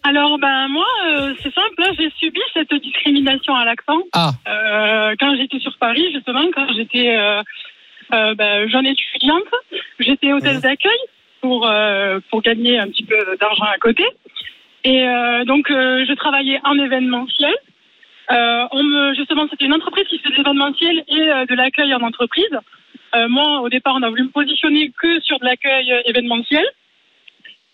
Alors, 0.04 0.36
ben 0.38 0.66
moi, 0.68 0.86
euh, 1.10 1.32
c'est 1.42 1.54
simple, 1.54 1.94
j'ai 1.96 2.10
subi 2.18 2.40
cette 2.54 2.74
discrimination 2.82 3.54
à 3.54 3.64
l'accent 3.64 3.98
Ah, 4.12 4.32
euh, 4.48 5.14
quand 5.20 5.36
j'étais 5.36 5.60
sur 5.60 5.76
Paris, 5.78 6.04
justement, 6.12 6.42
quand 6.54 6.66
j'étais 6.76 7.14
euh, 7.16 7.40
euh, 8.12 8.34
ben, 8.34 8.68
jeune 8.68 8.86
étudiante. 8.86 9.44
J'étais 10.00 10.32
hôtesse 10.32 10.60
d'accueil 10.60 10.98
pour, 11.40 11.66
euh, 11.68 12.18
pour 12.30 12.42
gagner 12.42 12.78
un 12.80 12.88
petit 12.88 13.04
peu 13.04 13.16
d'argent 13.40 13.64
à 13.64 13.78
côté. 13.78 14.04
Et 14.84 15.02
euh, 15.06 15.44
donc, 15.44 15.70
euh, 15.70 16.04
je 16.08 16.12
travaillais 16.14 16.60
en 16.64 16.76
événementiel. 16.76 17.54
Euh, 18.30 18.64
on 18.70 18.82
me, 18.82 19.14
justement, 19.14 19.46
c'était 19.50 19.64
une 19.64 19.74
entreprise 19.74 20.06
qui 20.08 20.18
fait 20.18 20.30
de 20.30 20.36
l'événementiel 20.36 21.04
et 21.08 21.30
euh, 21.30 21.46
de 21.46 21.54
l'accueil 21.54 21.92
en 21.94 22.02
entreprise. 22.02 22.56
Euh, 23.14 23.28
moi, 23.28 23.60
au 23.60 23.68
départ, 23.68 23.94
on 23.96 24.02
a 24.02 24.08
voulu 24.08 24.24
me 24.24 24.30
positionner 24.30 24.90
que 25.00 25.20
sur 25.20 25.38
de 25.38 25.44
l'accueil 25.44 25.92
euh, 25.92 26.02
événementiel. 26.06 26.64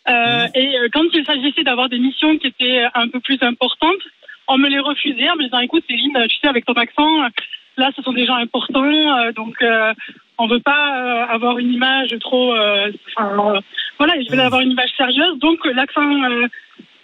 Euh, 0.09 0.47
et 0.55 0.79
euh, 0.79 0.89
quand 0.93 1.05
il 1.13 1.25
s'agissait 1.25 1.63
d'avoir 1.65 1.89
des 1.89 1.99
missions 1.99 2.37
qui 2.39 2.47
étaient 2.47 2.87
un 2.95 3.09
peu 3.09 3.21
plus 3.21 3.39
importantes, 3.43 4.03
on 4.49 4.57
me 4.57 4.69
les 4.69 4.81
refusait 4.81 5.29
en 5.31 5.37
me 5.37 5.45
disant 5.45 5.61
écoute 5.61 5.85
Céline, 5.87 6.19
tu 6.29 6.39
sais 6.39 6.49
avec 6.49 6.65
ton 6.65 6.73
accent, 6.73 7.29
là 7.77 7.91
ce 7.95 8.03
sont 8.03 8.15
des 8.15 8.25
gens 8.25 8.37
importants, 8.37 9.19
euh, 9.19 9.33
donc 9.33 9.61
euh, 9.61 9.93
on 10.39 10.47
veut 10.47 10.61
pas 10.61 10.97
euh, 10.97 11.27
avoir 11.27 11.59
une 11.59 11.73
image 11.73 12.17
trop, 12.21 12.55
euh, 12.55 12.91
enfin, 13.17 13.61
voilà, 13.99 14.15
je 14.23 14.29
voulais 14.31 14.43
avoir 14.43 14.63
une 14.63 14.71
image 14.71 14.91
sérieuse, 14.97 15.39
donc 15.39 15.65
euh, 15.67 15.75
l'accent 15.75 16.11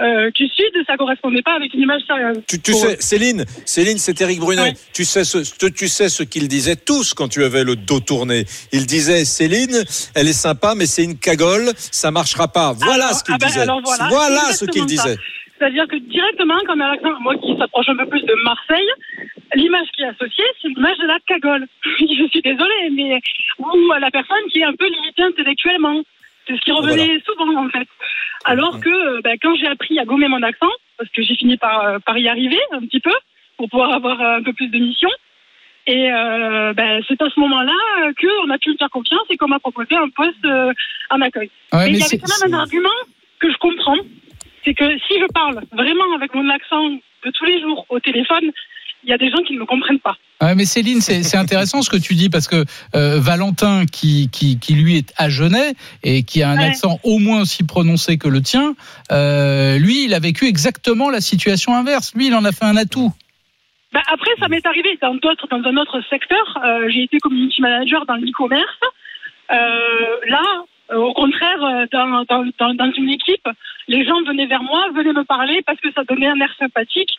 euh, 0.02 0.30
du 0.32 0.48
sud, 0.48 0.72
ça 0.86 0.96
correspondait 0.96 1.42
pas 1.42 1.54
avec 1.54 1.72
une 1.74 1.82
image 1.82 2.02
sérieuse. 2.06 2.42
Tu, 2.48 2.72
sais, 2.72 2.94
eux. 2.94 2.96
Céline, 2.98 3.44
Céline, 3.64 3.98
c'est 3.98 4.20
Eric 4.20 4.40
Brunet. 4.40 4.62
Ouais. 4.62 4.72
Tu 4.92 5.04
sais 5.04 5.24
ce, 5.24 5.38
tu 5.68 5.88
sais 5.88 6.08
ce 6.08 6.22
qu'ils 6.24 6.48
disaient 6.48 6.76
tous 6.76 7.14
quand 7.14 7.28
tu 7.28 7.44
avais 7.44 7.62
le 7.62 7.76
dos 7.76 8.00
tourné. 8.00 8.44
Ils 8.72 8.86
disaient, 8.86 9.24
Céline, 9.24 9.84
elle 10.14 10.28
est 10.28 10.32
sympa, 10.32 10.74
mais 10.76 10.86
c'est 10.86 11.04
une 11.04 11.18
cagole, 11.18 11.70
ça 11.76 12.10
marchera 12.10 12.48
pas. 12.48 12.72
Voilà 12.72 13.06
Alors, 13.06 13.16
ce 13.16 13.24
qu'ils 13.24 13.34
ah 13.34 13.38
ben, 13.38 13.46
disaient. 13.46 13.66
voilà, 14.08 14.40
ce 14.52 14.64
qu'ils 14.64 14.86
disaient. 14.86 15.16
C'est-à-dire 15.58 15.86
que 15.86 15.96
directement, 15.96 16.58
quand 16.66 16.76
on 16.76 16.80
a 16.80 16.90
l'accent, 16.90 17.20
moi 17.20 17.36
qui 17.36 17.56
s'approche 17.56 17.88
un 17.88 17.96
peu 17.96 18.06
plus 18.06 18.22
de 18.22 18.34
Marseille, 18.42 18.88
l'image 19.54 19.86
qui 19.94 20.02
est 20.02 20.08
associée, 20.08 20.44
c'est 20.60 20.68
l'image 20.68 20.98
de 20.98 21.06
la 21.06 21.18
cagole. 21.26 21.66
Je 22.00 22.28
suis 22.28 22.42
désolée, 22.42 22.90
mais 22.92 23.20
ou 23.58 23.92
à 23.92 24.00
la 24.00 24.10
personne 24.10 24.44
qui 24.50 24.58
est 24.58 24.64
un 24.64 24.74
peu 24.74 24.86
limitée 24.86 25.22
intellectuellement. 25.22 26.02
C'est 26.46 26.56
ce 26.56 26.60
qui 26.60 26.72
revenait 26.72 27.22
souvent 27.24 27.64
en 27.64 27.68
fait. 27.70 27.88
Alors 28.44 28.80
que 28.80 28.88
euh, 28.88 29.20
ben, 29.22 29.36
quand 29.40 29.54
j'ai 29.56 29.66
appris 29.66 29.98
à 29.98 30.04
gommer 30.04 30.28
mon 30.28 30.42
accent, 30.42 30.70
parce 30.98 31.10
que 31.10 31.22
j'ai 31.22 31.34
fini 31.34 31.56
par, 31.56 31.84
euh, 31.84 31.98
par 31.98 32.18
y 32.18 32.28
arriver 32.28 32.60
un 32.72 32.80
petit 32.80 33.00
peu, 33.00 33.12
pour 33.56 33.68
pouvoir 33.68 33.92
avoir 33.92 34.20
euh, 34.20 34.38
un 34.38 34.42
peu 34.42 34.52
plus 34.52 34.68
de 34.68 34.78
missions, 34.78 35.10
et 35.86 36.10
euh, 36.10 36.72
ben, 36.72 37.02
c'est 37.06 37.20
à 37.20 37.28
ce 37.28 37.38
moment-là 37.40 38.12
qu'on 38.20 38.50
a 38.50 38.58
pu 38.58 38.70
me 38.70 38.76
faire 38.76 38.90
confiance 38.90 39.26
et 39.30 39.36
qu'on 39.36 39.48
m'a 39.48 39.58
proposé 39.58 39.94
un 39.96 40.08
poste 40.08 40.44
euh, 40.44 40.72
en 41.10 41.20
accueil. 41.20 41.50
Ouais, 41.72 41.90
mais 41.90 41.92
il 41.92 41.98
y 41.98 42.04
avait 42.04 42.18
quand 42.18 42.44
même 42.44 42.54
un 42.54 42.58
argument 42.58 42.88
que 43.38 43.50
je 43.50 43.56
comprends, 43.58 43.98
c'est 44.64 44.74
que 44.74 44.98
si 45.06 45.20
je 45.20 45.26
parle 45.32 45.60
vraiment 45.72 46.14
avec 46.14 46.34
mon 46.34 46.48
accent 46.48 46.88
de 46.90 47.30
tous 47.30 47.44
les 47.44 47.60
jours 47.60 47.84
au 47.90 48.00
téléphone, 48.00 48.50
il 49.04 49.10
y 49.10 49.12
a 49.12 49.18
des 49.18 49.30
gens 49.30 49.42
qui 49.46 49.54
ne 49.54 49.60
me 49.60 49.66
comprennent 49.66 50.00
pas. 50.00 50.16
Ouais, 50.42 50.54
mais 50.54 50.64
Céline, 50.64 51.00
c'est 51.00 51.36
intéressant 51.36 51.80
ce 51.82 51.88
que 51.90 51.96
tu 51.96 52.14
dis 52.14 52.28
parce 52.28 52.48
que 52.48 52.64
euh, 52.94 53.20
Valentin, 53.20 53.86
qui, 53.86 54.28
qui, 54.30 54.58
qui 54.58 54.74
lui 54.74 54.96
est 54.96 55.12
agenais 55.16 55.74
et 56.02 56.22
qui 56.24 56.42
a 56.42 56.50
un 56.50 56.56
Ouais. 56.58 56.64
accent 56.64 56.98
au 57.04 57.18
moins 57.18 57.42
aussi 57.42 57.64
prononcé 57.64 58.18
que 58.18 58.28
le 58.28 58.42
tien, 58.42 58.74
euh, 59.12 59.78
lui, 59.78 60.04
il 60.04 60.12
a 60.14 60.18
vécu 60.18 60.46
exactement 60.46 61.08
la 61.10 61.20
situation 61.20 61.74
inverse. 61.74 62.12
Lui, 62.14 62.26
il 62.26 62.34
en 62.34 62.44
a 62.44 62.52
fait 62.52 62.64
un 62.64 62.76
atout. 62.76 63.12
Ben, 63.92 64.02
après, 64.12 64.30
ça 64.40 64.48
m'est 64.48 64.66
arrivé 64.66 64.98
dans, 65.00 65.14
d'autres, 65.14 65.46
dans 65.48 65.62
un 65.62 65.76
autre 65.76 66.00
secteur. 66.10 66.58
Euh, 66.64 66.88
j'ai 66.90 67.04
été 67.04 67.18
community 67.20 67.62
manager 67.62 68.04
dans 68.06 68.16
l'e-commerce. 68.16 68.80
Là, 69.50 70.42
au 70.94 71.12
contraire, 71.14 71.86
dans, 71.92 72.24
dans, 72.28 72.74
dans 72.74 72.92
une 72.92 73.08
équipe, 73.10 73.48
les 73.88 74.04
gens 74.04 74.20
venaient 74.26 74.46
vers 74.46 74.62
moi, 74.62 74.86
venaient 74.94 75.12
me 75.12 75.24
parler 75.24 75.62
parce 75.66 75.80
que 75.80 75.92
ça 75.92 76.02
donnait 76.04 76.26
un 76.28 76.40
air 76.40 76.52
sympathique. 76.58 77.10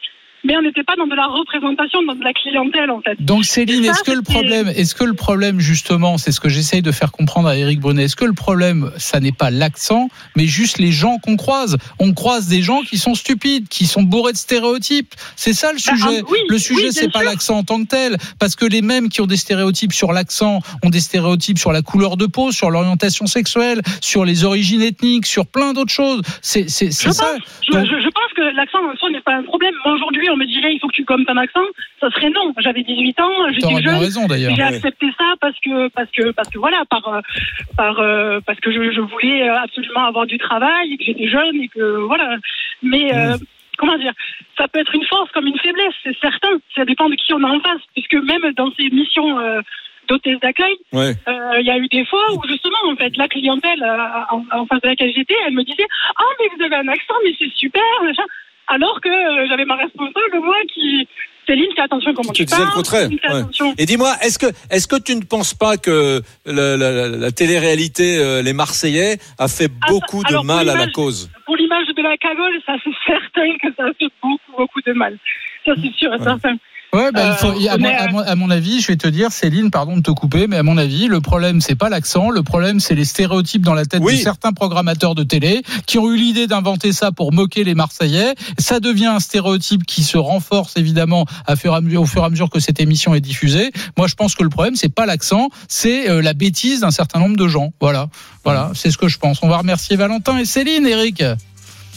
Mais 0.46 0.56
on 0.58 0.62
n'était 0.62 0.84
pas 0.84 0.96
dans 0.96 1.08
de 1.08 1.16
la 1.16 1.26
représentation, 1.28 2.02
dans 2.04 2.14
de 2.16 2.24
la 2.24 2.32
clientèle, 2.34 2.92
en 2.92 3.02
fait. 3.02 3.16
Donc 3.20 3.46
Céline, 3.46 3.84
est-ce 3.86 4.04
que 4.04 4.12
le 4.12 4.22
problème, 4.22 4.68
est-ce 4.68 4.94
que 4.96 5.04
le 5.04 5.14
problème 5.16 5.60
justement, 5.60 6.18
c'est 6.18 6.32
ce 6.32 6.40
que 6.40 6.50
j'essaye 6.50 6.82
de 6.82 6.92
faire 6.92 7.12
comprendre 7.12 7.48
à 7.48 7.58
Eric 7.58 7.80
Brunet, 7.80 8.04
est-ce 8.04 8.16
que 8.16 8.26
le 8.26 8.34
problème, 8.34 8.92
ça 8.98 9.20
n'est 9.20 9.32
pas 9.32 9.50
l'accent, 9.50 10.08
mais 10.36 10.46
juste 10.46 10.78
les 10.78 10.92
gens 10.92 11.18
qu'on 11.18 11.36
croise? 11.36 11.78
On 12.00 12.14
croise 12.14 12.48
des 12.48 12.62
gens 12.62 12.82
qui 12.82 12.98
sont 12.98 13.16
stupides, 13.16 13.68
qui 13.70 13.86
sont 13.88 14.04
bourrés 14.04 14.34
de 14.34 14.38
stéréotypes. 14.38 15.14
C'est 15.36 15.54
ça 15.54 15.70
le 15.72 15.76
Bah, 15.78 15.80
sujet. 15.96 16.22
ah, 16.22 16.28
oui, 16.30 16.40
le 16.48 16.60
sujet, 16.60 16.86
oui, 16.88 16.94
c'est 16.94 17.12
pas 17.12 17.24
l'accent 17.24 17.58
en 17.58 17.64
tant 17.64 17.82
que 17.84 17.88
tel, 17.88 18.18
parce 18.40 18.56
que 18.56 18.66
les 18.66 18.82
mêmes 18.82 19.10
qui 19.10 19.22
ont 19.22 19.26
des 19.28 19.38
stéréotypes 19.38 19.94
sur 19.94 20.14
l'accent 20.14 20.60
ont 20.84 20.90
des 20.90 21.00
stéréotypes 21.00 21.58
sur 21.58 21.72
la 21.72 21.82
couleur 21.82 22.18
de 22.18 22.28
peau, 22.28 22.52
sur 22.52 22.70
l'orientation 22.70 23.26
sexuelle, 23.26 23.82
sur 24.02 24.26
les 24.26 24.44
origines 24.44 24.82
ethniques, 24.82 25.26
sur 25.26 25.48
plein 25.48 25.74
d'autres 25.74 25.92
choses. 25.94 26.22
C'est 26.42 26.70
ça. 26.70 26.82
pense, 26.92 27.42
je, 27.68 27.72
Donc- 27.72 27.86
je- 27.86 28.00
je 28.02 28.10
pense 28.10 28.32
que 28.36 28.42
l'accent 28.56 28.80
pas 29.26 29.36
un 29.36 29.44
problème. 29.44 29.74
Moi, 29.84 29.96
aujourd'hui, 29.96 30.30
on 30.30 30.38
me 30.38 30.46
dirait 30.46 30.74
il 30.74 30.80
faut 30.80 30.88
que 30.88 30.94
tu 30.96 31.04
gommes 31.04 31.26
ton 31.26 31.36
accent. 31.38 31.66
Ça 32.00 32.10
serait 32.12 32.30
non. 32.30 32.54
J'avais 32.60 32.84
18 32.84 33.20
ans, 33.20 33.32
j'étais 33.52 33.82
jeune. 33.82 33.98
raison 33.98 34.28
d'ailleurs. 34.28 34.56
J'ai 34.56 34.62
Ouais. 34.64 34.76
accepté 34.76 35.08
ça 35.18 35.34
parce 35.42 35.60
que 35.60 35.88
parce 35.90 36.10
que 36.12 36.32
parce 36.32 36.50
que 36.50 36.60
voilà 36.60 36.84
par 36.90 37.08
euh, 37.08 37.20
par 37.76 38.00
euh, 38.00 38.40
parce 38.46 38.60
que 38.60 38.72
je, 38.72 38.92
je 38.92 39.02
voulais 39.02 39.50
euh, 39.50 39.60
absolument 39.60 40.06
avoir 40.06 40.26
du 40.26 40.38
travail 40.38 40.94
et 40.94 40.98
que 40.98 41.04
j'étais 41.04 41.28
jeune 41.28 41.56
et 41.62 41.68
que 41.68 41.98
voilà. 42.06 42.38
Mais 42.84 43.14
euh, 43.14 43.38
comment 43.78 43.98
dire, 43.98 44.14
ça 44.58 44.68
peut 44.68 44.80
être 44.80 44.94
une 44.96 45.06
force 45.06 45.30
comme 45.32 45.48
une 45.48 45.60
faiblesse, 45.60 45.94
c'est 46.04 46.18
certain. 46.20 46.50
Ça 46.76 46.86
dépend 46.86 47.10
de 47.10 47.16
qui 47.16 47.34
on 47.34 47.44
a 47.44 47.50
en 47.50 47.60
face, 47.60 47.82
puisque 47.94 48.14
même 48.16 48.52
dans 48.54 48.72
ces 48.78 48.90
missions 48.90 49.38
euh, 49.40 49.62
d'hôtesse 50.08 50.40
d'accueil, 50.40 50.76
Ouais. 50.94 51.14
euh, 51.28 51.60
il 51.60 51.66
y 51.66 51.72
a 51.72 51.78
eu 51.80 51.88
des 51.88 52.06
fois 52.06 52.22
où 52.34 52.48
justement 52.48 52.78
en 52.86 52.96
fait 52.96 53.18
la 53.18 53.28
clientèle 53.28 53.82
euh, 53.82 54.36
en, 54.36 54.44
en 54.52 54.66
face 54.68 54.82
de 54.82 54.88
laquelle 54.90 55.12
j'étais, 55.16 55.36
elle 55.48 55.54
me 55.56 55.64
disait 55.64 55.88
ah 56.16 56.24
mais 56.40 56.48
vous 56.56 56.64
avez 56.64 56.76
un 56.76 56.88
accent 56.88 57.16
mais 57.26 57.34
c'est 57.40 57.52
super 57.56 57.82
machin. 58.04 58.24
Alors 58.68 59.00
que 59.02 59.10
euh, 59.10 59.48
j'avais 59.48 59.66
ma 59.66 59.76
responsable 59.76 60.40
moi 60.44 60.56
qui 60.74 61.08
Céline, 61.48 61.68
fais 61.76 61.84
attention 61.84 62.12
comment 62.16 62.32
Tu 62.32 62.44
tu, 62.44 62.46
disais 62.46 62.66
le 62.66 62.72
contraire. 62.74 63.08
Ouais. 63.08 63.74
Et 63.78 63.86
dis-moi, 63.86 64.14
est-ce 64.24 64.40
que, 64.40 64.48
est-ce 64.72 64.88
que 64.88 64.96
tu 64.96 65.16
ne 65.16 65.22
penses 65.22 65.54
pas 65.54 65.78
que 65.78 66.20
la, 66.48 66.76
la- 66.76 67.08
la 67.08 67.32
télé-réalité 67.32 68.18
euh, 68.18 68.42
Les 68.42 68.54
Marseillais 68.54 69.20
a 69.38 69.48
fait 69.48 69.70
Ah, 69.82 69.86
beaucoup 69.90 70.24
de 70.24 70.30
alors, 70.30 70.44
mal 70.44 70.68
à 70.70 70.76
la 70.76 70.88
cause? 70.88 71.30
Pour 71.46 71.56
l'image 71.56 71.86
de 71.96 72.02
la 72.02 72.18
cagole, 72.18 72.54
ça 72.66 72.74
c'est 72.84 72.90
certain 73.06 73.58
que 73.62 73.68
ça 73.78 73.84
fait 74.00 74.10
beaucoup, 74.24 74.58
beaucoup 74.58 74.82
de 74.82 74.94
mal. 74.94 75.20
Ça 75.66 75.74
c'est 75.80 75.94
sûr 75.94 76.12
et 76.16 76.18
certain. 76.24 76.56
Ouais, 76.96 77.12
bah, 77.12 77.32
il 77.32 77.34
faut, 77.36 77.48
Euh, 77.52 77.70
à, 77.70 77.78
mon, 77.78 77.84
mais, 77.84 77.94
à 77.96 78.08
mon- 78.08 78.20
à 78.20 78.36
mon 78.36 78.50
avis, 78.50 78.80
je 78.82 78.88
vais 78.88 78.96
te 78.96 79.08
dire, 79.08 79.32
Céline, 79.32 79.70
pardon 79.70 79.98
de 79.98 80.02
te 80.02 80.12
couper, 80.12 80.48
mais 80.48 80.58
à 80.58 80.64
mon 80.64 80.78
avis, 80.78 81.08
le 81.08 81.20
problème, 81.20 81.60
c'est 81.60 81.76
pas 81.76 81.90
l'accent, 81.90 82.30
le 82.30 82.42
problème, 82.42 82.80
c'est 82.80 82.96
les 82.96 83.04
stéréotypes 83.06 83.62
dans 83.64 83.74
la 83.74 83.86
tête 83.86 84.02
Oui. 84.04 84.18
de 84.18 84.22
certains 84.24 84.54
programmateurs 84.54 85.14
de 85.14 85.24
télé 85.24 85.62
qui 85.88 85.98
ont 85.98 86.10
eu 86.12 86.16
l'idée 86.18 86.48
d'inventer 86.48 86.94
ça 86.94 87.12
pour 87.12 87.34
moquer 87.34 87.64
les 87.64 87.76
Marseillais. 87.76 88.34
Ça 88.58 88.80
devient 88.80 89.08
un 89.08 89.20
stéréotype 89.20 89.86
qui 89.86 90.04
se 90.04 90.18
renforce 90.18 90.74
évidemment 90.78 91.26
à 91.48 91.56
fur 91.56 91.74
et 91.74 91.76
à 91.78 91.82
mesure, 91.82 92.02
au 92.04 92.06
fur 92.06 92.22
et 92.24 92.26
à 92.26 92.30
mesure 92.30 92.50
que 92.50 92.60
cette 92.60 92.80
émission 92.80 93.14
est 93.14 93.22
diffusée. 93.22 93.72
Moi, 93.98 94.08
je 94.08 94.16
pense 94.16 94.34
que 94.36 94.44
le 94.44 94.50
problème, 94.50 94.76
c'est 94.76 94.88
pas 94.94 95.06
l'accent, 95.06 95.50
c'est 95.68 96.10
euh, 96.10 96.22
la 96.22 96.34
bêtise 96.34 96.80
d'un 96.82 96.92
certain 96.92 97.20
nombre 97.20 97.36
de 97.36 97.48
gens. 97.48 97.74
Voilà, 97.82 98.08
voilà, 98.46 98.72
c'est 98.74 98.90
ce 98.92 98.98
que 98.98 99.08
je 99.10 99.18
pense. 99.18 99.40
On 99.44 99.48
va 99.50 99.58
remercier 99.58 99.96
Valentin 99.98 100.38
et 100.38 100.46
Céline, 100.46 100.86
Eric. 100.88 101.24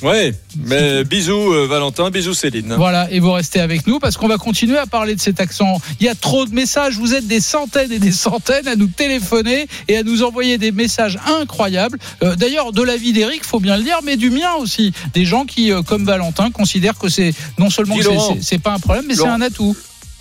Ouais, 0.02 0.32
mais 0.64 1.02
bisous 1.04 1.52
euh, 1.52 1.66
Valentin, 1.66 2.10
bisous 2.10 2.34
Céline. 2.34 2.74
Voilà, 2.76 3.10
et 3.10 3.18
vous 3.18 3.32
restez 3.32 3.58
avec 3.60 3.86
nous 3.86 3.98
parce 3.98 4.16
qu'on 4.16 4.28
va 4.28 4.36
continuer 4.36 4.78
à 4.78 4.86
parler 4.86 5.14
de 5.16 5.20
cet 5.20 5.40
accent. 5.40 5.80
Il 5.98 6.06
y 6.06 6.08
a 6.08 6.14
trop 6.14 6.46
de 6.46 6.54
messages, 6.54 6.96
vous 6.96 7.14
êtes 7.14 7.26
des 7.26 7.40
centaines 7.40 7.90
et 7.90 7.98
des 7.98 8.12
centaines 8.12 8.68
à 8.68 8.76
nous 8.76 8.86
téléphoner 8.86 9.66
et 9.88 9.96
à 9.96 10.02
nous 10.04 10.22
envoyer 10.22 10.56
des 10.56 10.70
messages 10.70 11.18
incroyables. 11.26 11.98
Euh, 12.22 12.36
D'ailleurs, 12.36 12.72
de 12.72 12.82
l'avis 12.82 13.12
d'Eric, 13.12 13.44
faut 13.44 13.58
bien 13.60 13.76
le 13.76 13.82
dire, 13.82 13.98
mais 14.04 14.16
du 14.16 14.30
mien 14.30 14.54
aussi. 14.60 14.92
Des 15.14 15.24
gens 15.24 15.44
qui, 15.44 15.72
euh, 15.72 15.82
comme 15.82 16.04
Valentin, 16.04 16.50
considèrent 16.52 16.98
que 16.98 17.08
c'est 17.08 17.34
non 17.58 17.68
seulement 17.70 17.96
c'est- 18.40 18.58
pas 18.58 18.72
un 18.72 18.78
problème, 18.78 19.04
mais 19.08 19.14
c'est 19.14 19.22
un 19.28 19.40
atout. 19.40 19.76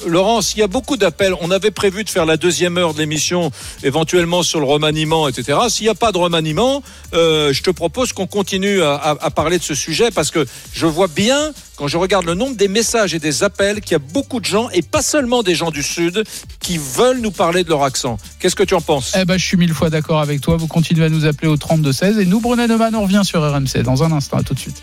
Laurence, 0.06 0.54
il 0.56 0.60
y 0.60 0.64
a 0.64 0.68
beaucoup 0.68 0.95
d'appels. 0.98 1.34
On 1.41 1.50
avait 1.52 1.72
prévu 1.72 2.04
de 2.04 2.10
faire 2.10 2.26
la 2.26 2.38
deuxième 2.38 2.78
heure 2.78 2.93
de 2.93 3.00
l'émission, 3.00 3.52
éventuellement 3.84 4.43
sur 4.43 4.60
le 4.60 4.66
remaniement, 4.66 5.28
etc. 5.28 5.58
S'il 5.70 5.86
n'y 5.86 5.89
a 5.89 5.95
pas 5.95 6.12
de 6.12 6.18
remaniement, 6.18 6.84
euh, 7.14 7.52
je 7.52 7.64
te 7.64 7.72
propose 7.72 8.14
qu'on 8.14 8.28
continue 8.28 8.82
à, 8.84 8.93
à- 8.95 9.26
à 9.26 9.30
parler 9.32 9.58
de 9.58 9.64
ce 9.64 9.74
sujet 9.76 10.12
parce 10.12 10.30
que 10.32 10.45
je 10.74 10.86
vois 10.86 11.08
bien, 11.08 11.52
quand 11.78 11.88
je 11.88 11.98
regarde 11.98 12.26
le 12.26 12.36
nombre 12.36 12.56
des 12.56 12.68
messages 12.68 13.14
et 13.16 13.20
des 13.20 13.43
appels, 13.43 13.82
qu'il 13.82 13.93
y 13.93 13.95
a 13.95 14.00
beaucoup 14.00 14.39
de 14.39 14.45
gens, 14.45 14.70
et 14.72 14.82
pas 14.84 15.02
seulement 15.02 15.41
des 15.43 15.56
gens 15.56 15.72
du 15.72 15.82
Sud, 15.84 16.24
qui 16.60 16.78
veulent 16.78 17.20
nous 17.22 17.32
parler 17.32 17.64
de 17.64 17.70
leur 17.70 17.84
accent. 17.84 18.18
Qu'est-ce 18.39 18.56
que 18.56 18.64
tu 18.64 18.76
en 18.76 18.82
penses? 18.82 19.14
Eh 19.20 19.26
ben, 19.26 19.38
je 19.38 19.45
suis 19.45 19.58
mille 19.58 19.74
fois 19.74 19.89
d'accord 19.89 20.20
avec 20.22 20.41
toi. 20.41 20.58
Vous 20.58 20.68
continuez 20.68 21.06
à 21.06 21.10
nous 21.10 21.26
appeler 21.26 21.48
au 21.48 21.56
32-16 21.58 22.20
et 22.20 22.26
nous, 22.26 22.39
Brunet 22.39 22.68
Neumann, 22.68 22.95
on 22.95 23.04
revient 23.04 23.22
sur 23.24 23.41
RMC 23.41 23.82
dans 23.84 24.04
un 24.04 24.12
instant. 24.12 24.38
À 24.38 24.43
tout 24.43 24.54
de 24.54 24.60
suite. 24.60 24.82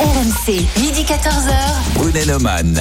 RMC, 0.00 0.52
midi 0.80 1.02
14h. 1.02 1.52
Brunet 1.94 2.24
Neumann. 2.26 2.74